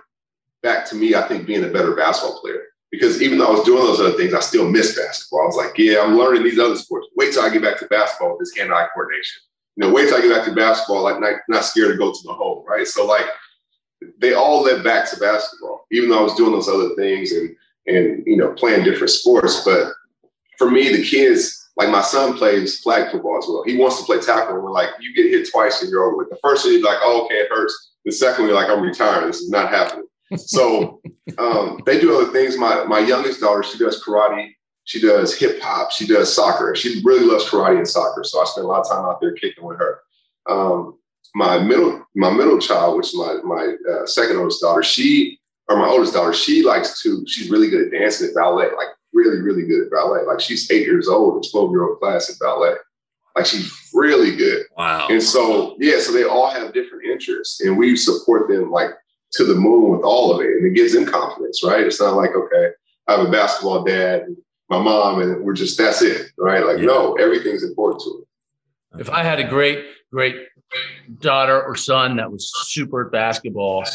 back 0.61 0.85
to 0.89 0.95
me, 0.95 1.15
I 1.15 1.27
think, 1.27 1.47
being 1.47 1.63
a 1.63 1.69
better 1.69 1.95
basketball 1.95 2.39
player. 2.41 2.63
because 2.91 3.21
even 3.21 3.37
though 3.37 3.47
I 3.47 3.51
was 3.51 3.63
doing 3.63 3.83
those 3.83 3.99
other 3.99 4.17
things, 4.17 4.33
I 4.33 4.39
still 4.39 4.69
missed 4.69 4.95
basketball. 4.97 5.41
I 5.41 5.45
was 5.45 5.55
like, 5.55 5.77
yeah, 5.77 6.01
I'm 6.01 6.17
learning 6.17 6.43
these 6.43 6.59
other 6.59 6.75
sports. 6.75 7.07
Wait 7.15 7.33
till 7.33 7.43
I 7.43 7.49
get 7.49 7.61
back 7.61 7.77
to 7.79 7.87
basketball 7.87 8.31
with 8.31 8.39
this 8.39 8.57
hand-eye 8.57 8.87
coordination. 8.93 9.41
You 9.75 9.87
know, 9.87 9.93
wait 9.93 10.07
till 10.07 10.17
I 10.17 10.21
get 10.21 10.35
back 10.35 10.45
to 10.45 10.55
basketball, 10.55 11.03
like 11.03 11.19
not, 11.19 11.33
not 11.49 11.65
scared 11.65 11.91
to 11.91 11.97
go 11.97 12.11
to 12.11 12.19
the 12.23 12.33
hole, 12.33 12.65
right? 12.67 12.87
So 12.87 13.05
like 13.05 13.25
they 14.19 14.33
all 14.33 14.63
led 14.63 14.83
back 14.83 15.09
to 15.09 15.19
basketball, 15.19 15.85
even 15.91 16.09
though 16.09 16.19
I 16.19 16.23
was 16.23 16.35
doing 16.35 16.51
those 16.51 16.69
other 16.69 16.89
things 16.95 17.31
and 17.31 17.55
and 17.87 18.23
you 18.25 18.37
know 18.37 18.53
playing 18.53 18.83
different 18.83 19.09
sports. 19.11 19.63
But 19.63 19.93
for 20.57 20.69
me, 20.69 20.89
the 20.89 21.03
kids, 21.03 21.69
like 21.77 21.89
my 21.89 22.01
son 22.01 22.37
plays 22.37 22.79
flag 22.81 23.11
football 23.11 23.37
as 23.37 23.45
well. 23.47 23.63
He 23.65 23.77
wants 23.77 23.99
to 23.99 24.05
play 24.05 24.19
tackle. 24.19 24.55
And 24.55 24.63
we're 24.63 24.71
like, 24.71 24.89
you 24.99 25.13
get 25.13 25.31
hit 25.31 25.49
twice 25.51 25.81
and 25.81 25.89
you're 25.89 26.03
over 26.03 26.17
with. 26.17 26.29
The 26.29 26.37
first 26.41 26.65
one, 26.65 26.73
he's 26.73 26.83
like, 26.83 26.97
oh, 27.01 27.25
okay, 27.25 27.35
it 27.35 27.49
hurts. 27.49 27.91
The 28.05 28.11
second 28.11 28.43
one, 28.43 28.49
you're 28.49 28.61
like, 28.61 28.69
I'm 28.69 28.81
retiring. 28.81 29.27
This 29.27 29.41
is 29.41 29.49
not 29.49 29.69
happening. 29.69 30.07
So 30.35 31.01
um, 31.37 31.79
they 31.85 31.99
do 31.99 32.19
other 32.19 32.31
things. 32.31 32.57
My 32.57 32.83
my 32.85 32.99
youngest 32.99 33.39
daughter, 33.39 33.63
she 33.63 33.77
does 33.77 34.03
karate. 34.03 34.51
She 34.83 35.01
does 35.01 35.37
hip 35.37 35.59
hop. 35.61 35.91
She 35.91 36.07
does 36.07 36.33
soccer. 36.33 36.73
She 36.73 37.01
really 37.03 37.25
loves 37.25 37.45
karate 37.45 37.77
and 37.77 37.87
soccer. 37.87 38.23
So 38.23 38.41
I 38.41 38.45
spend 38.45 38.65
a 38.65 38.67
lot 38.69 38.81
of 38.81 38.89
time 38.89 39.03
out 39.03 39.19
there 39.19 39.33
kicking 39.33 39.65
with 39.65 39.77
her. 39.79 39.99
Um, 40.49 40.96
my 41.37 41.59
middle 41.59 42.03
my 42.15 42.31
middle 42.31 42.59
child, 42.59 42.97
which 42.97 43.07
is 43.07 43.15
my 43.15 43.37
my 43.43 43.75
uh, 43.91 44.05
second 44.07 44.37
oldest 44.37 44.61
daughter, 44.61 44.81
she 44.81 45.39
or 45.69 45.77
my 45.77 45.87
oldest 45.87 46.13
daughter, 46.13 46.33
she 46.33 46.63
likes 46.63 47.01
to. 47.03 47.23
She's 47.27 47.49
really 47.49 47.69
good 47.69 47.85
at 47.85 47.91
dancing 47.91 48.29
at 48.29 48.35
ballet. 48.35 48.69
Like 48.75 48.87
really, 49.13 49.39
really 49.41 49.67
good 49.67 49.83
at 49.83 49.91
ballet. 49.91 50.25
Like 50.25 50.39
she's 50.39 50.69
eight 50.71 50.85
years 50.87 51.07
old, 51.07 51.45
a 51.45 51.49
12 51.49 51.71
year 51.71 51.87
old 51.87 51.99
class 51.99 52.29
at 52.29 52.39
ballet. 52.39 52.73
Like 53.35 53.45
she's 53.45 53.71
really 53.93 54.35
good. 54.35 54.65
Wow. 54.75 55.07
And 55.09 55.21
so, 55.21 55.75
yeah, 55.79 55.99
so 55.99 56.11
they 56.11 56.23
all 56.23 56.49
have 56.49 56.73
different 56.73 57.05
interests 57.05 57.61
and 57.61 57.77
we 57.77 57.95
support 57.95 58.49
them 58.49 58.71
like 58.71 58.89
to 59.33 59.43
the 59.43 59.53
moon 59.53 59.91
with 59.91 60.01
all 60.01 60.33
of 60.33 60.41
it. 60.41 60.47
And 60.47 60.65
it 60.65 60.75
gives 60.75 60.93
them 60.93 61.05
confidence, 61.05 61.63
right? 61.63 61.81
It's 61.81 62.01
not 62.01 62.15
like, 62.15 62.31
okay, 62.35 62.69
I 63.07 63.17
have 63.17 63.27
a 63.27 63.31
basketball 63.31 63.83
dad, 63.83 64.23
and 64.23 64.37
my 64.69 64.79
mom, 64.79 65.21
and 65.21 65.43
we're 65.43 65.53
just, 65.53 65.77
that's 65.77 66.01
it, 66.01 66.31
right? 66.37 66.65
Like, 66.65 66.79
yeah. 66.79 66.85
no, 66.85 67.13
everything's 67.13 67.63
important 67.63 68.01
to 68.03 68.21
it. 68.21 69.01
If 69.01 69.09
I 69.09 69.23
had 69.23 69.39
a 69.39 69.47
great, 69.47 69.85
great 70.11 70.35
daughter 71.19 71.61
or 71.61 71.75
son 71.75 72.17
that 72.17 72.31
was 72.31 72.51
super 72.67 73.05
at 73.05 73.11
basketball, 73.11 73.85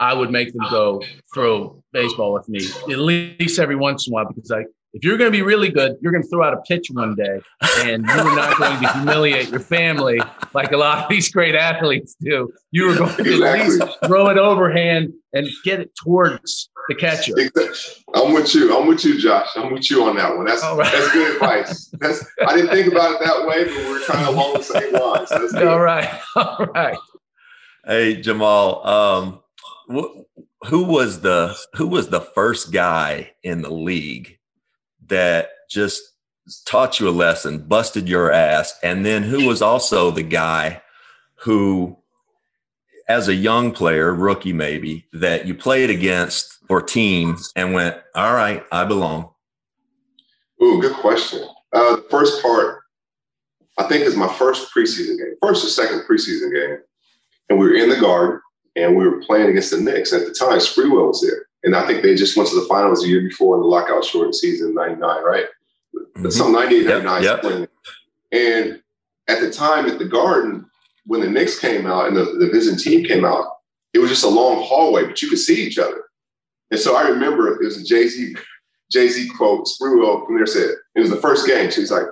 I 0.00 0.14
would 0.14 0.30
make 0.30 0.52
them 0.52 0.66
go 0.70 1.02
throw 1.34 1.82
baseball 1.92 2.32
with 2.32 2.48
me 2.48 2.60
at 2.90 2.98
least 2.98 3.58
every 3.58 3.76
once 3.76 4.06
in 4.06 4.12
a 4.12 4.14
while 4.14 4.28
because 4.28 4.50
I 4.50 4.64
if 4.94 5.04
you're 5.04 5.18
going 5.18 5.30
to 5.30 5.36
be 5.36 5.42
really 5.42 5.68
good, 5.68 5.96
you're 6.00 6.12
going 6.12 6.22
to 6.22 6.28
throw 6.28 6.44
out 6.44 6.54
a 6.54 6.60
pitch 6.62 6.88
one 6.90 7.14
day 7.14 7.40
and 7.80 8.06
you're 8.06 8.36
not 8.36 8.56
going 8.56 8.80
to 8.80 8.92
humiliate 8.94 9.50
your 9.50 9.60
family 9.60 10.18
like 10.54 10.72
a 10.72 10.76
lot 10.76 11.04
of 11.04 11.10
these 11.10 11.30
great 11.30 11.54
athletes 11.54 12.16
do. 12.20 12.50
You 12.70 12.90
are 12.90 12.96
going 12.96 13.14
to 13.16 13.44
at 13.44 13.60
least 13.60 13.82
throw 14.06 14.28
it 14.28 14.38
overhand 14.38 15.12
and 15.34 15.46
get 15.62 15.80
it 15.80 15.92
towards 15.94 16.70
the 16.88 16.94
catcher. 16.94 17.32
I'm 18.14 18.32
with 18.32 18.54
you. 18.54 18.76
I'm 18.76 18.86
with 18.86 19.04
you, 19.04 19.18
Josh. 19.18 19.48
I'm 19.56 19.72
with 19.72 19.90
you 19.90 20.04
on 20.04 20.16
that 20.16 20.36
one. 20.36 20.46
That's 20.46 20.62
right. 20.62 20.92
that's 20.92 21.12
good 21.12 21.34
advice. 21.34 21.86
That's 22.00 22.24
I 22.46 22.56
didn't 22.56 22.70
think 22.70 22.90
about 22.92 23.12
it 23.12 23.24
that 23.24 23.46
way, 23.46 23.64
but 23.64 23.76
we're 23.76 24.04
kind 24.04 24.26
of 24.26 24.34
along 24.34 24.54
the 24.54 24.62
same 24.62 24.92
lines. 24.92 25.54
All 25.54 25.80
right. 25.80 26.20
All 26.36 26.66
right. 26.74 26.98
Hey, 27.84 28.20
Jamal. 28.20 28.86
Um, 28.86 29.40
wh- 29.90 30.22
who 30.66 30.84
was 30.84 31.20
the 31.20 31.56
who 31.74 31.86
was 31.86 32.08
the 32.08 32.20
first 32.20 32.72
guy 32.72 33.32
in 33.42 33.62
the 33.62 33.72
league 33.72 34.38
that 35.06 35.50
just 35.70 36.02
taught 36.64 36.98
you 36.98 37.08
a 37.08 37.10
lesson, 37.10 37.58
busted 37.58 38.08
your 38.08 38.32
ass, 38.32 38.74
and 38.82 39.04
then 39.04 39.22
who 39.22 39.46
was 39.46 39.62
also 39.62 40.10
the 40.10 40.22
guy 40.22 40.82
who, 41.40 41.96
as 43.08 43.28
a 43.28 43.34
young 43.34 43.72
player, 43.72 44.14
rookie 44.14 44.52
maybe, 44.52 45.06
that 45.12 45.46
you 45.46 45.54
played 45.54 45.90
against 45.90 46.58
or 46.68 46.82
team 46.82 47.36
and 47.56 47.72
went, 47.72 47.96
all 48.14 48.34
right, 48.34 48.62
I 48.70 48.84
belong? 48.84 49.30
Ooh, 50.62 50.80
good 50.80 50.96
question. 50.96 51.46
Uh, 51.72 51.96
the 51.96 52.06
first 52.10 52.42
part, 52.42 52.82
I 53.78 53.84
think, 53.84 54.04
is 54.04 54.16
my 54.16 54.28
first 54.34 54.74
preseason 54.74 55.16
game, 55.18 55.34
first 55.40 55.64
or 55.64 55.68
second 55.68 56.02
preseason 56.08 56.52
game. 56.52 56.78
And 57.48 57.58
we 57.58 57.66
were 57.66 57.74
in 57.74 57.88
the 57.88 58.00
garden 58.00 58.40
and 58.76 58.94
we 58.94 59.08
were 59.08 59.22
playing 59.22 59.48
against 59.48 59.70
the 59.70 59.80
Knicks. 59.80 60.12
At 60.12 60.26
the 60.26 60.34
time, 60.34 60.58
Sprewell 60.58 61.08
was 61.08 61.22
there. 61.22 61.46
And 61.64 61.74
I 61.74 61.86
think 61.86 62.02
they 62.02 62.14
just 62.14 62.36
went 62.36 62.48
to 62.50 62.60
the 62.60 62.66
finals 62.68 63.02
the 63.02 63.08
year 63.08 63.22
before 63.22 63.56
in 63.56 63.62
the 63.62 63.68
lockout 63.68 64.04
short 64.04 64.34
season, 64.34 64.74
99, 64.74 65.24
right? 65.24 65.46
Mm-hmm. 65.94 66.30
Some 66.30 66.52
98, 66.52 66.84
yep, 66.84 67.02
99. 67.04 67.60
Yep. 67.60 67.70
And 68.32 68.82
at 69.28 69.40
the 69.40 69.50
time 69.50 69.86
at 69.86 69.98
the 69.98 70.04
Garden, 70.04 70.67
when 71.08 71.22
the 71.22 71.28
Knicks 71.28 71.58
came 71.58 71.86
out 71.86 72.06
and 72.06 72.16
the, 72.16 72.24
the 72.38 72.50
visiting 72.52 72.78
team 72.78 73.04
came 73.04 73.24
out, 73.24 73.46
it 73.94 73.98
was 73.98 74.10
just 74.10 74.24
a 74.24 74.28
long 74.28 74.62
hallway, 74.62 75.06
but 75.06 75.20
you 75.22 75.28
could 75.28 75.38
see 75.38 75.66
each 75.66 75.78
other. 75.78 76.04
And 76.70 76.78
so 76.78 76.96
I 76.96 77.08
remember 77.08 77.48
it 77.48 77.64
was 77.64 77.78
a 77.78 77.84
Jay 77.84 78.06
Z 78.06 78.36
Jay 78.92 79.08
Z 79.08 79.28
quote. 79.30 79.66
Sprewell 79.66 80.26
from 80.26 80.36
there 80.36 80.46
said 80.46 80.70
it 80.94 81.00
was 81.00 81.10
the 81.10 81.16
first 81.16 81.46
game. 81.46 81.70
She's 81.70 81.90
like, 81.90 82.04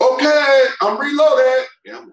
"Okay, 0.00 0.64
I'm 0.80 0.98
reloaded." 1.00 1.66
And 1.84 1.96
I'm 1.96 2.04
like, 2.04 2.12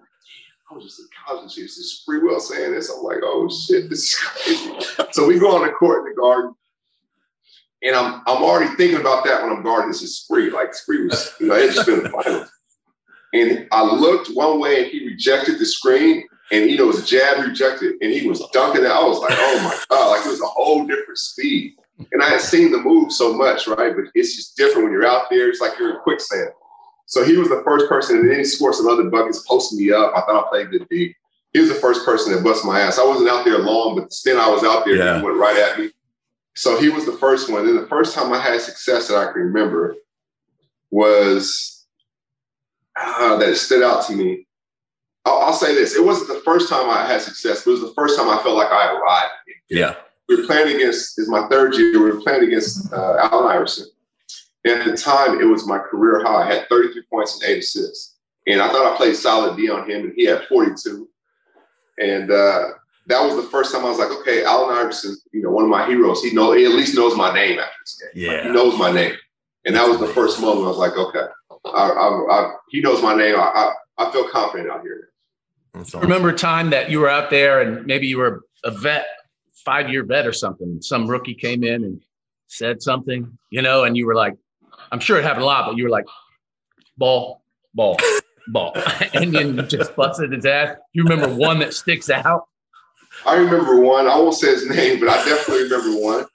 I 0.70 0.74
was 0.74 0.84
just 0.84 0.98
in 0.98 1.06
college 1.24 1.42
and 1.42 1.50
she 1.52 1.62
was 1.62 1.76
just 1.76 2.06
Sprewell 2.06 2.40
saying 2.40 2.72
this. 2.72 2.90
I'm 2.90 3.04
like, 3.04 3.18
"Oh 3.22 3.48
shit, 3.48 3.88
this 3.88 4.12
is 4.12 4.14
crazy." 4.16 4.72
so 5.12 5.28
we 5.28 5.38
go 5.38 5.54
on 5.54 5.64
the 5.64 5.72
court 5.72 6.08
in 6.08 6.12
the 6.12 6.20
Garden, 6.20 6.54
and 7.84 7.94
I'm 7.94 8.22
I'm 8.26 8.42
already 8.42 8.74
thinking 8.74 9.00
about 9.00 9.24
that 9.26 9.44
when 9.44 9.52
I'm 9.52 9.62
guarding. 9.62 9.92
This 9.92 10.02
is 10.02 10.18
Spree. 10.18 10.50
Like 10.50 10.74
Spree 10.74 11.06
was, 11.06 11.32
you 11.38 11.46
know, 11.46 11.54
it 11.54 11.72
just 11.72 11.86
been 11.86 12.02
the 12.02 12.08
finals. 12.08 12.50
And 13.34 13.66
I 13.72 13.82
looked 13.82 14.28
one 14.34 14.60
way 14.60 14.82
and 14.82 14.90
he 14.90 15.06
rejected 15.06 15.58
the 15.58 15.64
screen 15.64 16.24
and 16.50 16.70
you 16.70 16.76
know, 16.76 16.84
it 16.84 16.88
was 16.88 17.08
jab 17.08 17.44
rejected 17.46 17.94
and 18.00 18.12
he 18.12 18.26
was 18.26 18.42
dunking 18.52 18.84
it. 18.84 18.90
I 18.90 19.02
was 19.02 19.18
like, 19.18 19.32
oh 19.34 19.60
my 19.62 19.78
God, 19.88 20.10
like 20.10 20.26
it 20.26 20.30
was 20.30 20.40
a 20.40 20.46
whole 20.46 20.86
different 20.86 21.18
speed. 21.18 21.76
And 22.10 22.22
I 22.22 22.28
had 22.28 22.40
seen 22.40 22.72
the 22.72 22.78
move 22.78 23.12
so 23.12 23.32
much, 23.32 23.66
right? 23.66 23.94
But 23.94 24.06
it's 24.14 24.34
just 24.34 24.56
different 24.56 24.84
when 24.84 24.92
you're 24.92 25.06
out 25.06 25.30
there. 25.30 25.48
It's 25.48 25.60
like 25.60 25.78
you're 25.78 25.94
in 25.94 26.00
quicksand. 26.00 26.50
So 27.06 27.24
he 27.24 27.36
was 27.36 27.48
the 27.48 27.62
first 27.64 27.88
person 27.88 28.18
in 28.18 28.32
any 28.32 28.44
sports 28.44 28.78
some 28.78 28.88
other 28.88 29.04
buckets 29.04 29.44
posting 29.46 29.78
me 29.78 29.92
up. 29.92 30.12
I 30.16 30.22
thought 30.22 30.46
I 30.46 30.48
played 30.48 30.70
good 30.70 30.88
D. 30.88 31.14
He 31.52 31.60
was 31.60 31.68
the 31.68 31.74
first 31.76 32.04
person 32.04 32.32
that 32.32 32.42
bust 32.42 32.64
my 32.64 32.80
ass. 32.80 32.98
I 32.98 33.04
wasn't 33.04 33.28
out 33.28 33.44
there 33.44 33.58
long, 33.58 33.94
but 33.94 34.08
the 34.08 34.14
stint 34.14 34.38
I 34.38 34.50
was 34.50 34.64
out 34.64 34.84
there, 34.84 34.96
yeah. 34.96 35.18
he 35.18 35.24
went 35.24 35.36
right 35.36 35.56
at 35.56 35.78
me. 35.78 35.90
So 36.54 36.80
he 36.80 36.88
was 36.88 37.04
the 37.04 37.12
first 37.12 37.50
one. 37.50 37.68
And 37.68 37.78
the 37.78 37.86
first 37.86 38.14
time 38.14 38.32
I 38.32 38.40
had 38.40 38.60
success 38.60 39.08
that 39.08 39.16
I 39.16 39.32
can 39.32 39.42
remember 39.42 39.96
was 40.90 41.86
uh, 42.98 43.36
that 43.36 43.56
stood 43.56 43.82
out 43.82 44.06
to 44.06 44.14
me. 44.14 44.46
I'll, 45.24 45.38
I'll, 45.38 45.52
say 45.52 45.74
this: 45.74 45.94
it 45.94 46.04
wasn't 46.04 46.28
the 46.28 46.42
first 46.44 46.68
time 46.68 46.90
I 46.90 47.06
had 47.06 47.20
success, 47.20 47.64
but 47.64 47.70
it 47.72 47.80
was 47.80 47.82
the 47.82 47.94
first 47.94 48.18
time 48.18 48.28
I 48.28 48.42
felt 48.42 48.56
like 48.56 48.72
I 48.72 48.92
arrived. 48.92 49.32
Yeah, 49.70 49.94
we 50.28 50.36
were 50.36 50.46
playing 50.46 50.74
against. 50.76 51.18
Is 51.18 51.28
my 51.28 51.46
third 51.48 51.74
year. 51.74 51.92
We 51.92 52.10
were 52.10 52.20
playing 52.20 52.44
against 52.44 52.92
uh, 52.92 53.16
Allen 53.18 53.50
Iverson. 53.50 53.86
And 54.64 54.80
at 54.80 54.86
the 54.86 54.96
time, 54.96 55.40
it 55.40 55.44
was 55.44 55.66
my 55.66 55.78
career 55.78 56.22
high. 56.22 56.42
I 56.42 56.54
had 56.54 56.68
33 56.68 57.02
points 57.10 57.40
and 57.40 57.50
eight 57.50 57.58
assists, 57.58 58.16
and 58.46 58.60
I 58.60 58.68
thought 58.68 58.94
I 58.94 58.96
played 58.96 59.16
solid 59.16 59.56
D 59.56 59.68
on 59.68 59.90
him, 59.90 60.04
and 60.04 60.12
he 60.14 60.24
had 60.24 60.44
42. 60.48 61.08
And 61.98 62.30
uh, 62.30 62.68
that 63.06 63.24
was 63.24 63.36
the 63.36 63.50
first 63.50 63.72
time 63.72 63.84
I 63.84 63.90
was 63.90 63.98
like, 63.98 64.10
okay, 64.20 64.44
Allen 64.44 64.76
Iverson, 64.76 65.16
you 65.32 65.42
know, 65.42 65.50
one 65.50 65.64
of 65.64 65.70
my 65.70 65.86
heroes. 65.86 66.22
He 66.22 66.32
know 66.32 66.52
he 66.52 66.64
at 66.64 66.72
least 66.72 66.96
knows 66.96 67.16
my 67.16 67.34
name 67.34 67.58
after 67.58 67.74
this 67.82 68.00
game. 68.00 68.24
Yeah, 68.24 68.32
like, 68.32 68.42
he 68.44 68.50
knows 68.50 68.78
my 68.78 68.92
name, 68.92 69.14
and 69.64 69.74
that 69.74 69.86
was 69.86 69.98
the 69.98 70.08
first 70.08 70.40
moment 70.40 70.66
I 70.66 70.68
was 70.68 70.78
like, 70.78 70.96
okay, 70.96 71.26
I, 71.66 71.88
I, 71.90 72.26
I, 72.30 72.54
he 72.70 72.80
knows 72.80 73.02
my 73.02 73.16
name. 73.16 73.34
I, 73.36 73.72
I, 73.98 74.10
feel 74.12 74.28
confident 74.28 74.70
out 74.70 74.82
here. 74.82 75.10
Awesome. 75.74 76.00
Remember 76.00 76.28
a 76.30 76.36
time 76.36 76.70
that 76.70 76.90
you 76.90 77.00
were 77.00 77.08
out 77.08 77.30
there 77.30 77.60
and 77.60 77.86
maybe 77.86 78.06
you 78.06 78.18
were 78.18 78.44
a 78.64 78.70
vet, 78.70 79.06
five 79.64 79.88
year 79.90 80.04
vet 80.04 80.26
or 80.26 80.32
something. 80.32 80.80
Some 80.82 81.06
rookie 81.06 81.34
came 81.34 81.64
in 81.64 81.84
and 81.84 82.00
said 82.48 82.82
something, 82.82 83.38
you 83.50 83.62
know, 83.62 83.84
and 83.84 83.96
you 83.96 84.06
were 84.06 84.14
like, 84.14 84.36
I'm 84.90 85.00
sure 85.00 85.18
it 85.18 85.22
happened 85.22 85.42
a 85.42 85.46
lot, 85.46 85.66
but 85.66 85.76
you 85.76 85.84
were 85.84 85.90
like, 85.90 86.04
ball, 86.98 87.42
ball, 87.74 87.96
ball, 88.48 88.74
and 89.14 89.34
then 89.34 89.56
you 89.56 89.62
just 89.62 89.96
busted 89.96 90.32
his 90.32 90.44
ass. 90.44 90.76
You 90.92 91.04
remember 91.04 91.34
one 91.34 91.58
that 91.60 91.72
sticks 91.72 92.10
out? 92.10 92.48
I 93.24 93.36
remember 93.36 93.80
one. 93.80 94.06
I 94.06 94.16
won't 94.16 94.34
say 94.34 94.48
his 94.48 94.68
name, 94.76 95.00
but 95.00 95.08
I 95.08 95.24
definitely 95.24 95.64
remember 95.64 95.98
one. 96.00 96.26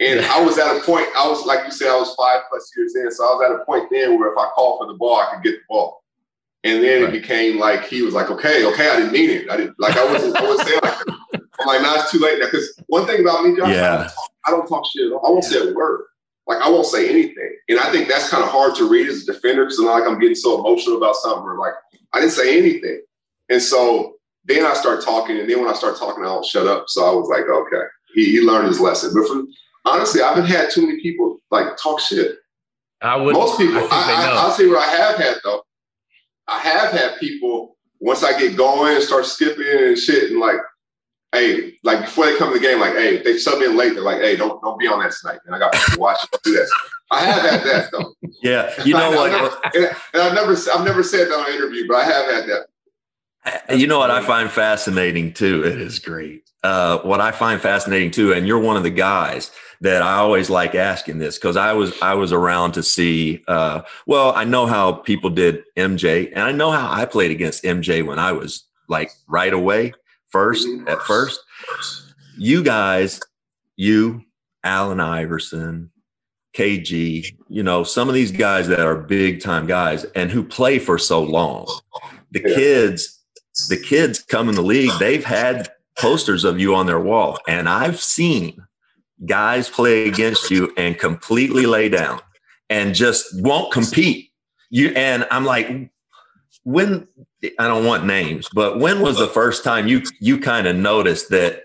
And 0.00 0.20
I 0.26 0.40
was 0.44 0.58
at 0.58 0.76
a 0.76 0.80
point, 0.80 1.06
I 1.16 1.26
was, 1.28 1.46
like 1.46 1.64
you 1.64 1.70
said, 1.70 1.88
I 1.88 1.96
was 1.96 2.14
five 2.14 2.42
plus 2.50 2.70
years 2.76 2.94
in. 2.96 3.10
So 3.10 3.24
I 3.24 3.34
was 3.34 3.50
at 3.50 3.60
a 3.60 3.64
point 3.64 3.88
then 3.90 4.18
where 4.18 4.30
if 4.30 4.38
I 4.38 4.48
called 4.54 4.80
for 4.80 4.92
the 4.92 4.98
ball, 4.98 5.16
I 5.16 5.34
could 5.34 5.44
get 5.44 5.52
the 5.52 5.62
ball. 5.68 6.03
And 6.64 6.82
then 6.82 7.04
right. 7.04 7.14
it 7.14 7.20
became 7.20 7.58
like, 7.58 7.84
he 7.84 8.02
was 8.02 8.14
like, 8.14 8.30
okay, 8.30 8.64
okay, 8.64 8.88
I 8.88 8.96
didn't 8.96 9.12
mean 9.12 9.30
it. 9.30 9.50
I 9.50 9.58
didn't, 9.58 9.78
like, 9.78 9.96
I 9.96 10.10
wasn't, 10.10 10.34
I 10.34 10.42
wasn't 10.42 10.68
saying 10.68 10.80
like 10.82 10.98
that. 10.98 11.40
I'm 11.60 11.66
like, 11.66 11.82
now 11.82 11.94
it's 11.96 12.10
too 12.10 12.18
late 12.18 12.38
now. 12.38 12.46
Because 12.46 12.74
one 12.86 13.06
thing 13.06 13.20
about 13.20 13.44
me, 13.44 13.54
Josh, 13.56 13.68
yeah. 13.68 13.84
I, 13.84 13.96
don't 13.98 14.06
talk, 14.08 14.30
I 14.46 14.50
don't 14.50 14.68
talk 14.68 14.86
shit. 14.86 15.12
I 15.12 15.30
won't 15.30 15.44
say 15.44 15.68
a 15.68 15.74
word. 15.74 16.06
Like, 16.46 16.62
I 16.62 16.70
won't 16.70 16.86
say 16.86 17.08
anything. 17.08 17.56
And 17.68 17.78
I 17.78 17.92
think 17.92 18.08
that's 18.08 18.30
kind 18.30 18.42
of 18.42 18.50
hard 18.50 18.74
to 18.76 18.88
read 18.88 19.08
as 19.08 19.22
a 19.22 19.32
defender 19.32 19.64
because 19.64 19.78
I'm 19.78 19.86
like, 19.86 20.04
I'm 20.04 20.18
getting 20.18 20.34
so 20.34 20.58
emotional 20.58 20.96
about 20.96 21.16
something. 21.16 21.44
Or 21.44 21.58
like, 21.58 21.74
I 22.12 22.20
didn't 22.20 22.32
say 22.32 22.58
anything. 22.58 23.02
And 23.50 23.60
so 23.60 24.14
then 24.44 24.64
I 24.64 24.74
start 24.74 25.02
talking, 25.02 25.38
and 25.38 25.48
then 25.48 25.60
when 25.60 25.68
I 25.68 25.74
start 25.74 25.98
talking, 25.98 26.22
I 26.24 26.28
don't 26.28 26.44
shut 26.44 26.66
up. 26.66 26.84
So 26.88 27.04
I 27.04 27.14
was 27.14 27.28
like, 27.28 27.44
okay, 27.44 27.86
he, 28.14 28.24
he 28.26 28.40
learned 28.40 28.68
his 28.68 28.80
lesson. 28.80 29.12
But 29.14 29.26
for, 29.28 29.42
honestly, 29.84 30.22
I 30.22 30.30
haven't 30.30 30.46
had 30.46 30.70
too 30.70 30.86
many 30.86 31.00
people 31.00 31.40
like 31.50 31.76
talk 31.76 32.00
shit. 32.00 32.36
I 33.02 33.16
would. 33.16 33.34
Most 33.34 33.58
people. 33.58 33.78
I, 33.78 33.86
I, 33.90 34.36
I'll 34.38 34.50
say 34.52 34.66
what 34.66 34.78
I 34.78 34.90
have 34.96 35.16
had 35.16 35.36
though. 35.44 35.63
I 36.48 36.58
have 36.60 36.92
had 36.92 37.18
people 37.18 37.76
once 38.00 38.22
I 38.22 38.38
get 38.38 38.56
going 38.56 38.94
and 38.94 39.02
start 39.02 39.26
skipping 39.26 39.66
and 39.66 39.98
shit, 39.98 40.30
and 40.30 40.40
like 40.40 40.58
hey, 41.34 41.74
like 41.82 42.00
before 42.00 42.26
they 42.26 42.36
come 42.36 42.52
to 42.52 42.58
the 42.58 42.64
game, 42.64 42.80
like, 42.80 42.94
hey, 42.94 43.16
if 43.16 43.24
they 43.24 43.36
sub 43.36 43.60
in 43.60 43.76
late, 43.76 43.94
they're 43.94 44.02
like, 44.02 44.20
hey, 44.20 44.36
don't 44.36 44.60
don't 44.62 44.78
be 44.78 44.86
on 44.86 45.00
that 45.00 45.12
tonight. 45.12 45.40
And 45.46 45.54
I 45.54 45.58
got 45.58 45.72
to 45.72 46.00
watch 46.00 46.18
it. 46.24 46.40
Do 46.42 46.52
that. 46.52 46.68
I 47.10 47.20
have 47.20 47.42
had 47.42 47.64
that 47.64 47.90
though. 47.92 48.14
Yeah, 48.42 48.72
you 48.84 48.94
know 48.94 49.10
what? 49.10 49.74
and, 49.74 49.84
and 50.12 50.22
I've 50.22 50.34
never 50.34 50.56
I've 50.72 50.84
never 50.84 51.02
said 51.02 51.28
that 51.28 51.34
on 51.34 51.48
an 51.48 51.54
interview, 51.54 51.86
but 51.86 51.96
I 51.96 52.04
have 52.04 52.26
had 52.26 52.48
that. 52.48 52.66
You 53.74 53.86
know 53.86 53.98
what 53.98 54.10
I 54.10 54.22
find 54.22 54.50
fascinating 54.50 55.32
too? 55.32 55.64
It 55.64 55.80
is 55.80 55.98
great. 55.98 56.48
Uh, 56.62 56.98
what 57.00 57.20
I 57.20 57.30
find 57.30 57.60
fascinating 57.60 58.10
too, 58.10 58.32
and 58.32 58.46
you're 58.46 58.58
one 58.58 58.76
of 58.76 58.82
the 58.82 58.90
guys 58.90 59.50
that 59.82 60.00
I 60.00 60.14
always 60.14 60.48
like 60.48 60.74
asking 60.74 61.18
this 61.18 61.36
because 61.36 61.56
I 61.56 61.74
was 61.74 61.92
I 62.00 62.14
was 62.14 62.32
around 62.32 62.72
to 62.72 62.82
see. 62.82 63.44
Uh, 63.46 63.82
well, 64.06 64.32
I 64.34 64.44
know 64.44 64.66
how 64.66 64.92
people 64.92 65.28
did 65.28 65.62
MJ, 65.76 66.30
and 66.32 66.40
I 66.40 66.52
know 66.52 66.70
how 66.70 66.90
I 66.90 67.04
played 67.04 67.30
against 67.30 67.64
MJ 67.64 68.04
when 68.04 68.18
I 68.18 68.32
was 68.32 68.64
like 68.88 69.10
right 69.28 69.52
away 69.52 69.92
1st 70.32 70.64
mm-hmm. 70.64 70.88
at 70.88 71.00
first. 71.02 71.40
You 72.36 72.62
guys, 72.62 73.20
you, 73.76 74.22
Allen 74.64 75.00
Iverson, 75.00 75.90
KG, 76.56 77.36
you 77.48 77.62
know, 77.62 77.84
some 77.84 78.08
of 78.08 78.14
these 78.14 78.32
guys 78.32 78.68
that 78.68 78.80
are 78.80 78.96
big 78.96 79.40
time 79.40 79.66
guys 79.66 80.04
and 80.14 80.30
who 80.30 80.42
play 80.42 80.78
for 80.78 80.98
so 80.98 81.22
long. 81.22 81.68
The 82.30 82.40
kids, 82.40 83.20
the 83.68 83.76
kids 83.76 84.22
come 84.22 84.48
in 84.48 84.54
the 84.54 84.62
league, 84.62 84.92
they've 84.98 85.24
had 85.24 85.68
posters 85.98 86.44
of 86.44 86.58
you 86.58 86.74
on 86.74 86.86
their 86.86 87.00
wall. 87.00 87.38
And 87.46 87.68
I've 87.68 88.00
seen 88.00 88.64
guys 89.26 89.68
play 89.68 90.08
against 90.08 90.50
you 90.50 90.72
and 90.76 90.98
completely 90.98 91.66
lay 91.66 91.88
down 91.88 92.20
and 92.68 92.94
just 92.94 93.26
won't 93.42 93.72
compete. 93.72 94.30
You 94.70 94.88
and 94.90 95.26
I'm 95.30 95.44
like, 95.44 95.90
when 96.64 97.06
I 97.58 97.68
don't 97.68 97.84
want 97.84 98.06
names, 98.06 98.48
but 98.52 98.80
when 98.80 99.00
was 99.00 99.18
the 99.18 99.28
first 99.28 99.62
time 99.62 99.86
you 99.86 100.02
you 100.20 100.38
kind 100.38 100.66
of 100.66 100.74
noticed 100.74 101.28
that 101.30 101.62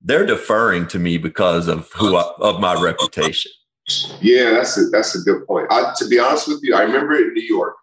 they're 0.00 0.26
deferring 0.26 0.86
to 0.88 0.98
me 0.98 1.18
because 1.18 1.68
of 1.68 1.90
who 1.92 2.16
I, 2.16 2.32
of 2.38 2.60
my 2.60 2.80
reputation? 2.80 3.50
Yeah, 4.20 4.50
that's 4.50 4.78
a 4.78 4.86
that's 4.90 5.14
a 5.14 5.20
good 5.20 5.46
point. 5.46 5.66
I, 5.70 5.92
to 5.98 6.08
be 6.08 6.18
honest 6.18 6.48
with 6.48 6.60
you, 6.62 6.74
I 6.74 6.82
remember 6.82 7.16
in 7.16 7.34
New 7.34 7.42
York. 7.42 7.76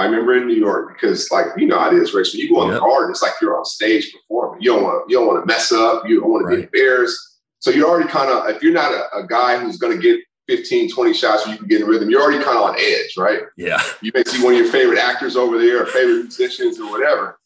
I 0.00 0.06
remember 0.06 0.34
in 0.34 0.46
New 0.46 0.54
York 0.54 0.94
because, 0.94 1.30
like 1.30 1.46
you 1.56 1.66
know, 1.66 1.78
how 1.78 1.90
it 1.90 1.98
is, 1.98 2.14
Rich. 2.14 2.32
When 2.32 2.40
you 2.40 2.54
go 2.54 2.60
on 2.60 2.68
yep. 2.68 2.76
the 2.76 2.80
garden, 2.80 3.10
it's 3.10 3.22
like 3.22 3.32
you're 3.40 3.58
on 3.58 3.64
stage 3.64 4.12
performing. 4.12 4.62
You 4.62 4.72
don't 4.72 4.82
want 4.82 5.06
to 5.06 5.12
you 5.12 5.18
don't 5.18 5.26
want 5.26 5.42
to 5.42 5.46
mess 5.46 5.72
up. 5.72 6.08
You 6.08 6.20
don't 6.20 6.30
want 6.30 6.46
right. 6.46 6.52
to 6.52 6.56
be 6.56 6.62
embarrassed. 6.64 7.18
So 7.58 7.70
you're 7.70 7.88
already 7.88 8.08
kind 8.08 8.30
of 8.30 8.48
if 8.48 8.62
you're 8.62 8.72
not 8.72 8.92
a, 8.92 9.18
a 9.18 9.26
guy 9.26 9.58
who's 9.58 9.76
going 9.76 9.94
to 9.94 10.02
get 10.02 10.20
15, 10.48 10.90
20 10.90 11.14
shots 11.14 11.44
where 11.44 11.52
you 11.52 11.58
can 11.58 11.68
get 11.68 11.82
in 11.82 11.86
rhythm, 11.86 12.10
you're 12.10 12.22
already 12.22 12.42
kind 12.42 12.56
of 12.56 12.64
on 12.64 12.76
edge, 12.78 13.16
right? 13.16 13.42
Yeah. 13.56 13.80
You 14.00 14.10
may 14.14 14.24
see 14.24 14.42
one 14.42 14.54
of 14.54 14.58
your 14.58 14.68
favorite 14.72 14.98
actors 14.98 15.36
over 15.36 15.58
there 15.58 15.82
or 15.82 15.86
favorite 15.86 16.22
musicians 16.22 16.80
or 16.80 16.90
whatever. 16.90 17.38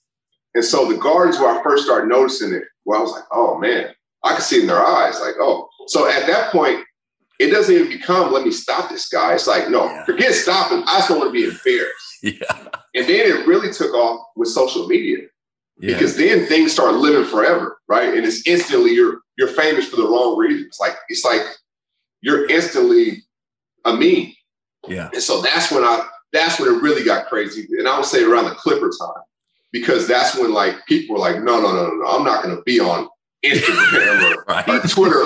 And 0.55 0.65
so 0.65 0.91
the 0.91 0.97
guards 0.97 1.39
where 1.39 1.59
I 1.59 1.63
first 1.63 1.85
started 1.85 2.09
noticing 2.09 2.55
it, 2.55 2.63
where 2.85 2.99
I 2.99 3.03
was 3.03 3.11
like, 3.11 3.25
oh 3.33 3.59
man, 3.59 3.89
I 4.23 4.35
could 4.35 4.45
see 4.45 4.61
in 4.61 4.67
their 4.67 4.85
eyes, 4.85 5.21
like, 5.21 5.35
oh. 5.41 5.69
So 5.89 6.09
at 6.09 6.27
that 6.29 6.51
point, 6.51 6.83
it 7.41 7.51
doesn't 7.51 7.75
even 7.75 7.89
become 7.89 8.33
let 8.33 8.45
me 8.45 8.53
stop 8.53 8.89
this 8.89 9.09
guy. 9.09 9.35
It's 9.35 9.47
like, 9.47 9.69
no, 9.69 9.85
yeah. 9.85 10.05
forget 10.05 10.33
stopping. 10.33 10.85
I 10.87 10.99
just 10.99 11.09
don't 11.09 11.19
want 11.19 11.29
to 11.29 11.33
be 11.33 11.45
embarrassed. 11.45 12.04
Yeah. 12.25 12.69
And 12.95 13.07
then 13.07 13.27
it 13.27 13.47
really 13.47 13.71
took 13.71 13.93
off 13.93 14.29
with 14.35 14.49
social 14.49 14.87
media. 14.87 15.27
Yeah. 15.79 15.93
Because 15.93 16.17
then 16.17 16.47
things 16.47 16.73
start 16.73 16.95
living 16.95 17.29
forever, 17.29 17.79
right? 17.87 18.15
And 18.15 18.25
it's 18.25 18.47
instantly 18.47 18.93
you're 18.93 19.21
you're 19.37 19.49
famous 19.49 19.89
for 19.89 19.97
the 19.97 20.07
wrong 20.07 20.39
reasons. 20.39 20.79
Like 20.81 20.95
it's 21.09 21.25
like 21.25 21.43
you're 22.23 22.49
instantly 22.49 23.23
a 23.85 23.93
meme. 23.93 24.33
Yeah. 24.89 25.11
And 25.13 25.23
so 25.23 25.43
that's 25.43 25.71
when 25.71 25.85
I 25.85 26.09
that's 26.33 26.59
when 26.59 26.73
it 26.73 26.83
really 26.83 27.05
got 27.05 27.27
crazy. 27.27 27.67
And 27.79 27.87
I 27.87 27.97
would 27.97 28.07
say 28.07 28.23
around 28.23 28.45
the 28.47 28.55
Clipper 28.55 28.91
time, 28.99 29.23
because 29.73 30.09
that's 30.09 30.37
when 30.39 30.55
like 30.55 30.77
people 30.87 31.17
were 31.17 31.21
like, 31.21 31.43
no, 31.43 31.61
no, 31.61 31.73
no, 31.73 31.89
no, 31.89 31.95
no, 31.95 32.07
I'm 32.07 32.25
not 32.25 32.43
gonna 32.43 32.63
be 32.63 32.81
on 32.81 33.09
Instagram 33.45 34.37
or, 34.37 34.45
right. 34.49 34.69
or, 34.69 34.81
Twitter 34.89 35.25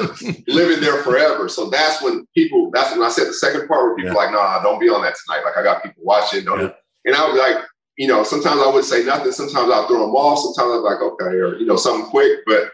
living 0.48 0.80
there 0.80 1.02
forever. 1.02 1.48
So 1.48 1.70
that's 1.70 2.02
when 2.02 2.26
people, 2.34 2.70
that's 2.72 2.90
when 2.90 3.02
I 3.02 3.10
said 3.10 3.28
the 3.28 3.34
second 3.34 3.68
part 3.68 3.84
where 3.84 3.96
people 3.96 4.12
yeah. 4.12 4.18
like, 4.18 4.32
no, 4.32 4.38
no, 4.42 4.60
don't 4.62 4.80
be 4.80 4.88
on 4.88 5.02
that 5.02 5.14
tonight. 5.24 5.44
Like 5.44 5.56
I 5.56 5.62
got 5.62 5.82
people 5.82 6.02
watching. 6.02 6.44
Don't 6.44 6.60
yeah. 6.60 6.72
And 7.08 7.16
I 7.16 7.26
would 7.26 7.32
be 7.32 7.40
like, 7.40 7.64
you 7.96 8.06
know, 8.06 8.22
sometimes 8.22 8.60
I 8.60 8.70
would 8.70 8.84
say 8.84 9.02
nothing, 9.02 9.32
sometimes 9.32 9.72
I'll 9.72 9.88
throw 9.88 10.00
them 10.02 10.14
off, 10.14 10.38
sometimes 10.38 10.76
I'm 10.76 10.82
like, 10.82 11.00
okay, 11.00 11.36
or 11.36 11.56
you 11.56 11.66
know, 11.66 11.76
something 11.76 12.08
quick. 12.10 12.40
But 12.46 12.70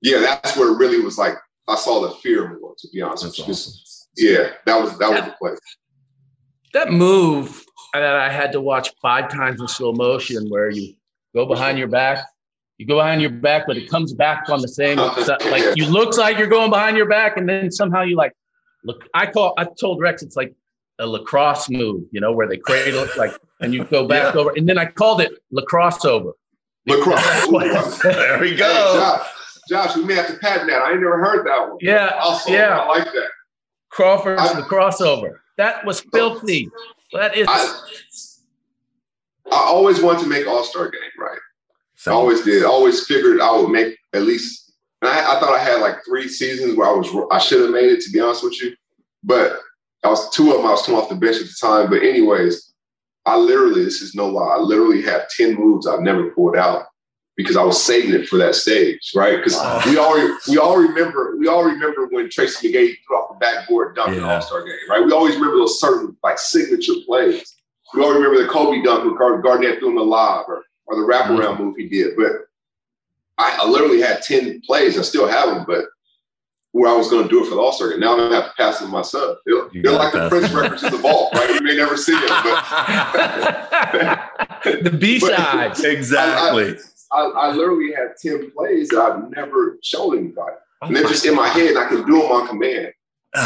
yeah, 0.00 0.20
that's 0.20 0.56
where 0.56 0.72
it 0.72 0.78
really 0.78 1.04
was 1.04 1.18
like 1.18 1.34
I 1.68 1.74
saw 1.74 2.00
the 2.00 2.14
fear 2.16 2.58
more, 2.60 2.74
to 2.78 2.88
be 2.92 3.02
honest 3.02 3.24
That's 3.24 3.38
with 3.38 3.48
you. 3.48 3.52
Awesome. 3.52 3.82
Yeah, 4.16 4.50
that 4.64 4.80
was 4.80 4.96
that 4.98 5.10
was 5.10 5.24
the 5.24 5.34
place. 5.38 5.58
That 6.72 6.92
move 6.92 7.64
that 7.92 8.04
I 8.04 8.30
had 8.30 8.52
to 8.52 8.60
watch 8.60 8.92
five 9.02 9.30
times 9.30 9.60
in 9.60 9.68
slow 9.68 9.92
motion, 9.92 10.48
where 10.48 10.70
you 10.70 10.94
go 11.34 11.44
behind 11.44 11.76
your 11.76 11.88
back, 11.88 12.24
you 12.78 12.86
go 12.86 12.96
behind 12.96 13.20
your 13.20 13.30
back, 13.30 13.64
but 13.66 13.76
it 13.76 13.90
comes 13.90 14.14
back 14.14 14.48
on 14.48 14.60
the 14.60 14.68
same. 14.68 14.96
like 15.50 15.76
you 15.76 15.86
looks 15.86 16.16
like 16.16 16.38
you're 16.38 16.46
going 16.46 16.70
behind 16.70 16.96
your 16.96 17.08
back, 17.08 17.36
and 17.36 17.48
then 17.48 17.70
somehow 17.70 18.02
you 18.02 18.16
like 18.16 18.32
look. 18.84 19.04
I 19.12 19.26
call. 19.26 19.54
I 19.58 19.66
told 19.78 20.00
Rex 20.00 20.22
it's 20.22 20.36
like 20.36 20.54
a 20.98 21.06
lacrosse 21.06 21.68
move, 21.68 22.04
you 22.10 22.20
know, 22.20 22.32
where 22.32 22.48
they 22.48 22.56
cradle 22.56 23.06
like, 23.16 23.32
and 23.60 23.74
you 23.74 23.84
go 23.84 24.06
back 24.06 24.34
yeah. 24.34 24.40
over, 24.40 24.52
and 24.56 24.68
then 24.68 24.78
I 24.78 24.86
called 24.86 25.20
it 25.20 25.32
lacrosse 25.50 26.04
over. 26.04 26.32
Lacrosse. 26.86 28.02
there 28.02 28.40
we 28.40 28.54
go. 28.54 29.18
Hey, 29.18 29.30
Josh, 29.68 29.96
we 29.96 30.04
may 30.04 30.14
have 30.14 30.28
to 30.28 30.36
patent 30.38 30.70
that. 30.70 30.82
I 30.82 30.92
never 30.92 31.18
heard 31.18 31.46
that 31.46 31.68
one. 31.68 31.78
Yeah, 31.80 32.12
awesome. 32.20 32.54
yeah, 32.54 32.78
I 32.78 32.86
like 32.86 33.04
that. 33.04 33.28
Crawford's 33.90 34.42
I, 34.42 34.54
the 34.54 34.62
crossover. 34.62 35.38
That 35.56 35.84
was 35.84 36.02
oh. 36.02 36.08
filthy. 36.12 36.70
That 37.12 37.36
is. 37.36 37.46
I, 37.48 37.80
I 39.50 39.56
always 39.56 40.00
wanted 40.00 40.22
to 40.22 40.28
make 40.28 40.46
All 40.46 40.64
Star 40.64 40.90
game, 40.90 41.00
right? 41.18 41.38
I 42.06 42.10
always 42.10 42.42
did. 42.42 42.62
I 42.62 42.68
always 42.68 43.06
figured 43.06 43.40
I 43.40 43.56
would 43.56 43.70
make 43.70 43.96
at 44.12 44.22
least. 44.22 44.74
And 45.02 45.10
I, 45.10 45.36
I 45.36 45.40
thought 45.40 45.54
I 45.54 45.62
had 45.62 45.80
like 45.80 46.04
three 46.04 46.28
seasons 46.28 46.76
where 46.76 46.88
I 46.88 46.92
was 46.92 47.08
I 47.30 47.38
should 47.38 47.62
have 47.62 47.70
made 47.70 47.90
it. 47.90 48.00
To 48.02 48.10
be 48.10 48.20
honest 48.20 48.44
with 48.44 48.60
you, 48.62 48.76
but 49.24 49.60
I 50.06 50.10
was 50.10 50.30
two 50.30 50.50
of 50.50 50.58
them. 50.58 50.66
I 50.66 50.70
was 50.70 50.82
coming 50.82 51.00
off 51.00 51.08
the 51.08 51.16
bench 51.16 51.36
at 51.36 51.42
the 51.42 51.56
time. 51.60 51.90
But 51.90 52.02
anyways, 52.02 52.72
I 53.24 53.36
literally 53.36 53.84
this 53.84 54.00
is 54.00 54.14
no 54.14 54.28
lie. 54.28 54.54
I 54.54 54.58
literally 54.58 55.02
have 55.02 55.28
ten 55.28 55.54
moves 55.54 55.86
I've 55.86 56.00
never 56.00 56.30
pulled 56.30 56.56
out 56.56 56.86
because 57.36 57.56
I 57.56 57.62
was 57.64 57.82
saving 57.82 58.14
it 58.14 58.28
for 58.28 58.38
that 58.38 58.54
stage, 58.54 59.12
right? 59.14 59.36
Because 59.36 59.54
wow. 59.54 59.82
we 59.84 59.98
all 59.98 60.38
we 60.48 60.58
all 60.58 60.78
remember 60.78 61.36
we 61.36 61.48
all 61.48 61.64
remember 61.64 62.06
when 62.06 62.30
Tracy 62.30 62.68
McGrady 62.68 62.94
threw 63.06 63.16
off 63.16 63.30
the 63.32 63.38
backboard 63.40 63.96
dunk 63.96 64.12
yeah. 64.12 64.18
in 64.18 64.24
All 64.24 64.40
Star 64.40 64.64
game, 64.64 64.76
right? 64.88 65.04
We 65.04 65.12
always 65.12 65.34
remember 65.34 65.56
those 65.56 65.80
certain 65.80 66.16
like 66.22 66.38
signature 66.38 66.94
plays. 67.04 67.54
We 67.94 68.02
all 68.02 68.14
remember 68.14 68.42
the 68.42 68.48
Kobe 68.48 68.82
dunk 68.82 69.04
when 69.04 69.42
Garnett 69.42 69.80
threw 69.80 69.90
him 69.90 69.98
alive, 69.98 70.44
or 70.46 70.62
or 70.86 70.96
the 70.96 71.02
wraparound 71.02 71.54
mm-hmm. 71.54 71.64
move 71.64 71.76
he 71.76 71.88
did. 71.88 72.16
But 72.16 72.32
I, 73.38 73.58
I, 73.62 73.68
literally 73.68 74.00
had 74.00 74.22
ten 74.22 74.60
plays. 74.62 74.98
I 74.98 75.02
still 75.02 75.26
have 75.26 75.48
them, 75.48 75.64
but 75.66 75.86
where 76.76 76.92
I 76.92 76.94
was 76.94 77.08
going 77.08 77.22
to 77.22 77.28
do 77.28 77.42
it 77.42 77.48
for 77.48 77.54
the 77.54 77.60
All 77.60 77.72
Star 77.72 77.88
game. 77.88 78.00
Now 78.00 78.12
I'm 78.12 78.18
going 78.18 78.30
to 78.30 78.36
have 78.36 78.50
to 78.50 78.56
pass 78.56 78.80
them 78.80 78.88
to 78.88 78.92
my 78.92 79.00
son. 79.00 79.36
They're, 79.46 79.68
they're 79.82 79.92
like 79.92 80.12
the 80.12 80.28
Prince 80.28 80.52
records 80.52 80.84
in 80.84 80.92
the 80.92 80.98
vault, 80.98 81.32
right? 81.34 81.48
You 81.48 81.62
may 81.62 81.74
never 81.74 81.96
see 81.96 82.12
them, 82.12 82.28
but 82.28 82.64
the 84.82 84.90
B 84.90 85.18
sides 85.18 85.82
exactly. 85.84 86.76
I, 87.12 87.18
I, 87.18 87.48
I 87.48 87.52
literally 87.52 87.94
have 87.94 88.18
10 88.20 88.50
plays 88.50 88.90
that 88.90 89.00
I've 89.00 89.30
never 89.30 89.78
shown 89.82 90.18
anybody. 90.18 90.56
Oh 90.82 90.88
and 90.88 90.96
they're 90.96 91.04
just 91.04 91.24
God. 91.24 91.30
in 91.30 91.36
my 91.36 91.48
head 91.48 91.70
and 91.70 91.78
I 91.78 91.88
can 91.88 92.04
do 92.04 92.20
them 92.20 92.30
on 92.30 92.46
command. 92.46 92.92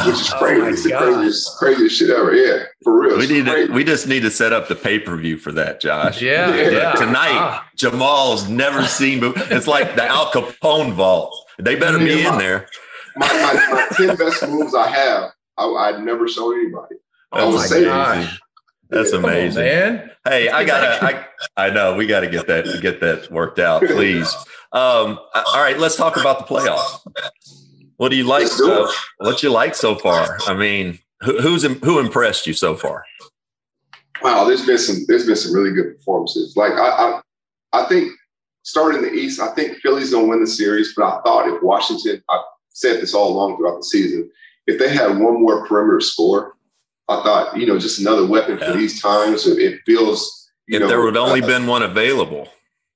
which 0.06 0.14
is 0.14 0.32
oh 0.34 0.38
crazy. 0.38 0.62
Oh 0.62 0.68
it's 0.68 0.82
the 0.82 0.96
craziest, 0.96 1.58
craziest 1.58 1.96
shit 1.96 2.10
ever. 2.10 2.34
Yeah, 2.34 2.64
for 2.82 3.00
real. 3.00 3.16
We 3.16 3.28
need 3.28 3.44
to, 3.44 3.68
we 3.72 3.84
just 3.84 4.08
need 4.08 4.22
to 4.22 4.30
set 4.32 4.52
up 4.52 4.66
the 4.66 4.74
pay 4.74 4.98
per 4.98 5.16
view 5.16 5.36
for 5.38 5.52
that, 5.52 5.80
Josh. 5.80 6.20
Yeah, 6.20 6.52
yeah. 6.52 6.70
yeah. 6.70 6.92
Tonight, 6.94 7.38
ah. 7.38 7.68
Jamal's 7.76 8.48
never 8.48 8.82
seen. 8.86 9.20
It's 9.22 9.68
like 9.68 9.94
the 9.94 10.04
Al 10.04 10.32
Capone 10.32 10.94
vault. 10.94 11.46
They 11.60 11.76
better 11.76 11.98
yeah, 11.98 12.16
be 12.16 12.24
my, 12.24 12.32
in 12.32 12.38
there. 12.38 12.66
My, 13.16 13.26
my, 13.26 13.54
my 13.72 13.86
ten 13.96 14.16
best 14.16 14.46
moves 14.48 14.74
I 14.74 14.88
have, 14.88 15.30
I, 15.56 15.66
I'd 15.66 16.02
never 16.04 16.28
show 16.28 16.52
anybody. 16.52 16.96
I 17.32 17.40
oh 17.40 17.52
would 17.52 17.68
say 17.68 17.84
gosh. 17.84 18.38
That's 18.88 19.12
amazing, 19.12 19.62
man. 19.62 20.10
Hey, 20.24 20.48
I 20.48 20.64
gotta. 20.64 21.04
I 21.04 21.26
I 21.56 21.70
know 21.70 21.94
we 21.94 22.06
got 22.06 22.20
to 22.20 22.28
get 22.28 22.46
that 22.48 22.80
get 22.82 23.00
that 23.00 23.30
worked 23.30 23.58
out, 23.58 23.82
please. 23.82 24.34
Um, 24.72 25.18
all 25.34 25.60
right, 25.60 25.78
let's 25.78 25.96
talk 25.96 26.16
about 26.16 26.40
the 26.40 26.44
playoffs. 26.44 27.00
What 27.96 28.10
do 28.10 28.16
you 28.16 28.24
like? 28.24 28.48
Uh, 28.60 28.90
what 29.18 29.42
you 29.42 29.50
like 29.50 29.74
so 29.74 29.94
far? 29.94 30.38
I 30.46 30.54
mean, 30.54 30.98
who, 31.22 31.40
who's 31.40 31.62
who 31.62 31.98
impressed 31.98 32.46
you 32.46 32.52
so 32.52 32.74
far? 32.74 33.04
Wow, 34.22 34.44
there's 34.44 34.66
been 34.66 34.78
some 34.78 35.04
there's 35.06 35.26
been 35.26 35.36
some 35.36 35.54
really 35.54 35.72
good 35.72 35.96
performances. 35.96 36.56
Like 36.56 36.72
I 36.72 36.88
I, 36.88 37.20
I 37.72 37.84
think 37.84 38.10
starting 38.62 39.02
the 39.02 39.12
East, 39.12 39.40
I 39.40 39.54
think 39.54 39.78
Philly's 39.78 40.10
gonna 40.10 40.26
win 40.26 40.40
the 40.40 40.46
series, 40.46 40.94
but 40.96 41.04
I 41.04 41.20
thought 41.22 41.48
if 41.48 41.62
Washington, 41.62 42.22
I 42.28 42.42
said 42.70 43.00
this 43.00 43.14
all 43.14 43.28
along 43.28 43.56
throughout 43.56 43.78
the 43.78 43.84
season, 43.84 44.30
if 44.66 44.78
they 44.78 44.88
had 44.88 45.18
one 45.18 45.40
more 45.40 45.66
perimeter 45.66 46.00
score, 46.00 46.56
I 47.08 47.22
thought, 47.22 47.56
you 47.56 47.66
know, 47.66 47.78
just 47.78 47.98
another 47.98 48.26
weapon 48.26 48.58
yeah. 48.58 48.70
for 48.72 48.78
these 48.78 49.00
times. 49.00 49.46
It 49.46 49.80
feels. 49.84 50.50
if 50.68 50.80
know, 50.80 50.86
there 50.88 51.02
would 51.02 51.16
only 51.16 51.42
uh, 51.42 51.46
been 51.46 51.66
one 51.66 51.82
available. 51.82 52.48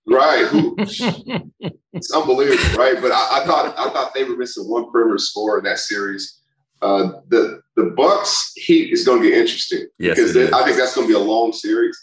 Right. 0.06 0.48
it's 0.78 2.12
unbelievable, 2.12 2.78
right? 2.78 3.00
But 3.00 3.12
I, 3.12 3.40
I, 3.42 3.46
thought 3.46 3.74
I 3.78 3.90
thought 3.90 4.14
they 4.14 4.24
were 4.24 4.36
missing 4.36 4.68
one 4.68 4.90
perimeter 4.90 5.18
score 5.18 5.58
in 5.58 5.64
that 5.64 5.78
series. 5.78 6.40
Uh, 6.82 7.20
the 7.28 7.62
the 7.76 7.94
Bucks 7.96 8.52
Heat 8.56 8.92
is 8.92 9.04
going 9.04 9.22
to 9.22 9.28
get 9.28 9.38
interesting 9.38 9.86
yes, 9.98 10.16
because 10.16 10.36
I 10.36 10.64
think 10.64 10.76
that's 10.76 10.94
going 10.94 11.08
to 11.08 11.12
be 11.12 11.18
a 11.18 11.22
long 11.22 11.52
series, 11.52 11.96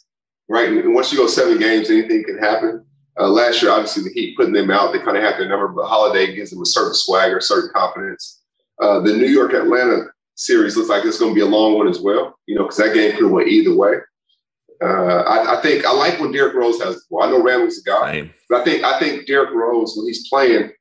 right? 0.50 0.70
And 0.70 0.96
once 0.96 1.12
you 1.12 1.20
go 1.20 1.28
seven 1.28 1.60
games, 1.60 1.90
anything 1.90 2.24
can 2.24 2.40
happen. 2.40 2.84
Uh, 3.22 3.30
last 3.30 3.62
year, 3.62 3.72
obviously, 3.72 4.04
the 4.04 4.10
Heat 4.10 4.36
putting 4.36 4.54
them 4.54 4.72
out, 4.72 4.92
they 4.92 5.00
kind 5.00 5.16
of 5.16 5.22
had 5.22 5.38
their 5.38 5.48
number, 5.48 5.68
but 5.68 5.86
Holiday 5.86 6.34
gives 6.34 6.50
them 6.50 6.62
a 6.62 6.66
certain 6.66 6.96
swagger, 6.96 7.38
a 7.38 7.42
certain 7.42 7.70
confidence. 7.72 8.42
Uh, 8.82 9.00
the 9.00 9.14
New 9.14 9.28
York 9.28 9.54
Atlanta 9.54 10.06
series 10.34 10.76
looks 10.76 10.90
like 10.90 11.06
it's 11.06 11.20
going 11.20 11.32
to 11.32 11.36
be 11.36 11.42
a 11.42 11.46
long 11.46 11.78
one 11.78 11.88
as 11.88 12.00
well, 12.00 12.36
you 12.48 12.56
know, 12.56 12.64
because 12.64 12.78
that 12.78 12.96
game 12.96 13.12
could 13.12 13.26
have 13.26 13.32
went 13.32 13.48
either 13.48 13.76
way. 13.76 13.94
Uh, 14.84 15.22
I, 15.22 15.60
I, 15.60 15.62
think 15.62 15.86
I 15.86 15.94
like 15.94 16.20
when 16.20 16.32
Derrick 16.32 16.56
Rose 16.56 16.82
has. 16.82 17.06
Well, 17.12 17.28
I 17.28 17.30
know 17.30 17.44
Randle's 17.44 17.78
a 17.78 17.84
guy, 17.84 18.14
Same. 18.14 18.34
but 18.50 18.62
I 18.62 18.64
think 18.64 18.84
I 18.84 19.00
think 19.00 19.28
Derrick 19.28 19.52
Rose 19.54 19.94
when 19.96 20.08
he's 20.08 20.28
playing, 20.28 20.72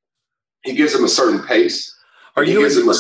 he 0.65 0.75
gives 0.75 0.95
him 0.95 1.05
a 1.05 1.09
certain 1.09 1.47
pace. 1.47 1.95
Are 2.37 2.45
you 2.45 2.65
as, 2.65 2.79
a, 2.79 2.95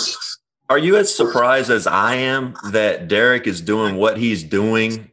are 0.68 0.76
you 0.76 0.98
as 0.98 1.14
surprised 1.14 1.70
as 1.70 1.86
I 1.86 2.16
am 2.16 2.54
that 2.72 3.08
Derrick 3.08 3.46
is 3.46 3.62
doing 3.62 3.96
what 3.96 4.18
he's 4.18 4.42
doing 4.44 5.10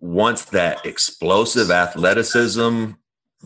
once 0.00 0.46
that 0.46 0.86
explosive 0.86 1.70
athleticism 1.70 2.92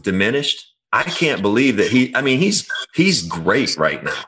diminished? 0.01 0.75
I 0.93 1.05
can't 1.05 1.43
believe 1.43 1.77
that 1.77 1.91
he. 1.91 2.15
I 2.15 2.21
mean, 2.21 2.39
he's 2.39 2.69
he's 2.95 3.23
great 3.23 3.77
right 3.77 4.03
now. 4.03 4.23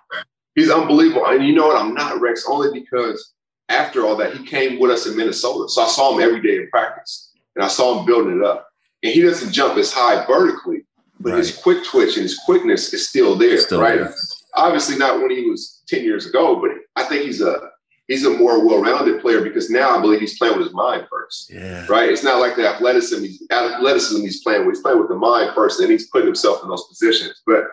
He's 0.55 0.71
unbelievable, 0.71 1.27
and 1.27 1.47
you 1.47 1.55
know 1.55 1.67
what? 1.67 1.77
I'm 1.77 1.95
not 1.95 2.21
Rex 2.21 2.45
only 2.49 2.81
because 2.81 3.35
after 3.69 4.05
all 4.05 4.17
that, 4.17 4.37
he 4.37 4.45
came 4.45 4.79
with 4.79 4.91
us 4.91 5.07
in 5.07 5.17
Minnesota, 5.17 5.69
so 5.69 5.83
I 5.83 5.89
saw 5.89 6.15
him 6.15 6.23
every 6.23 6.41
day 6.41 6.57
in 6.57 6.69
practice 6.71 7.33
and 7.57 7.65
I 7.65 7.69
saw 7.69 7.99
him 7.99 8.07
building 8.07 8.39
it 8.39 8.45
up. 8.45 8.69
And 9.03 9.13
he 9.13 9.21
doesn't 9.21 9.53
jump 9.53 9.79
as 9.79 9.93
high 9.93 10.25
vertically, 10.27 10.85
but 11.21 11.31
right. 11.31 11.39
his 11.39 11.57
quick 11.57 11.85
twitch 11.85 12.17
and 12.17 12.23
his 12.23 12.39
quickness 12.45 12.93
is 12.93 13.09
still 13.09 13.37
there, 13.37 13.59
still 13.59 13.81
right? 13.81 14.01
There. 14.01 14.15
Obviously 14.55 14.97
not 14.97 15.21
when 15.21 15.31
he 15.31 15.49
was 15.49 15.83
10 15.89 16.05
years 16.05 16.27
ago, 16.27 16.61
but 16.61 16.71
I 16.97 17.07
think 17.09 17.25
he's 17.25 17.41
a 17.41 17.71
he's 18.09 18.25
a 18.25 18.31
more 18.31 18.65
well-rounded 18.65 19.21
player 19.21 19.41
because 19.41 19.71
now 19.71 19.97
I 19.97 20.01
believe 20.01 20.21
he's 20.21 20.39
playing 20.39 20.57
with 20.57 20.67
his 20.67 20.75
mind 20.75 21.07
first. 21.11 21.51
Yeah. 21.53 21.87
Right? 21.89 22.11
It's 22.11 22.25
not 22.25 22.41
like 22.41 22.57
the 22.57 22.69
athleticism 22.69 23.23
he's 23.23 23.43
athleticism 23.51 24.23
he's 24.23 24.43
playing 24.43 24.67
with. 24.67 24.77
He's 24.77 24.83
playing 24.83 25.01
with 25.01 25.09
the 25.09 25.17
mind 25.17 25.53
first, 25.55 25.81
and 25.81 25.91
he's 25.91 26.09
putting 26.09 26.27
himself 26.27 26.63
in 26.63 26.69
those 26.69 26.87
positions. 26.87 27.43
But 27.47 27.65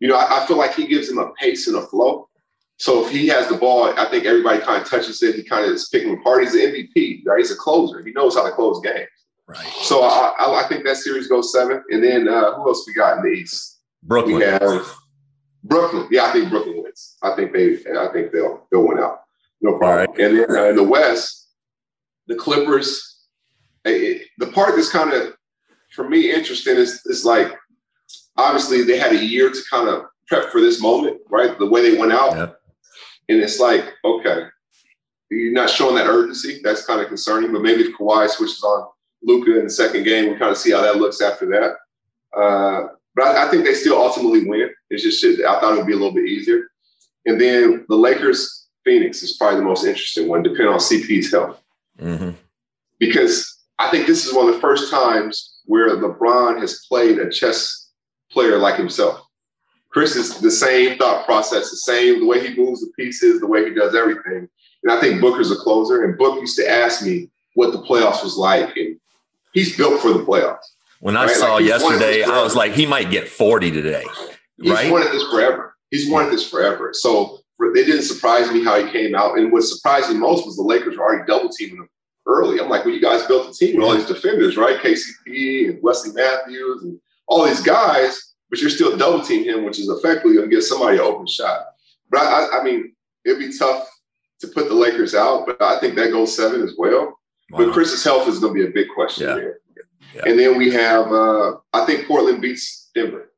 you 0.00 0.08
know, 0.08 0.16
I, 0.16 0.42
I 0.42 0.46
feel 0.46 0.58
like 0.58 0.74
he 0.74 0.86
gives 0.86 1.08
him 1.08 1.18
a 1.18 1.32
pace 1.32 1.66
and 1.66 1.76
a 1.76 1.86
flow. 1.86 2.28
So 2.78 3.04
if 3.04 3.12
he 3.12 3.26
has 3.28 3.46
the 3.48 3.56
ball, 3.56 3.92
I 3.98 4.08
think 4.10 4.24
everybody 4.24 4.58
kind 4.60 4.82
of 4.82 4.88
touches 4.88 5.22
it. 5.22 5.34
He 5.36 5.42
kind 5.42 5.66
of 5.66 5.72
is 5.72 5.88
picking 5.90 6.14
apart. 6.14 6.44
He's 6.44 6.54
an 6.54 6.60
MVP, 6.60 7.26
right? 7.26 7.36
He's 7.36 7.50
a 7.50 7.56
closer. 7.56 8.02
He 8.02 8.12
knows 8.12 8.34
how 8.34 8.46
to 8.46 8.52
close 8.52 8.80
games. 8.80 9.08
Right. 9.46 9.68
So 9.82 10.02
I, 10.02 10.34
I, 10.38 10.64
I 10.64 10.68
think 10.68 10.84
that 10.84 10.96
series 10.96 11.26
goes 11.26 11.52
seven. 11.52 11.82
And 11.90 12.02
then 12.02 12.26
uh, 12.26 12.54
who 12.54 12.68
else 12.68 12.86
we 12.86 12.94
got 12.94 13.18
in 13.18 13.24
the 13.24 13.30
East? 13.30 13.80
Brooklyn. 14.02 14.36
We 14.36 14.44
have 14.44 14.86
Brooklyn. 15.62 16.08
Yeah, 16.10 16.24
I 16.24 16.32
think 16.32 16.48
Brooklyn 16.48 16.82
wins. 16.82 17.16
I 17.22 17.34
think 17.36 17.52
they. 17.52 17.78
I 17.98 18.08
think 18.12 18.32
they'll 18.32 18.66
they'll 18.70 18.86
win 18.86 18.98
out. 18.98 19.24
No 19.60 19.78
problem. 19.78 20.10
Right. 20.10 20.20
And 20.20 20.38
then 20.38 20.50
uh, 20.50 20.64
in 20.70 20.76
the 20.76 20.84
West, 20.84 21.48
the 22.26 22.36
Clippers. 22.36 23.06
It, 23.86 24.26
the 24.36 24.48
part 24.48 24.76
that's 24.76 24.90
kind 24.90 25.14
of 25.14 25.34
for 25.94 26.06
me 26.06 26.30
interesting 26.30 26.76
is 26.76 27.00
is 27.06 27.24
like 27.24 27.50
obviously 28.36 28.84
they 28.84 28.98
had 28.98 29.12
a 29.12 29.24
year 29.24 29.50
to 29.50 29.60
kind 29.70 29.88
of 29.88 30.04
prep 30.28 30.50
for 30.52 30.60
this 30.60 30.82
moment, 30.82 31.18
right? 31.30 31.58
The 31.58 31.66
way 31.66 31.90
they 31.90 31.98
went 31.98 32.12
out, 32.12 32.36
and 32.36 33.38
it's 33.40 33.58
like 33.58 33.94
okay, 34.04 34.44
you're 35.30 35.52
not 35.52 35.70
showing 35.70 35.94
that 35.94 36.08
urgency. 36.08 36.60
That's 36.62 36.84
kind 36.84 37.00
of 37.00 37.08
concerning. 37.08 37.52
But 37.52 37.62
maybe 37.62 37.84
if 37.84 37.96
Kawhi 37.96 38.28
switches 38.28 38.62
on 38.62 38.86
Luka 39.22 39.58
in 39.58 39.64
the 39.64 39.70
second 39.70 40.04
game. 40.04 40.30
We 40.30 40.38
kind 40.38 40.50
of 40.50 40.56
see 40.58 40.72
how 40.72 40.80
that 40.82 40.96
looks 40.96 41.20
after 41.20 41.46
that. 41.46 42.38
Uh, 42.38 42.88
but 43.14 43.24
I, 43.24 43.46
I, 43.46 43.50
think 43.50 43.64
they 43.64 43.74
still 43.74 44.00
ultimately 44.00 44.44
win. 44.46 44.70
It's 44.88 45.02
just 45.02 45.20
shit. 45.20 45.44
I 45.44 45.60
thought 45.60 45.74
it 45.74 45.78
would 45.78 45.86
be 45.86 45.92
a 45.92 45.96
little 45.96 46.14
bit 46.14 46.26
easier. 46.26 46.68
And 47.26 47.40
then 47.40 47.84
the 47.88 47.96
Lakers 47.96 48.59
Phoenix 48.90 49.22
is 49.22 49.36
probably 49.36 49.60
the 49.60 49.64
most 49.64 49.84
interesting 49.84 50.26
one, 50.26 50.42
depending 50.42 50.66
on 50.66 50.80
CP's 50.80 51.30
health. 51.30 51.62
Mm-hmm. 52.00 52.30
Because 52.98 53.60
I 53.78 53.88
think 53.88 54.08
this 54.08 54.26
is 54.26 54.34
one 54.34 54.48
of 54.48 54.54
the 54.54 54.60
first 54.60 54.90
times 54.90 55.60
where 55.66 55.96
LeBron 55.96 56.60
has 56.60 56.84
played 56.88 57.20
a 57.20 57.30
chess 57.30 57.90
player 58.32 58.58
like 58.58 58.74
himself. 58.74 59.24
Chris 59.90 60.16
is 60.16 60.40
the 60.40 60.50
same 60.50 60.98
thought 60.98 61.24
process, 61.24 61.70
the 61.70 61.76
same, 61.76 62.18
the 62.18 62.26
way 62.26 62.44
he 62.44 62.56
moves 62.56 62.80
the 62.80 62.90
pieces, 62.98 63.38
the 63.40 63.46
way 63.46 63.64
he 63.64 63.74
does 63.74 63.94
everything. 63.94 64.48
And 64.82 64.92
I 64.92 65.00
think 65.00 65.20
Booker's 65.20 65.52
a 65.52 65.56
closer. 65.56 66.02
And 66.02 66.18
Book 66.18 66.40
used 66.40 66.56
to 66.56 66.68
ask 66.68 67.04
me 67.04 67.30
what 67.54 67.70
the 67.70 67.82
playoffs 67.82 68.24
was 68.24 68.36
like. 68.36 68.76
And 68.76 68.98
he's 69.52 69.76
built 69.76 70.00
for 70.00 70.12
the 70.12 70.24
playoffs. 70.24 70.66
When 70.98 71.16
I 71.16 71.26
right? 71.26 71.36
saw 71.36 71.54
like 71.54 71.64
yesterday, 71.64 72.24
I 72.24 72.42
was 72.42 72.56
like, 72.56 72.72
he 72.72 72.86
might 72.86 73.12
get 73.12 73.28
40 73.28 73.70
today. 73.70 74.04
He's 74.60 74.72
right? 74.72 74.90
wanted 74.90 75.12
this 75.12 75.28
forever. 75.30 75.76
He's 75.92 76.10
wanted 76.10 76.32
this 76.32 76.48
forever. 76.48 76.90
So 76.92 77.39
it 77.62 77.84
didn't 77.86 78.02
surprise 78.02 78.50
me 78.50 78.64
how 78.64 78.82
he 78.82 78.90
came 78.90 79.14
out. 79.14 79.38
And 79.38 79.52
what 79.52 79.62
surprised 79.62 80.10
me 80.10 80.16
most 80.16 80.46
was 80.46 80.56
the 80.56 80.62
Lakers 80.62 80.96
were 80.96 81.04
already 81.04 81.24
double 81.26 81.50
teaming 81.50 81.76
him 81.76 81.88
early. 82.26 82.60
I'm 82.60 82.68
like, 82.68 82.84
well, 82.84 82.94
you 82.94 83.00
guys 83.00 83.26
built 83.26 83.50
a 83.50 83.52
team 83.52 83.76
with 83.76 83.84
all 83.84 83.94
these 83.94 84.06
defenders, 84.06 84.56
right? 84.56 84.80
KCP 84.80 85.70
and 85.70 85.82
Wesley 85.82 86.12
Matthews 86.12 86.82
and 86.82 86.98
all 87.26 87.44
these 87.44 87.60
guys, 87.60 88.34
but 88.48 88.60
you're 88.60 88.70
still 88.70 88.96
double 88.96 89.22
teaming 89.22 89.48
him, 89.48 89.64
which 89.64 89.78
is 89.78 89.88
effectively 89.88 90.34
going 90.34 90.48
to 90.48 90.54
give 90.54 90.64
somebody 90.64 90.96
an 90.96 91.02
open 91.02 91.26
shot. 91.26 91.66
But 92.10 92.20
I, 92.20 92.60
I 92.60 92.64
mean, 92.64 92.94
it'd 93.24 93.38
be 93.38 93.56
tough 93.56 93.88
to 94.40 94.48
put 94.48 94.68
the 94.68 94.74
Lakers 94.74 95.14
out, 95.14 95.46
but 95.46 95.60
I 95.60 95.78
think 95.80 95.94
that 95.96 96.10
goes 96.10 96.34
seven 96.36 96.62
as 96.62 96.74
well. 96.76 97.18
Wow. 97.50 97.58
But 97.58 97.72
Chris's 97.72 98.02
health 98.02 98.28
is 98.28 98.38
going 98.38 98.54
to 98.54 98.64
be 98.64 98.68
a 98.68 98.72
big 98.72 98.88
question 98.94 99.28
yeah. 99.28 99.34
there. 99.34 99.58
Yeah. 100.14 100.22
And 100.26 100.38
then 100.38 100.58
we 100.58 100.72
have, 100.72 101.12
uh, 101.12 101.56
I 101.72 101.84
think 101.84 102.08
Portland 102.08 102.40
beats 102.40 102.90
Denver. 102.94 103.32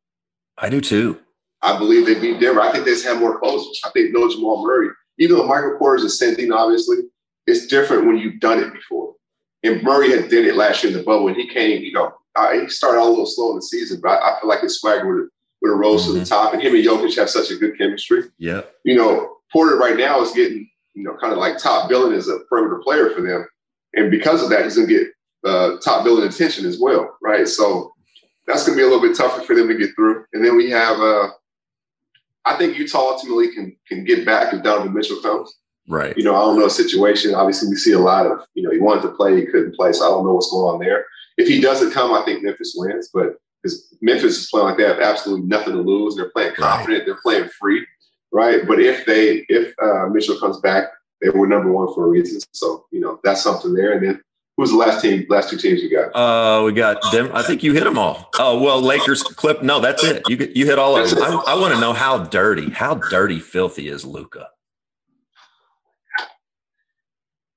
I 0.57 0.69
do 0.69 0.81
too. 0.81 1.19
I 1.63 1.79
believe 1.79 2.07
they 2.07 2.19
beat 2.19 2.41
Denver. 2.41 2.61
I 2.61 2.73
think 2.73 2.85
they 2.85 2.93
just 2.93 3.07
have 3.07 3.21
more 3.21 3.39
closers. 3.39 3.81
I 3.85 3.91
think 3.91 4.13
no 4.13 4.29
Jamal 4.29 4.65
Murray, 4.65 4.89
even 5.19 5.37
though 5.37 5.47
Michael 5.47 5.79
Porter 5.79 5.97
is 5.97 6.03
the 6.03 6.11
same 6.11 6.35
thing, 6.35 6.53
obviously, 6.53 6.99
it's 7.47 7.67
different 7.67 8.07
when 8.07 8.19
you've 8.19 8.41
done 8.41 8.59
it 8.59 8.73
before. 8.73 9.15
And 9.63 9.83
Murray 9.83 10.11
had 10.11 10.29
did 10.29 10.47
it 10.47 10.57
last 10.57 10.83
year 10.83 10.93
in 10.93 10.99
the 10.99 11.05
bubble, 11.05 11.29
and 11.29 11.37
he 11.37 11.49
came, 11.49 11.83
you 11.83 11.93
know, 11.93 12.13
uh, 12.35 12.53
he 12.53 12.69
started 12.69 12.99
out 12.99 13.07
a 13.07 13.11
little 13.11 13.27
slow 13.27 13.51
in 13.51 13.57
the 13.57 13.63
season, 13.63 14.01
but 14.03 14.09
I, 14.09 14.37
I 14.37 14.41
feel 14.41 14.49
like 14.49 14.63
his 14.63 14.81
swagger 14.81 15.07
would 15.07 15.29
would 15.63 15.71
have 15.71 15.79
rose 15.79 16.03
mm-hmm. 16.03 16.13
to 16.15 16.19
the 16.19 16.25
mm-hmm. 16.25 16.35
top. 16.35 16.53
And 16.53 16.63
him 16.63 16.75
and 16.75 16.85
Jokic 16.85 17.17
have 17.17 17.31
such 17.31 17.51
a 17.51 17.57
good 17.57 17.79
chemistry. 17.79 18.25
Yeah. 18.39 18.63
You 18.85 18.97
know, 18.97 19.37
Porter 19.53 19.77
right 19.77 19.97
now 19.97 20.21
is 20.21 20.33
getting, 20.33 20.69
you 20.95 21.05
know, 21.05 21.17
kind 21.21 21.33
of 21.33 21.39
like 21.39 21.59
top 21.59 21.89
billing 21.89 22.15
as 22.15 22.29
a 22.29 22.41
perimeter 22.49 22.81
player 22.83 23.11
for 23.11 23.21
them. 23.21 23.47
And 23.95 24.11
because 24.11 24.43
of 24.43 24.51
that, 24.51 24.65
he's 24.65 24.77
going 24.77 24.89
to 24.89 24.95
get 24.95 25.09
uh, 25.45 25.79
top 25.79 26.05
billing 26.05 26.27
attention 26.27 26.67
as 26.67 26.81
well, 26.81 27.17
right? 27.23 27.47
So 27.47 27.93
that's 28.47 28.67
going 28.67 28.77
to 28.77 28.83
be 28.83 28.87
a 28.87 28.91
little 28.91 29.07
bit 29.07 29.17
tougher 29.17 29.43
for 29.43 29.55
them 29.55 29.69
to 29.69 29.75
get 29.77 29.95
through. 29.95 30.25
And 30.33 30.45
then 30.45 30.57
we 30.57 30.69
have, 30.71 30.99
uh, 30.99 31.29
I 32.45 32.57
think 32.57 32.77
Utah 32.77 33.13
ultimately 33.13 33.53
can 33.55 33.77
can 33.89 34.05
get 34.05 34.27
back 34.27 34.53
if 34.53 34.63
Donovan 34.63 34.93
Mitchell 34.93 35.21
comes. 35.21 35.55
Right. 35.89 36.17
You 36.17 36.25
know, 36.25 36.35
I 36.35 36.41
don't 36.41 36.59
know 36.59 36.65
the 36.65 36.71
situation. 36.71 37.35
Obviously, 37.35 37.69
we 37.69 37.77
see 37.77 37.93
a 37.93 37.99
lot 37.99 38.27
of, 38.27 38.41
you 38.55 38.63
know, 38.63 38.71
he 38.71 38.79
wanted 38.79 39.03
to 39.03 39.09
play, 39.11 39.37
he 39.37 39.47
couldn't 39.47 39.75
play. 39.75 39.93
So 39.93 40.07
I 40.07 40.11
don't 40.11 40.25
know 40.25 40.35
what's 40.35 40.51
going 40.51 40.75
on 40.75 40.81
there. 40.81 41.05
If 41.37 41.49
he 41.49 41.61
doesn't 41.61 41.93
come, 41.93 42.13
I 42.13 42.25
think 42.25 42.43
Memphis 42.43 42.75
wins. 42.77 43.11
But 43.13 43.37
because 43.63 43.97
Memphis 44.01 44.39
is 44.39 44.49
playing 44.51 44.69
like 44.69 44.77
they 44.77 44.85
have 44.85 45.01
absolutely 45.01 45.47
nothing 45.47 45.75
to 45.75 45.81
lose. 45.81 46.17
They're 46.17 46.31
playing 46.31 46.55
confident. 46.55 46.99
Right. 46.99 47.07
They're 47.07 47.21
playing 47.23 47.49
free. 47.61 47.87
Right. 48.33 48.67
But 48.67 48.81
if 48.81 49.05
they, 49.07 49.45
if 49.49 49.75
uh, 49.83 50.07
Mitchell 50.09 50.39
comes 50.39 50.61
back, 50.61 50.85
they 51.21 51.31
were 51.31 51.47
number 51.47 51.71
one 51.71 51.93
for 51.95 52.07
a 52.07 52.09
reason. 52.09 52.41
So, 52.53 52.87
you 52.91 53.01
know, 53.01 53.21
that's 53.23 53.43
something 53.43 53.75
there. 53.75 53.93
And 53.93 54.07
then 54.07 54.23
who's 54.57 54.71
the 54.71 54.77
last 54.77 55.03
team, 55.03 55.25
last 55.29 55.51
two 55.51 55.57
teams 55.57 55.81
we 55.81 55.89
got? 55.89 56.15
Uh, 56.15 56.65
we 56.65 56.73
got 56.73 57.01
them. 57.13 57.31
I 57.35 57.43
think 57.43 57.63
you 57.63 57.73
hit 57.73 57.85
them 57.85 57.99
all. 57.99 58.31
Oh, 58.39 58.61
well, 58.61 58.81
Lakers 58.81 59.23
clip. 59.23 59.63
No, 59.63 59.81
that's 59.81 60.05
it. 60.05 60.23
You 60.29 60.51
you 60.55 60.67
hit 60.67 60.79
all 60.79 60.97
of 60.97 61.09
them. 61.09 61.23
I, 61.23 61.53
I 61.53 61.55
want 61.55 61.75
to 61.75 61.81
know 61.81 61.93
how 61.93 62.19
dirty, 62.19 62.71
how 62.71 62.95
dirty, 62.95 63.39
filthy 63.39 63.89
is 63.89 64.05
Luka? 64.05 64.49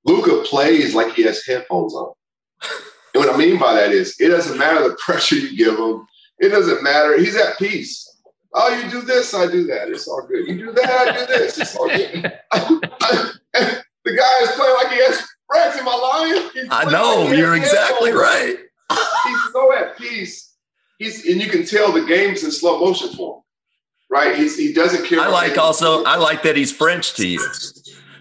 Luka 0.04 0.42
plays 0.44 0.94
like 0.94 1.14
he 1.14 1.22
has 1.24 1.44
headphones 1.44 1.94
on. 1.94 2.12
And 3.14 3.24
what 3.24 3.34
I 3.34 3.38
mean 3.38 3.58
by 3.58 3.72
that 3.72 3.92
is 3.92 4.14
it 4.20 4.28
doesn't 4.28 4.58
matter 4.58 4.86
the 4.86 4.94
pressure 4.96 5.36
you 5.36 5.56
give 5.56 5.78
him. 5.78 6.06
It 6.38 6.50
doesn't 6.50 6.82
matter. 6.82 7.16
He's 7.16 7.34
at 7.34 7.56
peace. 7.56 8.06
Oh, 8.52 8.68
you 8.68 8.90
do 8.90 9.00
this, 9.00 9.32
I 9.32 9.46
do 9.50 9.64
that. 9.68 9.88
It's 9.88 10.06
all 10.06 10.26
good. 10.26 10.46
You 10.46 10.66
do 10.66 10.72
that, 10.72 10.90
I 11.08 11.18
do 11.18 11.26
this. 11.26 11.56
It's 11.56 11.74
all 11.76 11.88
good. 11.88 12.12
the 12.52 14.16
guy 14.16 14.42
is 14.42 14.50
playing 14.50 14.74
like 14.74 14.88
he 14.92 14.98
has 14.98 15.26
Rex. 15.52 15.76
Am 15.76 15.88
I 15.88 16.48
lying? 16.54 16.68
I 16.70 16.90
know 16.90 17.32
you're 17.32 17.56
exactly 17.56 18.12
right. 18.12 18.56
He's 18.90 19.52
so 19.52 19.74
at 19.74 19.96
peace. 19.96 20.54
He's 20.98 21.26
and 21.26 21.40
you 21.40 21.48
can 21.50 21.64
tell 21.66 21.92
the 21.92 22.04
game's 22.04 22.42
in 22.44 22.50
slow 22.50 22.80
motion 22.80 23.10
for 23.10 23.36
him. 23.36 23.42
Right? 24.08 24.36
He's, 24.36 24.56
he 24.56 24.72
doesn't 24.72 25.06
care. 25.06 25.20
I 25.20 25.28
like 25.28 25.58
also. 25.58 26.04
I 26.04 26.16
like 26.16 26.42
that 26.44 26.56
he's 26.56 26.72
French 26.72 27.14
to 27.14 27.26
you. 27.26 27.40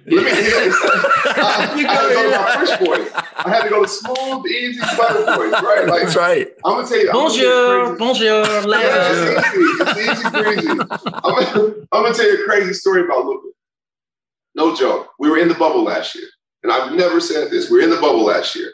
Let 0.08 0.24
me 0.24 0.32
I, 0.32 0.36
I 1.36 1.66
had 1.66 1.76
to 1.76 1.84
go 1.84 2.24
to 2.24 2.38
my 2.38 2.66
French 2.66 2.80
voice. 2.80 3.24
I 3.38 3.50
had 3.50 3.64
to 3.64 3.70
go 3.70 3.82
to 3.82 3.88
smooth, 3.88 4.46
easy, 4.46 4.80
butter 4.96 5.26
voice, 5.26 5.64
right? 5.64 5.88
Like, 5.88 6.04
That's 6.04 6.16
right. 6.16 6.48
I'm 6.64 6.76
gonna 6.76 6.88
tell 6.88 7.00
you. 7.00 7.12
Bonjour, 7.12 7.98
bonjour, 7.98 8.44
It's 8.46 9.58
easy, 9.58 9.74
it's 9.82 10.20
easy 10.20 10.30
breezy. 10.30 10.70
I'm 10.70 10.78
gonna, 10.78 11.74
I'm 11.92 12.04
gonna 12.04 12.14
tell 12.14 12.28
you 12.28 12.44
a 12.44 12.46
crazy 12.46 12.74
story 12.74 13.04
about 13.04 13.26
Luka. 13.26 13.48
No 14.54 14.76
joke. 14.76 15.10
We 15.18 15.30
were 15.30 15.40
in 15.40 15.48
the 15.48 15.56
bubble 15.56 15.84
last 15.84 16.14
year, 16.14 16.28
and 16.66 16.72
I've 16.72 16.94
never 16.94 17.22
said 17.22 17.52
this. 17.52 17.70
we're 17.70 17.84
in 17.84 17.92
the 17.92 18.02
bubble 18.02 18.26
last 18.26 18.56
year. 18.56 18.74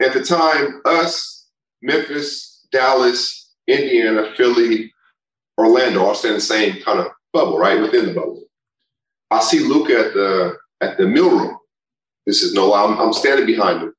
At 0.00 0.12
the 0.12 0.22
time, 0.22 0.80
us, 0.84 1.48
Memphis, 1.82 2.64
Dallas, 2.70 3.50
Indiana, 3.66 4.32
Philly, 4.36 4.92
Orlando 5.58 6.04
all 6.04 6.14
stay 6.14 6.28
in 6.28 6.34
the 6.36 6.40
same 6.40 6.80
kind 6.82 7.00
of 7.00 7.08
bubble, 7.32 7.58
right 7.58 7.80
within 7.80 8.06
the 8.06 8.14
bubble. 8.14 8.44
I 9.32 9.40
see 9.40 9.66
Luka 9.66 9.98
at 9.98 10.14
the 10.14 10.56
at 10.80 10.96
the 10.96 11.08
mill 11.08 11.30
room. 11.30 11.58
This 12.24 12.44
is 12.44 12.54
no, 12.54 12.72
I'm, 12.72 13.00
I'm 13.00 13.12
standing 13.12 13.46
behind 13.46 13.82
him, 13.82 13.92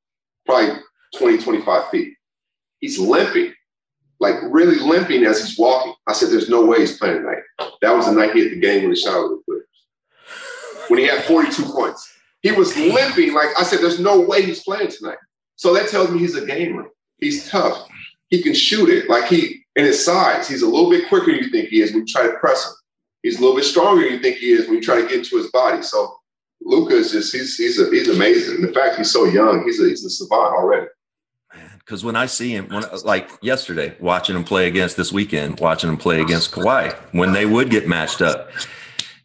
probably 0.45 0.79
20, 1.17 1.39
25 1.39 1.89
feet. 1.89 2.13
He's 2.79 2.97
limping. 2.97 3.53
like 4.21 4.35
really 4.43 4.79
limping 4.79 5.25
as 5.25 5.43
he's 5.43 5.59
walking. 5.59 5.93
I 6.07 6.13
said, 6.13 6.29
"There's 6.29 6.47
no 6.47 6.65
way 6.65 6.79
he's 6.79 6.97
playing 6.97 7.17
tonight." 7.17 7.43
That 7.81 7.93
was 7.93 8.05
the 8.05 8.13
night 8.13 8.33
he 8.33 8.43
hit 8.43 8.51
the 8.51 8.61
game 8.61 8.83
when 8.83 8.93
he 8.93 9.01
shot 9.01 9.23
with 9.23 9.31
the 9.31 9.43
Clippers. 9.43 10.89
When 10.89 10.99
he 10.99 11.07
had 11.07 11.25
42 11.25 11.63
points, 11.63 12.14
he 12.45 12.51
was 12.51 12.77
limping. 12.77 13.33
Like 13.33 13.49
I 13.57 13.63
said, 13.63 13.79
"There's 13.79 13.99
no 13.99 14.21
way 14.21 14.43
he's 14.43 14.61
playing 14.61 14.91
tonight." 14.91 15.17
So 15.55 15.73
that 15.73 15.89
tells 15.89 16.11
me 16.11 16.19
he's 16.19 16.35
a 16.35 16.45
gamer. 16.45 16.85
He's 17.17 17.49
tough. 17.49 17.87
He 18.29 18.43
can 18.43 18.53
shoot 18.53 18.87
it. 18.87 19.09
Like 19.09 19.25
he 19.25 19.65
in 19.75 19.83
his 19.83 20.05
size, 20.05 20.47
he's 20.47 20.61
a 20.61 20.67
little 20.67 20.91
bit 20.91 21.09
quicker 21.09 21.31
than 21.31 21.43
you 21.43 21.49
think 21.49 21.69
he 21.69 21.81
is 21.81 21.91
when 21.91 22.01
you 22.01 22.05
try 22.05 22.27
to 22.27 22.37
press 22.37 22.63
him. 22.63 22.73
He's 23.23 23.39
a 23.39 23.41
little 23.41 23.55
bit 23.55 23.65
stronger 23.65 24.03
than 24.03 24.13
you 24.13 24.19
think 24.19 24.37
he 24.37 24.51
is 24.51 24.67
when 24.67 24.75
you 24.75 24.81
try 24.83 25.01
to 25.01 25.07
get 25.07 25.13
into 25.13 25.37
his 25.37 25.49
body. 25.49 25.81
So 25.81 26.15
Luka 26.61 26.93
is 26.93 27.11
just 27.11 27.33
he's 27.33 27.57
he's 27.57 27.79
a, 27.79 27.89
he's 27.89 28.09
amazing. 28.09 28.57
And 28.57 28.63
the 28.63 28.73
fact 28.73 28.97
he's 28.97 29.11
so 29.11 29.25
young, 29.25 29.63
he's 29.63 29.81
a 29.81 29.89
he's 29.89 30.05
a 30.05 30.09
savant 30.11 30.53
already. 30.53 30.85
Because 31.79 32.05
when 32.05 32.15
I 32.15 32.27
see 32.27 32.51
him, 32.51 32.67
when 32.67 32.83
like 33.03 33.31
yesterday, 33.41 33.95
watching 33.99 34.35
him 34.35 34.43
play 34.43 34.67
against 34.67 34.97
this 34.97 35.11
weekend, 35.11 35.59
watching 35.59 35.89
him 35.89 35.97
play 35.97 36.21
against 36.21 36.51
Kawhi, 36.51 36.95
when 37.11 37.31
they 37.33 37.47
would 37.47 37.71
get 37.71 37.87
matched 37.87 38.21
up, 38.21 38.51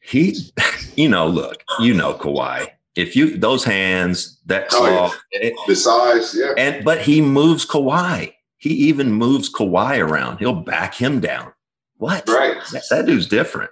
he, 0.00 0.36
you 0.96 1.10
know, 1.10 1.26
look, 1.26 1.62
you 1.80 1.92
know, 1.92 2.14
Kawhi. 2.14 2.68
If 2.96 3.14
you 3.14 3.36
those 3.36 3.64
hands, 3.64 4.40
that 4.46 4.68
claw, 4.68 5.10
oh, 5.12 5.20
yeah. 5.32 5.50
Eh, 5.50 5.52
the 5.66 5.76
size, 5.76 6.36
yeah, 6.36 6.52
and 6.56 6.84
but 6.84 7.00
he 7.00 7.20
moves 7.20 7.64
Kawhi. 7.64 8.34
He 8.58 8.70
even 8.70 9.12
moves 9.12 9.50
Kawhi 9.50 10.06
around. 10.06 10.38
He'll 10.38 10.54
back 10.54 10.94
him 10.94 11.20
down. 11.20 11.52
What? 11.96 12.28
Right. 12.28 12.56
That, 12.72 12.82
that 12.90 13.06
dude's 13.06 13.26
different. 13.26 13.70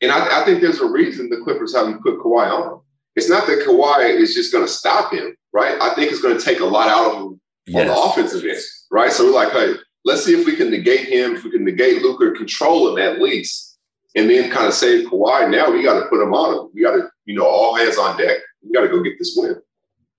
And 0.00 0.10
I, 0.10 0.42
I, 0.42 0.44
think 0.44 0.60
there's 0.60 0.80
a 0.80 0.86
reason 0.86 1.28
the 1.28 1.38
Clippers 1.38 1.74
haven't 1.74 2.02
put 2.02 2.18
Kawhi 2.18 2.50
on. 2.50 2.80
It's 3.16 3.28
not 3.28 3.46
that 3.46 3.64
Kawhi 3.66 4.18
is 4.18 4.34
just 4.34 4.52
going 4.52 4.66
to 4.66 4.70
stop 4.70 5.12
him, 5.12 5.36
right? 5.52 5.80
I 5.80 5.94
think 5.94 6.10
it's 6.10 6.20
going 6.20 6.36
to 6.36 6.44
take 6.44 6.60
a 6.60 6.64
lot 6.64 6.88
out 6.88 7.12
of 7.12 7.22
him 7.22 7.40
yes. 7.66 7.80
on 7.80 7.86
the 7.86 8.02
offensive 8.02 8.44
end, 8.44 8.60
right? 8.90 9.12
So 9.12 9.24
we're 9.24 9.32
like, 9.32 9.52
hey, 9.52 9.74
let's 10.04 10.24
see 10.24 10.38
if 10.38 10.46
we 10.46 10.56
can 10.56 10.70
negate 10.70 11.08
him, 11.08 11.36
if 11.36 11.44
we 11.44 11.50
can 11.50 11.64
negate 11.64 12.02
Luka, 12.02 12.32
control 12.32 12.90
him 12.90 12.98
at 12.98 13.20
least, 13.20 13.78
and 14.14 14.28
then 14.28 14.50
kind 14.50 14.66
of 14.66 14.74
save 14.74 15.08
Kawhi. 15.08 15.50
Now 15.50 15.70
we 15.70 15.82
got 15.82 16.00
to 16.00 16.06
put 16.08 16.22
him 16.22 16.34
on 16.34 16.58
him. 16.58 16.70
We 16.74 16.82
got 16.82 16.96
to, 16.96 17.08
you 17.24 17.36
know, 17.36 17.46
all 17.46 17.76
hands 17.76 17.98
on 17.98 18.16
deck. 18.18 18.38
We 18.64 18.72
got 18.72 18.82
to 18.82 18.88
go 18.88 19.02
get 19.02 19.18
this 19.18 19.34
win. 19.36 19.56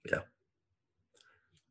Yeah. 0.09 0.19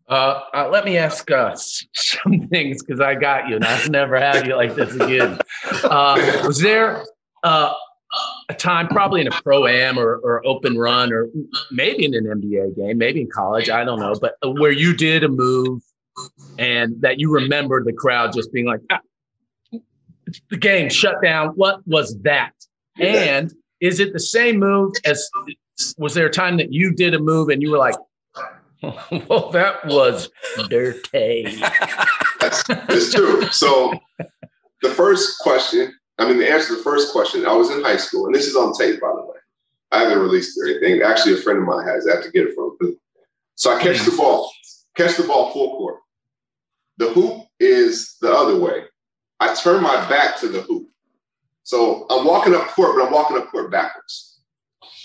Uh, 0.08 0.40
uh, 0.52 0.68
let 0.70 0.84
me 0.84 0.98
ask 0.98 1.30
uh, 1.30 1.54
some 1.94 2.48
things 2.48 2.82
because 2.82 3.00
I 3.00 3.14
got 3.14 3.48
you, 3.48 3.56
and 3.56 3.64
I'll 3.64 3.90
never 3.90 4.18
have 4.18 4.46
you 4.46 4.56
like 4.56 4.74
this 4.74 4.94
again. 4.94 5.38
Uh, 5.84 6.42
was 6.46 6.60
there 6.60 7.04
uh, 7.42 7.72
a 8.48 8.54
time, 8.54 8.88
probably 8.88 9.20
in 9.20 9.28
a 9.28 9.42
pro 9.42 9.66
am 9.66 9.98
or, 9.98 10.16
or 10.16 10.46
open 10.46 10.76
run, 10.76 11.12
or 11.12 11.28
maybe 11.70 12.04
in 12.04 12.14
an 12.14 12.24
NBA 12.24 12.76
game, 12.76 12.98
maybe 12.98 13.22
in 13.22 13.28
college, 13.30 13.70
I 13.70 13.84
don't 13.84 14.00
know, 14.00 14.14
but 14.20 14.36
where 14.58 14.72
you 14.72 14.94
did 14.94 15.24
a 15.24 15.28
move 15.28 15.82
and 16.58 17.00
that 17.00 17.18
you 17.18 17.32
remember 17.32 17.82
the 17.82 17.92
crowd 17.92 18.32
just 18.32 18.52
being 18.52 18.66
like, 18.66 18.80
ah, 18.90 19.00
the 20.50 20.56
game 20.56 20.88
shut 20.88 21.22
down. 21.22 21.48
What 21.50 21.86
was 21.86 22.16
that? 22.22 22.52
And 22.98 23.52
is 23.80 24.00
it 24.00 24.12
the 24.12 24.20
same 24.20 24.58
move 24.58 24.94
as 25.04 25.28
was 25.98 26.14
there 26.14 26.26
a 26.26 26.30
time 26.30 26.56
that 26.58 26.72
you 26.72 26.92
did 26.92 27.14
a 27.14 27.18
move 27.18 27.48
and 27.48 27.62
you 27.62 27.70
were 27.70 27.78
like, 27.78 27.96
well, 28.82 29.50
that 29.50 29.84
was 29.86 30.30
dirty? 30.68 31.44
it's 32.40 33.12
true. 33.12 33.46
So 33.48 33.98
the 34.82 34.90
first 34.90 35.38
question 35.40 35.92
I 36.18 36.28
mean, 36.28 36.38
the 36.38 36.50
answer 36.50 36.68
to 36.68 36.76
the 36.76 36.82
first 36.82 37.12
question, 37.12 37.46
I 37.46 37.52
was 37.52 37.70
in 37.70 37.82
high 37.82 37.96
school, 37.96 38.26
and 38.26 38.34
this 38.34 38.46
is 38.46 38.56
on 38.56 38.72
tape, 38.72 39.00
by 39.00 39.08
the 39.08 39.22
way. 39.22 39.38
I 39.90 40.00
haven't 40.00 40.20
released 40.20 40.58
anything. 40.64 41.02
Actually, 41.02 41.34
a 41.34 41.38
friend 41.38 41.60
of 41.60 41.64
mine 41.64 41.86
has. 41.86 42.06
I 42.06 42.16
have 42.16 42.24
to 42.24 42.30
get 42.30 42.46
it 42.46 42.54
from 42.54 42.76
him. 42.80 42.98
So 43.56 43.74
I 43.74 43.82
catch 43.82 44.04
the 44.04 44.10
mm. 44.10 44.16
ball, 44.16 44.50
catch 44.96 45.16
the 45.16 45.24
ball 45.24 45.52
full 45.52 45.76
court. 45.76 46.00
The 46.98 47.10
hoop 47.10 47.46
is 47.58 48.16
the 48.20 48.32
other 48.32 48.58
way. 48.58 48.84
I 49.40 49.54
turn 49.54 49.82
my 49.82 50.08
back 50.08 50.38
to 50.40 50.48
the 50.48 50.62
hoop. 50.62 50.88
So 51.64 52.06
I'm 52.10 52.24
walking 52.24 52.54
up 52.54 52.68
court, 52.68 52.96
but 52.96 53.06
I'm 53.06 53.12
walking 53.12 53.36
up 53.36 53.50
court 53.50 53.70
backwards. 53.70 54.33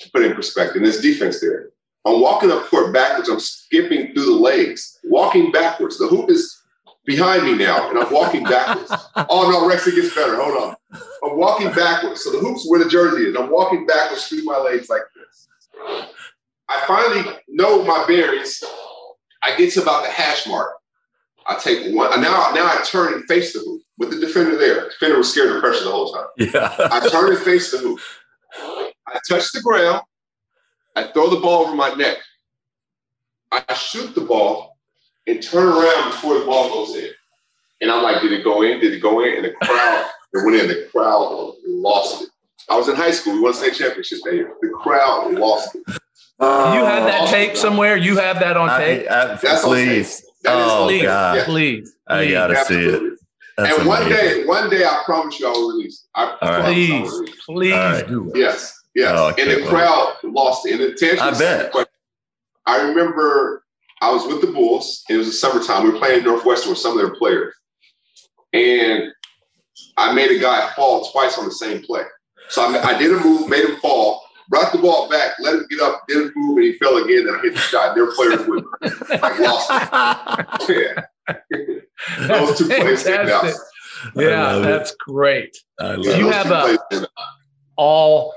To 0.01 0.11
put 0.11 0.23
in 0.23 0.33
perspective, 0.33 0.81
there's 0.81 1.01
defense 1.01 1.41
there. 1.41 1.69
I'm 2.05 2.21
walking 2.21 2.51
up 2.51 2.65
court 2.65 2.93
backwards. 2.93 3.29
I'm 3.29 3.39
skipping 3.39 4.13
through 4.13 4.25
the 4.25 4.31
legs, 4.31 4.99
walking 5.03 5.51
backwards. 5.51 5.97
The 5.97 6.07
hoop 6.07 6.29
is 6.29 6.61
behind 7.05 7.43
me 7.43 7.55
now, 7.55 7.89
and 7.89 7.99
I'm 7.99 8.11
walking 8.11 8.43
backwards. 8.43 8.91
oh 9.29 9.49
no, 9.51 9.67
Rex, 9.67 9.85
it 9.87 9.95
gets 9.95 10.15
better. 10.15 10.41
Hold 10.41 10.63
on. 10.63 10.75
I'm 11.23 11.37
walking 11.37 11.71
backwards. 11.73 12.23
So 12.23 12.31
the 12.31 12.39
hoops 12.39 12.65
where 12.67 12.81
the 12.81 12.89
jersey 12.89 13.23
is. 13.23 13.35
I'm 13.35 13.51
walking 13.51 13.85
backwards 13.85 14.27
through 14.27 14.43
my 14.43 14.57
legs 14.57 14.89
like 14.89 15.01
this. 15.15 15.47
I 16.69 16.83
finally 16.87 17.37
know 17.47 17.83
my 17.83 18.05
bearings. 18.07 18.63
I 19.43 19.55
get 19.57 19.73
to 19.73 19.81
about 19.81 20.03
the 20.03 20.09
hash 20.09 20.47
mark. 20.47 20.73
I 21.47 21.55
take 21.55 21.95
one. 21.95 22.09
Now, 22.21 22.51
now 22.53 22.67
I 22.67 22.83
turn 22.85 23.13
and 23.13 23.23
face 23.25 23.53
the 23.53 23.59
hoop 23.59 23.81
with 23.97 24.11
the 24.11 24.19
defender 24.19 24.55
there. 24.55 24.75
The 24.83 24.89
defender 24.89 25.17
was 25.17 25.31
scared 25.31 25.55
of 25.55 25.61
pressure 25.61 25.83
the 25.83 25.91
whole 25.91 26.13
time. 26.13 26.27
Yeah. 26.37 26.75
I 26.91 27.07
turn 27.09 27.33
and 27.33 27.43
face 27.43 27.71
the 27.71 27.79
hoop. 27.79 27.99
I 29.13 29.19
touch 29.27 29.51
the 29.51 29.61
ground. 29.61 30.01
I 30.95 31.11
throw 31.11 31.29
the 31.29 31.39
ball 31.39 31.65
over 31.65 31.75
my 31.75 31.93
neck. 31.93 32.17
I 33.51 33.73
shoot 33.73 34.13
the 34.15 34.21
ball 34.21 34.77
and 35.27 35.41
turn 35.41 35.67
around 35.67 36.11
before 36.11 36.39
the 36.39 36.45
ball 36.45 36.69
goes 36.69 36.95
in. 36.95 37.09
And 37.81 37.91
I'm 37.91 38.03
like, 38.03 38.21
did 38.21 38.31
it 38.31 38.43
go 38.43 38.61
in? 38.61 38.79
Did 38.79 38.93
it 38.93 38.99
go 38.99 39.23
in? 39.23 39.37
And 39.37 39.45
the 39.45 39.53
crowd, 39.65 40.09
it 40.33 40.45
went 40.45 40.57
in. 40.57 40.67
The 40.67 40.87
crowd 40.91 41.53
lost 41.65 42.23
it. 42.23 42.29
I 42.69 42.77
was 42.77 42.89
in 42.89 42.95
high 42.95 43.11
school. 43.11 43.33
We 43.33 43.39
won 43.41 43.53
state 43.53 43.73
championships 43.73 44.21
that 44.23 44.33
year. 44.33 44.53
The 44.61 44.69
crowd 44.69 45.33
lost 45.33 45.75
it. 45.75 45.97
Uh, 46.39 46.73
you 46.75 46.85
have 46.85 47.03
that 47.05 47.29
tape 47.29 47.57
somewhere? 47.57 47.97
You 47.97 48.17
have 48.17 48.39
that 48.39 48.55
on 48.55 48.79
tape? 48.79 49.09
I, 49.09 49.33
I, 49.33 49.35
That's 49.35 49.63
please. 49.63 50.23
oh, 50.45 50.85
please, 50.87 51.03
God. 51.03 51.37
Yeah. 51.37 51.45
please. 51.45 51.95
I 52.07 52.29
gotta 52.31 52.57
Absolutely. 52.57 52.99
see 52.99 53.05
it. 53.13 53.19
That's 53.57 53.77
and 53.77 53.87
one 53.87 54.07
day, 54.07 54.45
one 54.45 54.69
day, 54.69 54.85
I 54.85 55.01
promise 55.03 55.37
you, 55.37 55.47
I 55.47 55.51
will 55.51 55.69
release. 55.73 56.07
I 56.15 56.37
right. 56.41 56.63
Please, 56.63 57.11
please 57.45 57.73
right. 57.73 58.07
do 58.07 58.31
it. 58.31 58.37
Yes, 58.37 58.78
yes. 58.95 59.11
Oh, 59.13 59.33
and 59.37 59.51
the 59.51 59.67
crowd 59.67 60.15
lost 60.23 60.65
in 60.65 60.81
And 60.81 60.97
the 60.97 61.19
I 61.21 61.37
bet. 61.37 61.73
I 62.65 62.81
remember 62.87 63.63
I 64.01 64.11
was 64.11 64.25
with 64.27 64.41
the 64.41 64.47
Bulls. 64.47 65.03
It 65.09 65.17
was 65.17 65.27
the 65.27 65.33
summertime. 65.33 65.83
We 65.83 65.91
were 65.91 65.97
playing 65.97 66.23
Northwestern 66.23 66.71
with 66.71 66.79
some 66.79 66.91
of 66.93 66.97
their 66.97 67.15
players. 67.15 67.53
And 68.53 69.11
I 69.97 70.13
made 70.13 70.31
a 70.31 70.39
guy 70.39 70.71
fall 70.75 71.09
twice 71.11 71.37
on 71.37 71.45
the 71.45 71.51
same 71.51 71.81
play. 71.83 72.03
So 72.49 72.63
I, 72.63 72.95
I 72.95 72.97
did 72.97 73.11
a 73.11 73.19
move, 73.19 73.49
made 73.49 73.65
him 73.65 73.77
fall, 73.77 74.23
brought 74.49 74.71
the 74.71 74.79
ball 74.79 75.09
back, 75.09 75.33
let 75.39 75.55
him 75.55 75.65
get 75.69 75.81
up, 75.81 76.03
did 76.07 76.17
a 76.17 76.31
move, 76.35 76.57
and 76.57 76.65
he 76.65 76.73
fell 76.73 76.97
again. 76.97 77.27
And 77.27 77.35
I 77.37 77.41
hit 77.41 77.53
the 77.53 77.59
shot. 77.59 77.95
Their 77.95 78.11
players 78.13 78.47
with 78.47 78.63
me. 78.63 79.17
I 79.21 79.39
lost 79.39 80.69
it. 80.69 80.97
yeah. 81.51 82.27
Those 82.27 82.57
two 82.57 82.65
plays 82.67 83.05
out. 83.07 83.53
Yeah, 84.15 84.59
that's 84.59 84.95
great. 84.95 85.57
you 85.79 86.29
have 86.29 86.51
a 86.51 86.79
all 87.75 88.33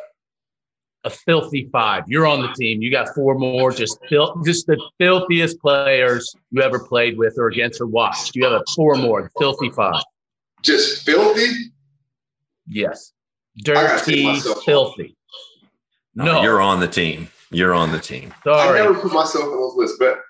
a 1.04 1.10
filthy 1.10 1.68
five. 1.72 2.04
You're 2.06 2.26
on 2.26 2.42
the 2.42 2.52
team. 2.52 2.82
You 2.82 2.90
got 2.90 3.14
four 3.14 3.36
more, 3.36 3.72
just 3.72 3.98
fil- 4.08 4.40
just 4.44 4.66
the 4.66 4.80
filthiest 4.98 5.60
players 5.60 6.34
you 6.50 6.62
ever 6.62 6.78
played 6.78 7.18
with 7.18 7.38
or 7.38 7.48
against 7.48 7.80
or 7.80 7.86
watched. 7.86 8.36
You 8.36 8.44
have 8.44 8.52
a 8.52 8.64
four 8.74 8.96
more, 8.96 9.30
filthy 9.38 9.70
five. 9.70 10.02
Just 10.62 11.04
filthy? 11.04 11.72
Yes. 12.66 13.12
Dirty, 13.56 14.40
filthy. 14.64 15.16
No, 16.14 16.24
no, 16.24 16.42
you're 16.42 16.60
on 16.60 16.80
the 16.80 16.88
team. 16.88 17.28
You're 17.50 17.74
on 17.74 17.92
the 17.92 17.98
team. 17.98 18.32
Sorry. 18.44 18.80
I 18.80 18.82
never 18.82 18.98
put 18.98 19.12
myself 19.12 19.44
on 19.44 19.60
those 19.60 19.74
lists, 19.76 19.96
but 19.98 20.20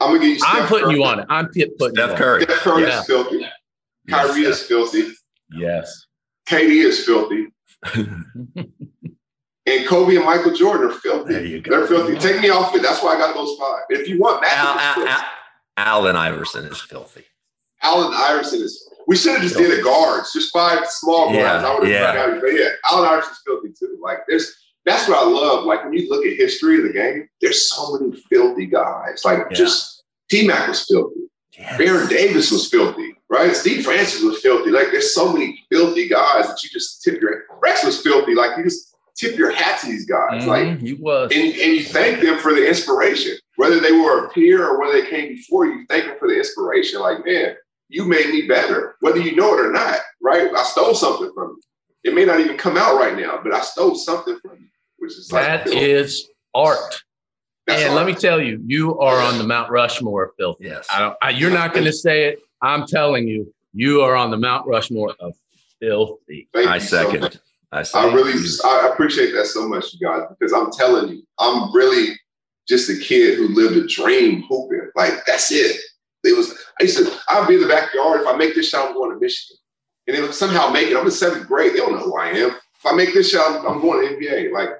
I'm 0.00 0.14
gonna 0.14 0.20
get 0.20 0.28
you. 0.28 0.38
Steph 0.38 0.54
I'm 0.54 0.68
putting 0.68 0.84
Curry. 0.86 0.94
you 0.96 1.04
on 1.04 1.20
it. 1.20 1.26
I'm 1.28 1.46
putting 1.48 1.94
Steph 1.94 2.16
Curry. 2.16 2.42
Steph 2.42 2.58
Curry 2.58 2.82
yeah. 2.82 3.00
is 3.00 3.06
filthy. 3.06 3.46
Kyrie 4.08 4.42
yes, 4.42 4.60
is 4.60 4.62
filthy. 4.62 5.12
Yes. 5.52 6.06
KD 6.48 6.84
is 6.84 7.04
filthy. 7.04 7.46
And 9.70 9.86
Kobe 9.86 10.16
and 10.16 10.24
Michael 10.24 10.52
Jordan 10.52 10.90
are 10.90 10.94
filthy. 10.94 11.32
There 11.32 11.44
you 11.44 11.60
go. 11.60 11.70
They're 11.70 11.86
filthy. 11.86 12.16
Take 12.18 12.40
me 12.40 12.50
off 12.50 12.74
it. 12.74 12.82
That's 12.82 13.02
why 13.02 13.14
I 13.14 13.18
got 13.18 13.34
those 13.34 13.56
five. 13.58 13.82
If 13.90 14.08
you 14.08 14.18
want 14.18 14.44
Al, 14.44 14.78
Al, 14.78 15.08
Al, 15.08 15.24
Allen 15.76 16.16
Iverson 16.16 16.64
is 16.66 16.80
filthy. 16.80 17.24
Allen 17.82 18.12
Iverson 18.14 18.60
is. 18.60 18.88
We 19.06 19.16
should 19.16 19.32
have 19.32 19.42
just 19.42 19.56
filthy. 19.56 19.70
did 19.70 19.80
a 19.80 19.82
guards, 19.82 20.32
just 20.32 20.52
five 20.52 20.86
small 20.88 21.26
guards. 21.26 21.36
Yeah, 21.38 21.66
I 21.66 21.74
would 21.78 21.88
have 21.88 22.16
yeah. 22.16 22.38
But 22.40 22.52
yeah, 22.52 22.68
Allen 22.90 23.08
Iverson's 23.08 23.40
filthy 23.46 23.72
too. 23.78 23.98
Like 24.02 24.18
there's 24.28 24.54
that's 24.84 25.08
what 25.08 25.18
I 25.18 25.28
love. 25.28 25.64
Like 25.64 25.84
when 25.84 25.92
you 25.92 26.08
look 26.08 26.26
at 26.26 26.36
history 26.36 26.78
of 26.78 26.84
the 26.84 26.92
game, 26.92 27.28
there's 27.40 27.68
so 27.68 27.96
many 27.96 28.16
filthy 28.30 28.66
guys. 28.66 29.24
Like 29.24 29.38
yeah. 29.50 29.56
just 29.56 30.02
T 30.30 30.46
Mac 30.46 30.68
was 30.68 30.84
filthy. 30.84 31.20
Yes. 31.58 31.78
Baron 31.78 32.08
Davis 32.08 32.50
was 32.50 32.68
filthy, 32.68 33.14
right? 33.28 33.54
Steve 33.54 33.84
Francis 33.84 34.22
was 34.22 34.40
filthy. 34.40 34.70
Like 34.70 34.88
there's 34.90 35.14
so 35.14 35.32
many 35.32 35.64
filthy 35.70 36.08
guys 36.08 36.46
that 36.48 36.62
you 36.62 36.70
just 36.70 37.02
tip 37.02 37.20
your 37.20 37.44
Rex 37.62 37.84
was 37.84 38.00
filthy. 38.00 38.34
Like 38.34 38.56
you 38.56 38.64
just 38.64 38.89
tip 39.20 39.36
your 39.36 39.50
hat 39.50 39.80
to 39.80 39.86
these 39.86 40.06
guys. 40.06 40.42
Mm-hmm, 40.42 40.48
like 40.48 40.80
you 40.80 40.96
was. 40.96 41.30
And, 41.32 41.42
and 41.42 41.72
you 41.74 41.84
thank 41.84 42.20
them 42.20 42.38
for 42.38 42.54
the 42.54 42.66
inspiration. 42.66 43.36
Whether 43.56 43.80
they 43.80 43.92
were 43.92 44.26
a 44.26 44.30
peer 44.30 44.66
or 44.66 44.80
whether 44.80 45.00
they 45.00 45.08
came 45.08 45.28
before 45.28 45.66
you, 45.66 45.84
thank 45.88 46.06
them 46.06 46.16
for 46.18 46.28
the 46.28 46.36
inspiration. 46.36 47.00
Like, 47.00 47.24
man, 47.24 47.54
you 47.88 48.04
made 48.04 48.30
me 48.30 48.46
better, 48.46 48.96
whether 49.00 49.18
you 49.18 49.36
know 49.36 49.52
it 49.54 49.66
or 49.66 49.72
not, 49.72 49.98
right? 50.22 50.50
I 50.54 50.62
stole 50.62 50.94
something 50.94 51.30
from 51.34 51.56
you. 51.56 51.62
It 52.10 52.14
may 52.14 52.24
not 52.24 52.40
even 52.40 52.56
come 52.56 52.78
out 52.78 52.96
right 52.96 53.16
now, 53.16 53.40
but 53.42 53.52
I 53.52 53.60
stole 53.60 53.94
something 53.94 54.38
from 54.40 54.58
you, 54.58 54.68
which 54.98 55.12
is 55.12 55.30
like 55.30 55.44
that 55.44 55.66
is 55.66 56.30
art. 56.54 57.02
That's 57.66 57.82
and 57.82 57.90
art. 57.90 57.96
let 57.98 58.06
me 58.06 58.14
tell 58.14 58.40
you, 58.40 58.62
you 58.66 58.98
are 58.98 59.20
on 59.20 59.36
the 59.36 59.44
Mount 59.44 59.70
Rushmore 59.70 60.24
of 60.24 60.30
filth. 60.38 60.56
Yes. 60.60 60.86
I 60.90 61.00
don't. 61.00 61.16
I, 61.20 61.30
you're 61.30 61.50
not 61.50 61.74
going 61.74 61.84
to 61.84 61.92
say 61.92 62.24
it. 62.24 62.38
I'm 62.62 62.86
telling 62.86 63.28
you, 63.28 63.52
you 63.74 64.00
are 64.00 64.16
on 64.16 64.30
the 64.30 64.38
Mount 64.38 64.66
Rushmore 64.66 65.14
of 65.20 65.34
filthy. 65.78 66.48
Thank 66.54 66.68
I 66.68 66.78
second. 66.78 67.32
So 67.32 67.40
I, 67.72 67.84
I 67.94 68.12
really, 68.12 68.32
I 68.64 68.90
appreciate 68.92 69.32
that 69.32 69.46
so 69.46 69.68
much, 69.68 69.94
you 69.94 70.06
guys, 70.06 70.22
because 70.28 70.52
I'm 70.52 70.72
telling 70.72 71.08
you, 71.08 71.22
I'm 71.38 71.72
really 71.72 72.18
just 72.68 72.90
a 72.90 72.96
kid 72.96 73.36
who 73.36 73.48
lived 73.48 73.76
a 73.76 73.86
dream 73.86 74.42
hooping. 74.48 74.90
Like 74.94 75.24
that's 75.26 75.50
it. 75.52 75.80
It 76.24 76.36
was. 76.36 76.52
I 76.80 76.84
used 76.84 76.98
to. 76.98 77.12
I'll 77.28 77.46
be 77.46 77.54
in 77.54 77.62
the 77.62 77.68
backyard. 77.68 78.22
If 78.22 78.26
I 78.26 78.36
make 78.36 78.54
this 78.54 78.68
shot, 78.68 78.88
I'm 78.88 78.94
going 78.94 79.12
to 79.12 79.20
Michigan. 79.20 79.56
And 80.06 80.16
if 80.16 80.34
somehow 80.34 80.70
make 80.70 80.88
it, 80.88 80.96
I'm 80.96 81.04
in 81.04 81.10
seventh 81.10 81.46
grade. 81.46 81.72
They 81.72 81.78
don't 81.78 81.92
know 81.92 81.98
who 81.98 82.18
I 82.18 82.28
am. 82.28 82.50
If 82.50 82.86
I 82.86 82.92
make 82.92 83.14
this 83.14 83.30
shot, 83.30 83.64
I'm 83.66 83.80
going 83.80 84.08
to 84.08 84.14
NBA. 84.16 84.52
Like 84.52 84.70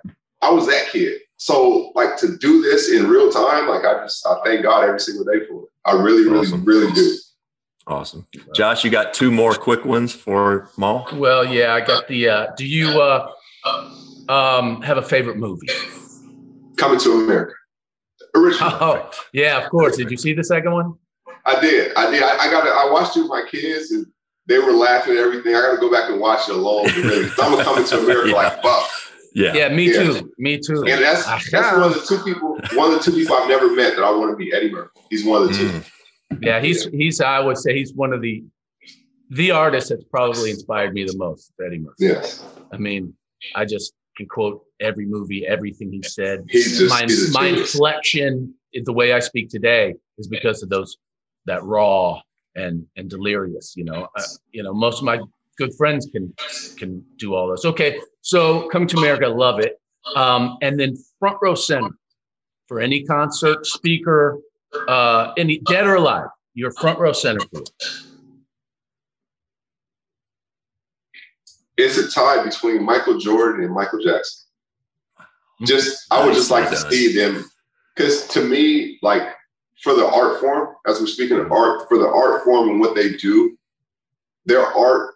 I 0.42 0.50
was 0.50 0.66
that 0.66 0.88
kid. 0.88 1.20
So 1.36 1.92
like 1.94 2.16
to 2.18 2.36
do 2.36 2.62
this 2.62 2.90
in 2.90 3.08
real 3.08 3.30
time, 3.30 3.68
like 3.68 3.84
I 3.84 4.02
just 4.04 4.26
I 4.26 4.36
thank 4.44 4.62
God 4.62 4.84
every 4.84 5.00
single 5.00 5.24
day 5.24 5.46
for 5.48 5.62
it. 5.62 5.68
I 5.84 5.92
really, 5.92 6.24
really, 6.24 6.46
awesome. 6.46 6.64
really 6.64 6.92
do. 6.92 7.16
Awesome. 7.90 8.24
Josh, 8.54 8.84
you 8.84 8.90
got 8.90 9.12
two 9.12 9.32
more 9.32 9.52
quick 9.52 9.84
ones 9.84 10.14
for 10.14 10.70
Mal? 10.78 11.08
Well, 11.12 11.44
yeah, 11.44 11.74
I 11.74 11.80
got 11.80 12.06
the 12.06 12.28
uh 12.28 12.46
do 12.56 12.64
you 12.64 12.88
uh 13.02 13.32
um 14.28 14.80
have 14.82 14.96
a 14.96 15.02
favorite 15.02 15.38
movie? 15.38 15.66
Coming 16.76 17.00
to 17.00 17.12
America. 17.24 17.54
Original. 18.36 18.70
Oh, 18.80 19.10
yeah, 19.32 19.58
of 19.58 19.68
course. 19.70 19.96
Did 19.96 20.08
you 20.08 20.16
see 20.16 20.32
the 20.32 20.44
second 20.44 20.72
one? 20.72 20.94
I 21.46 21.60
did. 21.60 21.92
I 21.96 22.08
did. 22.12 22.22
I, 22.22 22.36
I 22.36 22.50
got 22.50 22.64
I 22.64 22.92
watched 22.92 23.16
it 23.16 23.22
with 23.22 23.28
my 23.28 23.44
kids 23.50 23.90
and 23.90 24.06
they 24.46 24.60
were 24.60 24.72
laughing 24.72 25.14
at 25.14 25.18
everything. 25.18 25.56
I 25.56 25.60
got 25.60 25.74
to 25.74 25.78
go 25.78 25.90
back 25.90 26.08
and 26.10 26.20
watch 26.20 26.48
it 26.48 26.54
alone. 26.54 26.86
I'm 26.90 27.30
coming 27.30 27.58
to 27.58 27.64
come 27.64 27.78
into 27.78 27.98
America 27.98 28.28
yeah. 28.30 28.34
like 28.34 28.62
buff. 28.62 29.12
Yeah. 29.34 29.52
Yeah, 29.52 29.68
me 29.68 29.92
yeah. 29.92 30.04
too. 30.04 30.32
Me 30.38 30.58
too. 30.58 30.84
And 30.86 31.02
that's 31.02 31.24
that's 31.50 31.72
one 31.72 31.82
of 31.82 31.94
the 31.94 32.04
two 32.06 32.18
people, 32.22 32.56
one 32.74 32.92
of 32.92 32.98
the 32.98 33.02
two 33.02 33.12
people 33.12 33.34
I've 33.34 33.48
never 33.48 33.74
met 33.74 33.96
that 33.96 34.04
I 34.04 34.10
want 34.12 34.30
to 34.30 34.36
be 34.36 34.52
Eddie 34.52 34.70
Murphy. 34.70 35.00
He's 35.10 35.24
one 35.24 35.42
of 35.42 35.48
the 35.48 35.54
two. 35.54 35.68
Mm. 35.68 35.90
Yeah, 36.40 36.60
he's 36.60 36.84
he's 36.86 37.20
I 37.20 37.40
would 37.40 37.58
say 37.58 37.76
he's 37.76 37.92
one 37.94 38.12
of 38.12 38.20
the 38.20 38.44
the 39.30 39.50
artists 39.50 39.90
that's 39.90 40.04
probably 40.04 40.50
inspired 40.50 40.92
me 40.92 41.04
the 41.04 41.16
most, 41.16 41.52
Eddie 41.64 41.78
Murphy. 41.78 42.06
Yes. 42.06 42.44
I 42.72 42.76
mean, 42.78 43.14
I 43.54 43.64
just 43.64 43.92
can 44.16 44.26
quote 44.26 44.62
every 44.80 45.06
movie, 45.06 45.46
everything 45.46 45.90
he 45.92 46.02
said. 46.02 46.46
Just, 46.48 46.90
my 46.90 47.06
my 47.32 47.46
inflection, 47.46 48.54
the 48.84 48.92
way 48.92 49.12
I 49.12 49.20
speak 49.20 49.48
today, 49.48 49.94
is 50.18 50.28
because 50.28 50.62
of 50.62 50.68
those 50.68 50.96
that 51.46 51.62
raw 51.64 52.20
and 52.54 52.86
and 52.96 53.08
delirious. 53.08 53.74
You 53.76 53.84
know, 53.84 54.08
uh, 54.16 54.22
you 54.52 54.62
know, 54.62 54.74
most 54.74 54.98
of 54.98 55.04
my 55.04 55.20
good 55.56 55.74
friends 55.74 56.08
can 56.12 56.32
can 56.76 57.04
do 57.18 57.34
all 57.34 57.50
this. 57.50 57.64
Okay, 57.64 58.00
so 58.22 58.68
coming 58.68 58.88
to 58.88 58.98
America, 58.98 59.28
love 59.28 59.60
it. 59.60 59.80
Um, 60.16 60.56
and 60.62 60.80
then 60.80 60.96
front 61.18 61.36
row 61.42 61.54
center 61.54 61.90
for 62.66 62.80
any 62.80 63.04
concert, 63.04 63.66
speaker, 63.66 64.38
uh, 64.88 65.32
any 65.36 65.58
dead 65.66 65.86
or 65.86 65.96
alive, 65.96 66.28
you're 66.54 66.72
front 66.72 66.98
row 66.98 67.12
center 67.12 67.40
for 67.52 67.62
it. 67.62 67.70
It's 71.76 71.96
a 71.96 72.10
tie 72.10 72.44
between 72.44 72.82
Michael 72.82 73.18
Jordan 73.18 73.64
and 73.64 73.72
Michael 73.72 74.02
Jackson. 74.02 74.46
Just, 75.62 76.06
I 76.10 76.24
would 76.24 76.34
just 76.34 76.50
like 76.50 76.68
to 76.70 76.76
see 76.76 77.14
them, 77.14 77.44
because 77.94 78.26
to 78.28 78.42
me, 78.42 78.98
like 79.02 79.22
for 79.82 79.94
the 79.94 80.06
art 80.06 80.40
form, 80.40 80.74
as 80.86 81.00
we're 81.00 81.06
speaking 81.06 81.38
of 81.38 81.52
art, 81.52 81.88
for 81.88 81.98
the 81.98 82.08
art 82.08 82.44
form 82.44 82.68
and 82.68 82.80
what 82.80 82.94
they 82.94 83.12
do, 83.16 83.56
their 84.46 84.64
art 84.64 85.14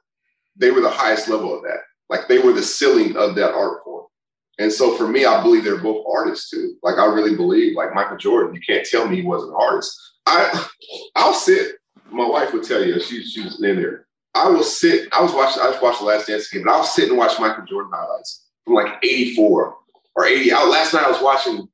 they 0.56 0.70
were 0.70 0.80
the 0.80 0.90
highest 0.90 1.28
level 1.28 1.54
of 1.54 1.62
that. 1.62 1.80
Like 2.08 2.28
they 2.28 2.38
were 2.38 2.52
the 2.52 2.62
ceiling 2.62 3.16
of 3.16 3.34
that 3.36 3.54
art 3.54 3.82
form. 3.84 4.03
And 4.58 4.72
so 4.72 4.96
for 4.96 5.08
me, 5.08 5.24
I 5.24 5.42
believe 5.42 5.64
they're 5.64 5.78
both 5.78 6.06
artists 6.08 6.50
too. 6.50 6.76
Like 6.82 6.98
I 6.98 7.06
really 7.06 7.36
believe, 7.36 7.76
like 7.76 7.94
Michael 7.94 8.16
Jordan, 8.16 8.54
you 8.54 8.60
can't 8.60 8.86
tell 8.86 9.08
me 9.08 9.16
he 9.16 9.22
wasn't 9.22 9.52
an 9.52 9.58
artist. 9.60 9.98
I 10.26 10.68
I'll 11.16 11.34
sit. 11.34 11.76
My 12.10 12.26
wife 12.26 12.52
would 12.52 12.64
tell 12.64 12.84
you, 12.84 13.00
she, 13.00 13.24
she 13.24 13.42
was 13.42 13.62
in 13.62 13.76
there. 13.76 14.06
I 14.34 14.48
will 14.48 14.62
sit, 14.62 15.08
I 15.12 15.22
was 15.22 15.32
watching, 15.32 15.62
I 15.62 15.68
was 15.68 15.80
watching 15.80 16.06
the 16.06 16.12
last 16.12 16.26
dance 16.26 16.48
game, 16.48 16.64
but 16.64 16.72
I'll 16.72 16.84
sit 16.84 17.08
and 17.08 17.18
watch 17.18 17.38
Michael 17.38 17.64
Jordan 17.64 17.92
highlights 17.94 18.46
from 18.64 18.74
like 18.74 18.98
84 19.02 19.76
or 20.16 20.24
80. 20.24 20.50
Last 20.50 20.92
night 20.92 21.04
I 21.04 21.10
was 21.10 21.22
watching 21.22 21.68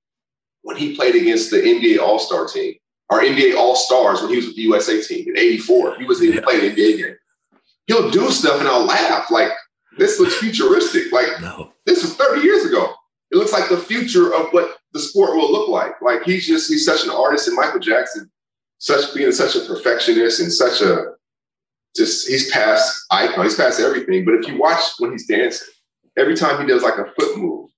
when 0.63 0.77
he 0.77 0.95
played 0.95 1.15
against 1.15 1.51
the 1.51 1.57
NBA 1.57 1.99
All-Star 1.99 2.47
team 2.47 2.75
or 3.09 3.21
NBA 3.21 3.57
All-Stars 3.57 4.21
when 4.21 4.31
he 4.31 4.37
was 4.37 4.47
with 4.47 4.57
the 4.57 4.63
USA 4.63 5.01
team 5.03 5.29
in 5.29 5.39
84. 5.39 5.97
He 5.99 6.05
wasn't 6.05 6.29
even 6.29 6.39
yeah. 6.39 6.45
playing 6.45 6.71
an 6.71 6.77
NBA 6.77 6.99
game 6.99 7.17
he'll 7.91 8.11
do 8.11 8.31
stuff 8.31 8.61
and 8.61 8.69
I'll 8.69 8.85
laugh. 8.85 9.31
Like, 9.31 9.51
this 10.01 10.19
looks 10.19 10.39
futuristic. 10.39 11.13
Like, 11.13 11.29
no. 11.43 11.73
this 11.85 12.03
was 12.03 12.15
30 12.15 12.41
years 12.41 12.65
ago. 12.65 12.95
It 13.31 13.37
looks 13.37 13.53
like 13.53 13.69
the 13.69 13.77
future 13.77 14.35
of 14.35 14.51
what 14.51 14.79
the 14.93 14.99
sport 14.99 15.37
will 15.37 15.53
look 15.53 15.69
like. 15.69 16.01
Like, 16.01 16.23
he's 16.23 16.47
just, 16.47 16.71
he's 16.71 16.87
such 16.87 17.05
an 17.05 17.11
artist. 17.11 17.47
And 17.47 17.57
Michael 17.57 17.81
Jackson, 17.81 18.31
such 18.79 19.15
being 19.15 19.31
such 19.31 19.57
a 19.57 19.61
perfectionist 19.61 20.41
and 20.41 20.51
such 20.51 20.81
a, 20.81 21.13
just, 21.95 22.27
he's 22.27 22.51
past 22.51 23.05
icon. 23.11 23.45
He's 23.45 23.57
past 23.57 23.79
everything. 23.79 24.25
But 24.25 24.35
if 24.35 24.49
you 24.49 24.59
watch 24.59 24.81
when 25.01 25.13
he's 25.13 25.27
dancing, 25.27 25.69
every 26.17 26.35
time 26.35 26.59
he 26.61 26.67
does 26.67 26.83
like 26.83 26.99
a 26.99 27.13
foot 27.19 27.37
move, 27.37 27.69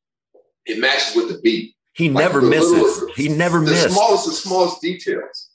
it 0.64 0.78
matches 0.78 1.16
with 1.16 1.28
the 1.28 1.40
beat. 1.42 1.74
He 1.94 2.08
like 2.08 2.24
never 2.24 2.40
misses. 2.40 2.72
Little, 2.72 3.14
he 3.14 3.28
never 3.28 3.58
the 3.58 3.72
misses. 3.72 3.84
The 3.84 3.90
smallest, 3.90 4.26
the 4.26 4.32
smallest 4.32 4.80
details 4.80 5.50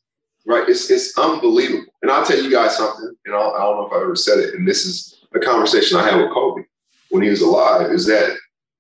right? 0.48 0.68
It's 0.68 0.90
it's 0.90 1.16
unbelievable. 1.18 1.86
And 2.02 2.10
I'll 2.10 2.26
tell 2.26 2.42
you 2.42 2.50
guys 2.50 2.78
something, 2.78 3.14
and 3.26 3.36
I'll, 3.36 3.54
I 3.54 3.60
do 3.60 3.64
not 3.64 3.76
know 3.76 3.88
if 3.88 3.94
I 3.94 4.02
ever 4.02 4.16
said 4.16 4.40
it, 4.40 4.56
and 4.56 4.68
this 4.68 4.86
is 4.86 5.18
a 5.36 5.40
conversation 5.40 5.98
I 5.98 6.10
had 6.10 6.20
with 6.20 6.32
Kobe 6.32 6.47
when 7.10 7.24
he 7.24 7.30
was 7.30 7.42
alive, 7.42 7.92
is 7.92 8.06
that 8.08 8.38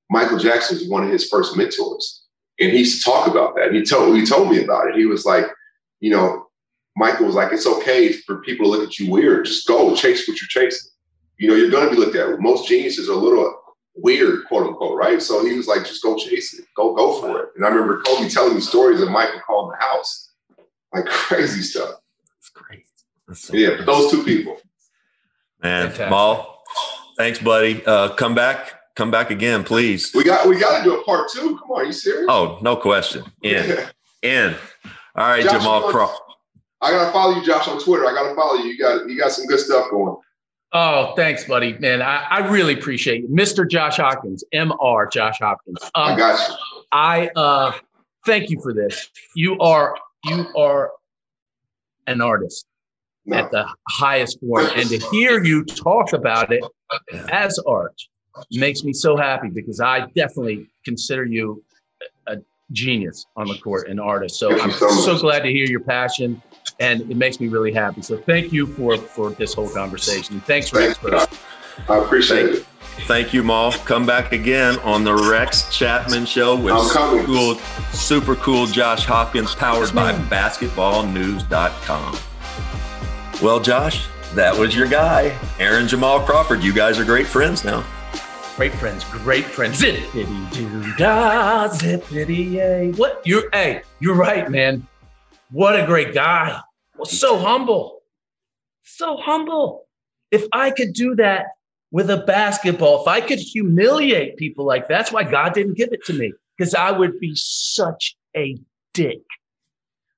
Michael 0.09 0.38
Jackson 0.38 0.78
was 0.78 0.88
one 0.88 1.03
of 1.03 1.11
his 1.11 1.28
first 1.28 1.57
mentors. 1.57 2.23
And 2.59 2.71
he 2.71 2.80
used 2.80 3.03
to 3.03 3.09
talk 3.09 3.28
about 3.28 3.55
that. 3.55 3.73
He 3.73 3.84
told 3.84 4.15
he 4.15 4.25
told 4.25 4.49
me 4.49 4.63
about 4.63 4.88
it. 4.88 4.95
He 4.95 5.05
was 5.05 5.25
like, 5.25 5.45
you 5.99 6.09
know, 6.09 6.47
Michael 6.95 7.28
was 7.28 7.36
like, 7.36 7.53
it's 7.53 7.67
okay 7.67 8.13
for 8.13 8.41
people 8.41 8.65
to 8.65 8.71
look 8.71 8.88
at 8.88 8.97
you 8.97 9.11
weird. 9.11 9.45
Just 9.45 9.67
go 9.67 9.95
chase 9.95 10.28
what 10.28 10.39
you're 10.41 10.47
chasing. 10.47 10.89
You 11.38 11.49
know, 11.49 11.55
you're 11.55 11.69
gonna 11.69 11.91
be 11.91 11.97
looked 11.97 12.15
at. 12.15 12.39
Most 12.39 12.67
geniuses 12.67 13.09
are 13.09 13.13
a 13.13 13.15
little 13.15 13.53
weird, 13.95 14.45
quote 14.45 14.67
unquote, 14.67 14.97
right? 14.97 15.21
So 15.21 15.45
he 15.45 15.53
was 15.53 15.67
like, 15.67 15.86
just 15.86 16.01
go 16.01 16.17
chase 16.17 16.57
it. 16.57 16.65
Go, 16.75 16.95
go 16.95 17.21
for 17.21 17.43
it. 17.43 17.49
And 17.55 17.65
I 17.65 17.69
remember 17.69 18.01
Kobe 18.01 18.30
telling 18.30 18.55
me 18.55 18.61
stories 18.61 19.01
of 19.01 19.11
Michael 19.11 19.41
calling 19.45 19.71
the 19.78 19.86
house 19.86 20.32
like 20.93 21.05
crazy 21.07 21.61
stuff. 21.61 21.95
That's 22.32 22.49
great. 22.49 22.86
That's 23.28 23.41
so 23.41 23.55
yeah, 23.55 23.84
those 23.86 24.09
two 24.11 24.23
people. 24.23 24.57
Man, 25.61 25.89
Fantastic. 25.89 26.09
Mal, 26.09 26.57
thanks, 27.18 27.39
buddy. 27.39 27.86
Uh, 27.86 28.09
come 28.09 28.36
back, 28.36 28.74
come 28.95 29.11
back 29.11 29.32
again, 29.32 29.63
please. 29.63 30.11
We 30.13 30.24
got 30.24 30.47
we 30.47 30.59
got 30.59 30.78
to 30.78 30.84
do 30.84 30.99
a 30.99 31.03
part 31.03 31.30
two. 31.32 31.57
Come 31.57 31.72
on, 31.72 31.86
you 31.88 31.93
serious? 31.93 32.26
Oh, 32.30 32.59
no 32.61 32.76
question. 32.76 33.26
In, 33.43 33.78
in. 34.22 34.55
All 35.15 35.28
right, 35.28 35.43
Josh, 35.43 35.53
Jamal 35.53 35.89
Crawford. 35.89 36.20
I 36.82 36.91
gotta 36.91 37.11
follow 37.11 37.36
you, 37.36 37.45
Josh, 37.45 37.68
on 37.68 37.80
Twitter. 37.80 38.05
I 38.05 38.13
gotta 38.13 38.36
follow 38.36 38.55
you. 38.55 38.65
You 38.65 38.78
got 38.78 39.09
you 39.09 39.18
got 39.18 39.32
some 39.32 39.47
good 39.47 39.59
stuff 39.59 39.89
going. 39.89 40.15
Oh, 40.74 41.13
thanks, 41.15 41.45
buddy. 41.45 41.74
Man, 41.80 42.01
I, 42.01 42.26
I 42.30 42.47
really 42.49 42.74
appreciate 42.74 43.22
you. 43.22 43.30
Mr. 43.30 43.68
Josh 43.68 43.97
Hopkins, 43.97 44.43
Mr. 44.53 45.11
Josh 45.11 45.38
Hopkins. 45.39 45.82
Um, 45.95 46.13
I 46.13 46.18
got 46.18 46.49
you. 46.49 46.55
I 46.91 47.28
uh 47.36 47.74
thank 48.26 48.49
you 48.49 48.61
for 48.61 48.74
this. 48.74 49.09
You 49.36 49.57
are 49.59 49.95
you 50.26 50.47
are 50.55 50.91
an 52.05 52.22
artist 52.22 52.65
no. 53.28 53.38
at 53.38 53.51
the 53.51 53.67
highest 53.89 54.39
form. 54.39 54.67
And 54.75 54.89
to 54.89 54.97
hear 55.11 55.43
you 55.43 55.63
talk 55.65 56.13
about 56.13 56.51
it 56.51 56.63
as 57.32 57.59
art 57.67 57.95
makes 58.51 58.84
me 58.84 58.93
so 58.93 59.17
happy 59.17 59.49
because 59.49 59.80
I 59.80 60.07
definitely 60.15 60.69
consider 60.86 61.25
you 61.25 61.63
a 62.28 62.38
genius 62.71 63.25
on 63.36 63.47
the 63.47 63.57
court, 63.57 63.89
an 63.89 63.99
artist. 63.99 64.39
So 64.39 64.59
I'm 64.59 64.71
so, 64.71 64.89
so 64.89 65.19
glad 65.19 65.39
to 65.39 65.51
hear 65.51 65.65
your 65.65 65.82
passion 65.82 66.41
and 66.80 67.01
it 67.01 67.17
makes 67.17 67.39
me 67.39 67.47
really 67.47 67.71
happy. 67.71 68.01
So 68.01 68.17
thank 68.17 68.51
you 68.51 68.65
for 68.67 68.97
for 68.97 69.30
this 69.32 69.53
whole 69.53 69.69
conversation. 69.69 70.41
Thanks, 70.41 70.73
Rex. 70.73 70.97
I 71.89 71.97
appreciate 71.97 72.47
it. 72.47 72.65
Thank 73.01 73.34
you, 73.34 73.43
Mal. 73.43 73.71
Come 73.71 74.07
back 74.07 74.32
again 74.32 74.80
on 74.80 75.03
the 75.03 75.13
Rex 75.13 75.69
Chapman 75.75 76.25
Show 76.25 76.55
with 76.55 76.75
super 76.88 77.23
cool, 77.23 77.55
super 77.93 78.36
cool 78.36 78.65
Josh 78.65 79.05
Hopkins, 79.05 79.53
powered 79.53 79.93
by 79.93 80.13
BasketballNews.com. 80.13 82.17
Well, 83.41 83.59
Josh, 83.59 84.07
that 84.33 84.57
was 84.57 84.75
your 84.75 84.88
guy, 84.88 85.38
Aaron 85.59 85.88
Jamal 85.88 86.19
Crawford. 86.21 86.63
You 86.63 86.73
guys 86.73 86.97
are 86.99 87.05
great 87.05 87.27
friends 87.27 87.63
now. 87.63 87.85
Great 88.55 88.73
friends, 88.73 89.03
great 89.03 89.45
friends. 89.45 89.79
Zippity 89.79 90.51
doo 90.51 90.93
da, 90.97 91.67
zippity 91.67 92.53
yay. 92.53 92.91
What 92.93 93.21
you're? 93.25 93.49
Hey, 93.53 93.83
you're 93.99 94.15
right, 94.15 94.49
man. 94.49 94.88
What 95.51 95.79
a 95.79 95.85
great 95.85 96.13
guy. 96.13 96.59
Well, 96.97 97.05
so 97.05 97.38
humble, 97.38 98.01
so 98.83 99.17
humble. 99.17 99.88
If 100.31 100.47
I 100.51 100.71
could 100.71 100.93
do 100.93 101.15
that 101.15 101.45
with 101.91 102.09
a 102.09 102.17
basketball. 102.17 103.01
If 103.01 103.07
I 103.07 103.21
could 103.21 103.39
humiliate 103.39 104.38
people 104.38 104.65
like 104.65 104.88
that, 104.88 104.97
that's 104.97 105.11
why 105.11 105.23
God 105.23 105.53
didn't 105.53 105.75
give 105.75 105.89
it 105.91 106.03
to 106.05 106.13
me 106.13 106.33
because 106.57 106.73
I 106.73 106.91
would 106.91 107.19
be 107.19 107.33
such 107.35 108.15
a 108.35 108.57
dick. 108.93 109.21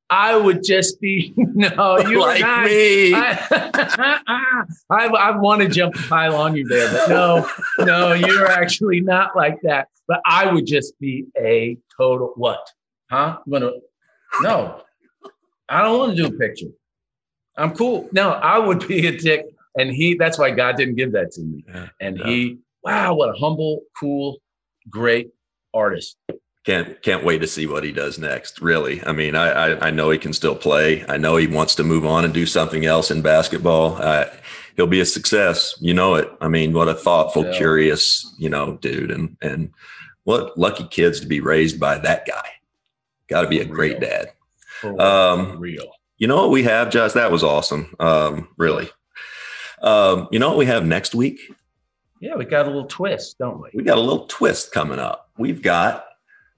I 0.10 0.36
would 0.36 0.64
just 0.64 1.00
be 1.00 1.34
no, 1.38 2.00
you 2.00 2.20
like 2.20 2.42
not, 2.42 2.66
me. 2.66 3.14
I, 3.14 4.68
I, 4.90 5.06
I 5.06 5.38
want 5.38 5.62
to 5.62 5.68
jump 5.68 5.96
a 5.96 6.08
pile 6.08 6.36
on 6.36 6.56
you 6.56 6.68
there, 6.68 6.92
but 6.92 7.10
no, 7.10 7.50
no, 7.80 8.14
you're 8.14 8.48
actually 8.48 9.02
not 9.02 9.36
like 9.36 9.62
that. 9.64 9.90
But 10.08 10.22
I 10.26 10.52
would 10.52 10.66
just 10.66 11.00
be 11.00 11.26
a 11.38 11.78
total 11.96 12.34
what? 12.36 12.60
Huh? 13.12 13.38
Want 13.46 13.64
to? 13.64 13.80
No, 14.42 14.82
I 15.68 15.84
don't 15.84 16.00
want 16.00 16.18
to 16.18 16.24
do 16.24 16.36
a 16.36 16.40
picture. 16.40 16.70
I'm 17.58 17.76
cool. 17.76 18.10
No, 18.12 18.32
I 18.32 18.58
would 18.58 18.88
be 18.88 19.08
a 19.08 19.18
dick 19.18 19.46
and 19.78 19.92
he 19.92 20.16
that's 20.16 20.38
why 20.38 20.52
God 20.52 20.76
didn't 20.76 20.96
give 20.96 21.12
that 21.14 21.32
to 21.34 21.42
me. 21.42 21.64
Yeah, 21.68 21.88
and 22.00 22.20
he, 22.20 22.58
wow, 22.84 23.14
what 23.14 23.30
a 23.30 23.34
humble, 23.34 23.82
cool, 24.00 24.38
great 24.90 25.30
artist. 25.74 26.18
Can't 26.66 27.02
can't 27.02 27.24
wait 27.24 27.40
to 27.40 27.48
see 27.48 27.68
what 27.68 27.84
he 27.84 27.92
does 27.92 28.20
next. 28.20 28.62
Really, 28.62 29.04
I 29.06 29.14
mean, 29.14 29.36
I 29.36 29.50
I, 29.50 29.88
I 29.88 29.92
know 29.92 30.10
he 30.10 30.18
can 30.18 30.34
still 30.34 30.56
play. 30.56 31.06
I 31.08 31.18
know 31.18 31.38
he 31.38 31.48
wants 31.48 31.74
to 31.76 31.84
move 31.84 32.06
on 32.06 32.26
and 32.26 32.34
do 32.34 32.46
something 32.46 32.86
else 32.86 33.12
in 33.12 33.22
basketball. 33.22 33.96
Uh, 33.96 34.26
he'll 34.76 34.88
be 34.88 35.00
a 35.00 35.06
success. 35.06 35.76
You 35.80 35.94
know 35.94 36.16
it. 36.16 36.30
I 36.42 36.50
mean, 36.50 36.74
what 36.74 36.90
a 36.90 36.94
thoughtful, 36.94 37.46
yeah. 37.46 37.54
curious, 37.54 38.36
you 38.38 38.50
know, 38.50 38.78
dude, 38.78 39.10
and 39.10 39.38
and 39.42 39.72
what 40.26 40.58
lucky 40.58 40.86
kids 40.86 41.22
to 41.22 41.28
be 41.28 41.40
raised 41.40 41.80
by 41.80 41.98
that 41.98 42.28
guy. 42.28 42.50
Got 43.30 43.44
to 43.44 43.48
be 43.48 43.60
a 43.60 43.66
great 43.66 44.00
dad. 44.00 44.34
Um, 44.84 45.60
real. 45.60 45.92
You 46.18 46.28
know 46.28 46.38
what 46.38 46.52
we 46.52 46.64
have, 46.64 46.90
Josh? 46.90 47.14
That 47.14 47.32
was 47.32 47.44
awesome. 47.44 47.96
Um, 48.00 48.50
really. 48.58 48.90
Um, 49.82 50.28
you 50.32 50.40
know 50.40 50.50
what 50.50 50.58
we 50.58 50.66
have 50.66 50.86
next 50.86 51.16
week? 51.16 51.40
Yeah, 52.20 52.36
we 52.36 52.46
got 52.46 52.66
a 52.66 52.70
little 52.70 52.88
twist, 52.88 53.38
don't 53.38 53.62
we? 53.62 53.70
We 53.74 53.84
got 53.84 53.98
a 53.98 54.02
little 54.02 54.26
twist 54.28 54.74
coming 54.74 55.00
up. 55.00 55.30
We've 55.38 55.62
got 55.62 56.06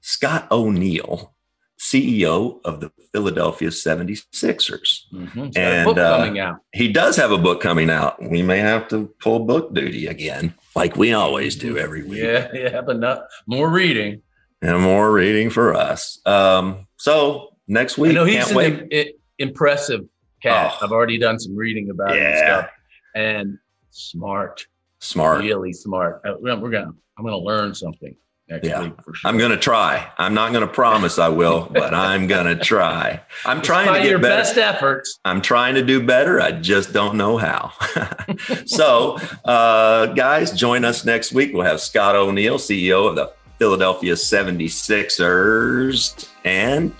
Scott 0.01 0.47
O'Neill, 0.51 1.33
CEO 1.79 2.59
of 2.63 2.79
the 2.79 2.91
Philadelphia 3.11 3.69
76ers. 3.69 5.01
Mm-hmm. 5.13 5.49
And 5.55 5.97
uh, 5.97 6.55
he 6.73 6.91
does 6.91 7.17
have 7.17 7.31
a 7.31 7.37
book 7.37 7.61
coming 7.61 7.89
out. 7.89 8.21
We 8.21 8.41
may 8.41 8.59
have 8.59 8.87
to 8.89 9.13
pull 9.19 9.45
book 9.45 9.73
duty 9.73 10.07
again, 10.07 10.53
like 10.75 10.95
we 10.95 11.13
always 11.13 11.55
do 11.55 11.77
every 11.77 12.03
week. 12.03 12.21
Yeah, 12.21 12.49
yeah, 12.53 12.81
but 12.81 12.99
not 12.99 13.23
more 13.47 13.69
reading. 13.69 14.21
And 14.61 14.79
more 14.79 15.11
reading 15.11 15.49
for 15.49 15.73
us. 15.73 16.19
Um, 16.25 16.87
so 16.97 17.55
next 17.67 17.97
week, 17.97 18.11
I 18.11 18.13
know 18.13 18.25
he's 18.25 18.51
an 18.51 19.13
impressive 19.39 20.01
cat. 20.43 20.73
Oh, 20.73 20.85
I've 20.85 20.91
already 20.91 21.17
done 21.17 21.39
some 21.39 21.55
reading 21.55 21.89
about 21.89 22.15
yeah. 22.15 22.21
and 22.21 22.37
stuff. 22.37 22.69
And 23.15 23.57
smart, 23.89 24.67
smart, 24.99 25.39
really 25.39 25.73
smart. 25.73 26.21
Uh, 26.23 26.35
we're 26.39 26.55
gonna, 26.55 26.93
I'm 27.17 27.25
gonna 27.25 27.37
learn 27.37 27.73
something 27.73 28.15
next 28.51 28.67
yeah. 28.67 28.83
week 28.83 28.93
for 29.03 29.13
sure. 29.13 29.29
I'm 29.29 29.37
gonna 29.37 29.57
try. 29.57 30.09
I'm 30.17 30.33
not 30.33 30.53
gonna 30.53 30.67
promise 30.67 31.17
I 31.17 31.29
will, 31.29 31.69
but 31.73 31.93
I'm 31.93 32.27
gonna 32.27 32.57
try. 32.57 33.21
I'm 33.45 33.61
trying 33.61 33.93
to 33.93 33.99
get 33.99 34.09
your 34.09 34.19
better. 34.19 34.41
best 34.41 34.57
efforts. 34.57 35.19
I'm 35.25 35.41
trying 35.41 35.75
to 35.75 35.83
do 35.83 36.05
better. 36.05 36.41
I 36.41 36.51
just 36.51 36.93
don't 36.93 37.15
know 37.15 37.37
how. 37.37 37.71
so, 38.65 39.17
uh, 39.45 40.07
guys, 40.07 40.51
join 40.51 40.83
us 40.85 41.05
next 41.05 41.33
week. 41.33 41.53
We'll 41.53 41.63
have 41.63 41.81
Scott 41.81 42.15
O'Neill, 42.15 42.57
CEO 42.57 43.09
of 43.09 43.15
the 43.15 43.31
Philadelphia 43.57 44.13
76ers, 44.13 46.27
and 46.45 46.93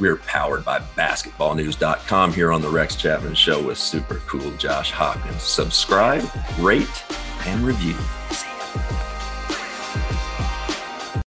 we're 0.00 0.16
powered 0.16 0.64
by 0.64 0.80
basketballnews.com 0.96 2.32
here 2.32 2.52
on 2.52 2.62
the 2.62 2.68
Rex 2.68 2.96
Chapman 2.96 3.34
Show 3.34 3.62
with 3.62 3.78
super 3.78 4.16
cool 4.26 4.50
Josh 4.56 4.90
Hopkins. 4.90 5.42
Subscribe, 5.42 6.24
rate, 6.58 7.04
and 7.46 7.62
review. 7.62 7.94